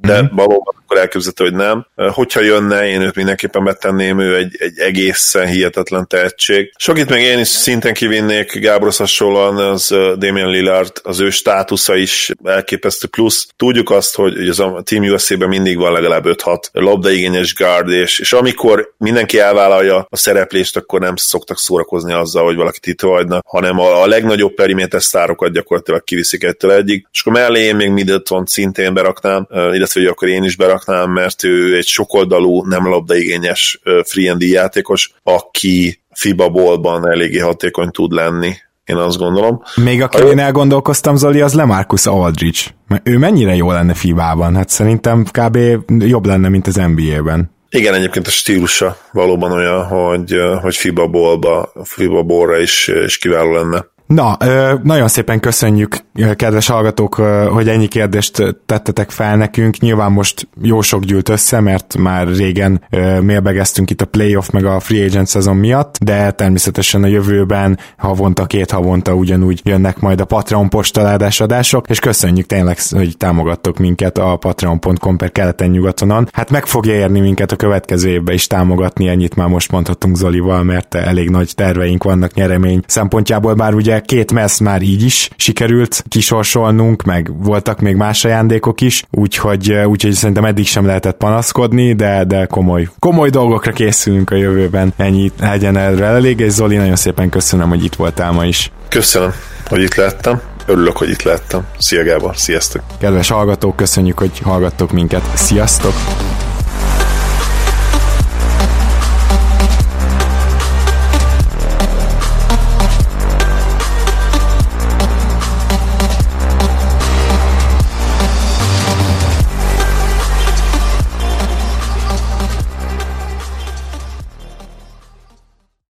de 0.00 0.20
mm-hmm. 0.20 0.34
valóban 0.34 0.74
akkor 0.84 0.98
elképzelhető, 0.98 1.44
hogy 1.44 1.54
nem. 1.54 1.86
Hogyha 2.12 2.40
jönne, 2.40 2.88
én 2.88 3.00
őt 3.00 3.14
mindenképpen 3.14 3.64
betenném, 3.64 4.20
ő 4.20 4.36
egy, 4.36 4.56
egy 4.58 4.78
egészen 4.78 5.46
hihetetlen 5.46 6.06
tehetség. 6.06 6.72
Sok 6.76 6.98
itt 6.98 7.08
meg 7.08 7.20
én 7.20 7.38
is 7.38 7.48
szinten 7.48 7.94
kivinnék 7.94 8.58
Gábor 8.60 8.92
hasonlóan, 8.96 9.53
az 9.56 9.88
Damian 10.18 10.50
Lillard, 10.50 10.92
az 11.02 11.20
ő 11.20 11.30
státusza 11.30 11.96
is 11.96 12.30
elképesztő 12.44 13.06
plusz. 13.06 13.48
Tudjuk 13.56 13.90
azt, 13.90 14.14
hogy 14.14 14.48
az 14.48 14.60
a 14.60 14.82
Team 14.84 15.04
USA-ben 15.04 15.48
mindig 15.48 15.78
van 15.78 15.92
legalább 15.92 16.24
5-6 16.26 16.58
labdaigényes 16.72 17.54
guard, 17.54 17.88
és, 17.88 18.18
és 18.18 18.32
amikor 18.32 18.94
mindenki 18.98 19.38
elvállalja 19.38 20.06
a 20.10 20.16
szereplést, 20.16 20.76
akkor 20.76 21.00
nem 21.00 21.16
szoktak 21.16 21.58
szórakozni 21.58 22.12
azzal, 22.12 22.44
hogy 22.44 22.56
valakit 22.56 22.86
itt 22.86 23.00
hagynak, 23.00 23.44
hanem 23.46 23.78
a, 23.78 24.02
a 24.02 24.06
legnagyobb 24.06 24.54
periméter 24.54 25.02
sztárokat 25.02 25.52
gyakorlatilag 25.52 26.04
kiviszik 26.04 26.42
ettől 26.42 26.72
egyig. 26.72 27.06
És 27.12 27.20
akkor 27.20 27.32
mellé 27.32 27.60
én 27.60 27.76
még 27.76 27.90
Middleton 27.90 28.46
szintén 28.46 28.94
beraknám, 28.94 29.46
illetve 29.50 30.00
hogy 30.00 30.06
akkor 30.06 30.28
én 30.28 30.44
is 30.44 30.56
beraknám, 30.56 31.10
mert 31.10 31.44
ő 31.44 31.76
egy 31.76 31.86
sokoldalú, 31.86 32.66
nem 32.66 32.88
labdaigényes 32.88 33.80
free 34.04 34.36
játékos, 34.38 35.10
aki 35.22 36.00
FIBA 36.14 36.48
ballban 36.48 37.10
eléggé 37.10 37.38
hatékony 37.38 37.90
tud 37.90 38.12
lenni 38.12 38.56
én 38.84 38.96
azt 38.96 39.18
gondolom. 39.18 39.62
Még 39.74 40.02
aki 40.02 40.22
én 40.22 40.38
elgondolkoztam, 40.38 41.16
Zoli, 41.16 41.40
az 41.40 41.54
Lemarcus 41.54 42.06
Aldridge. 42.06 42.60
Mert 42.88 43.08
ő 43.08 43.18
mennyire 43.18 43.54
jó 43.54 43.70
lenne 43.70 43.94
FIBA-ban? 43.94 44.54
Hát 44.54 44.68
szerintem 44.68 45.24
kb. 45.30 45.58
jobb 45.98 46.26
lenne, 46.26 46.48
mint 46.48 46.66
az 46.66 46.74
NBA-ben. 46.74 47.52
Igen, 47.68 47.94
egyébként 47.94 48.26
a 48.26 48.30
stílusa 48.30 48.96
valóban 49.12 49.52
olyan, 49.52 49.84
hogy, 49.84 50.34
hogy 50.62 50.76
FIBA 50.76 51.06
ballba, 51.06 51.72
FIBA 51.82 52.22
ballra 52.22 52.58
is, 52.58 52.90
is 53.04 53.18
kiváló 53.18 53.52
lenne. 53.52 53.86
Na, 54.06 54.36
nagyon 54.82 55.08
szépen 55.08 55.40
köszönjük, 55.40 55.96
kedves 56.36 56.66
hallgatók, 56.66 57.14
hogy 57.52 57.68
ennyi 57.68 57.86
kérdést 57.86 58.56
tettetek 58.66 59.10
fel 59.10 59.36
nekünk. 59.36 59.78
Nyilván 59.78 60.12
most 60.12 60.48
jó 60.62 60.80
sok 60.80 61.04
gyűlt 61.04 61.28
össze, 61.28 61.60
mert 61.60 61.96
már 61.96 62.26
régen 62.26 62.82
mélbegeztünk 63.20 63.90
itt 63.90 64.00
a 64.00 64.04
playoff 64.04 64.48
meg 64.48 64.64
a 64.64 64.80
free 64.80 65.04
agent 65.04 65.26
szezon 65.26 65.56
miatt, 65.56 65.98
de 66.00 66.30
természetesen 66.30 67.02
a 67.02 67.06
jövőben 67.06 67.78
havonta, 67.96 68.46
két 68.46 68.70
havonta 68.70 69.14
ugyanúgy 69.14 69.60
jönnek 69.64 70.00
majd 70.00 70.20
a 70.20 70.24
Patreon 70.24 70.68
postaládás 70.68 71.40
adások, 71.40 71.88
és 71.88 71.98
köszönjük 71.98 72.46
tényleg, 72.46 72.78
hogy 72.90 73.16
támogattok 73.16 73.78
minket 73.78 74.18
a 74.18 74.36
patreon.com 74.36 75.16
per 75.16 75.32
keleten 75.32 75.70
nyugatonon. 75.70 76.28
Hát 76.32 76.50
meg 76.50 76.66
fogja 76.66 76.94
érni 76.94 77.20
minket 77.20 77.52
a 77.52 77.56
következő 77.56 78.08
évben 78.08 78.34
is 78.34 78.46
támogatni, 78.46 79.08
ennyit 79.08 79.36
már 79.36 79.48
most 79.48 79.70
mondhatunk 79.70 80.16
Zolival, 80.16 80.62
mert 80.62 80.94
elég 80.94 81.30
nagy 81.30 81.52
terveink 81.54 82.04
vannak 82.04 82.34
nyeremény 82.34 82.82
szempontjából, 82.86 83.54
bár 83.54 83.74
ugye 83.74 84.00
két 84.04 84.32
messz 84.32 84.58
már 84.58 84.82
így 84.82 85.02
is 85.02 85.30
sikerült 85.36 86.04
kisorsolnunk, 86.08 87.02
meg 87.02 87.30
voltak 87.42 87.80
még 87.80 87.96
más 87.96 88.24
ajándékok 88.24 88.80
is, 88.80 89.04
úgyhogy, 89.10 89.72
úgyhogy 89.72 90.12
szerintem 90.12 90.44
eddig 90.44 90.66
sem 90.66 90.86
lehetett 90.86 91.16
panaszkodni, 91.16 91.92
de, 91.92 92.24
de 92.24 92.46
komoly, 92.46 92.88
komoly 92.98 93.30
dolgokra 93.30 93.72
készülünk 93.72 94.30
a 94.30 94.36
jövőben. 94.36 94.92
Ennyi 94.96 95.32
legyen 95.40 95.76
erre 95.76 96.04
elég, 96.04 96.40
és 96.40 96.52
Zoli, 96.52 96.76
nagyon 96.76 96.96
szépen 96.96 97.28
köszönöm, 97.28 97.68
hogy 97.68 97.84
itt 97.84 97.94
voltál 97.94 98.32
ma 98.32 98.44
is. 98.44 98.70
Köszönöm, 98.88 99.32
hogy 99.68 99.82
itt 99.82 99.94
lettem. 99.94 100.40
Örülök, 100.66 100.96
hogy 100.96 101.08
itt 101.08 101.22
lettem. 101.22 101.66
Szia 101.78 102.04
Gábor, 102.04 102.36
sziasztok! 102.36 102.82
Kedves 102.98 103.28
hallgatók, 103.28 103.76
köszönjük, 103.76 104.18
hogy 104.18 104.38
hallgattok 104.38 104.92
minket. 104.92 105.30
Sziasztok! 105.34 105.94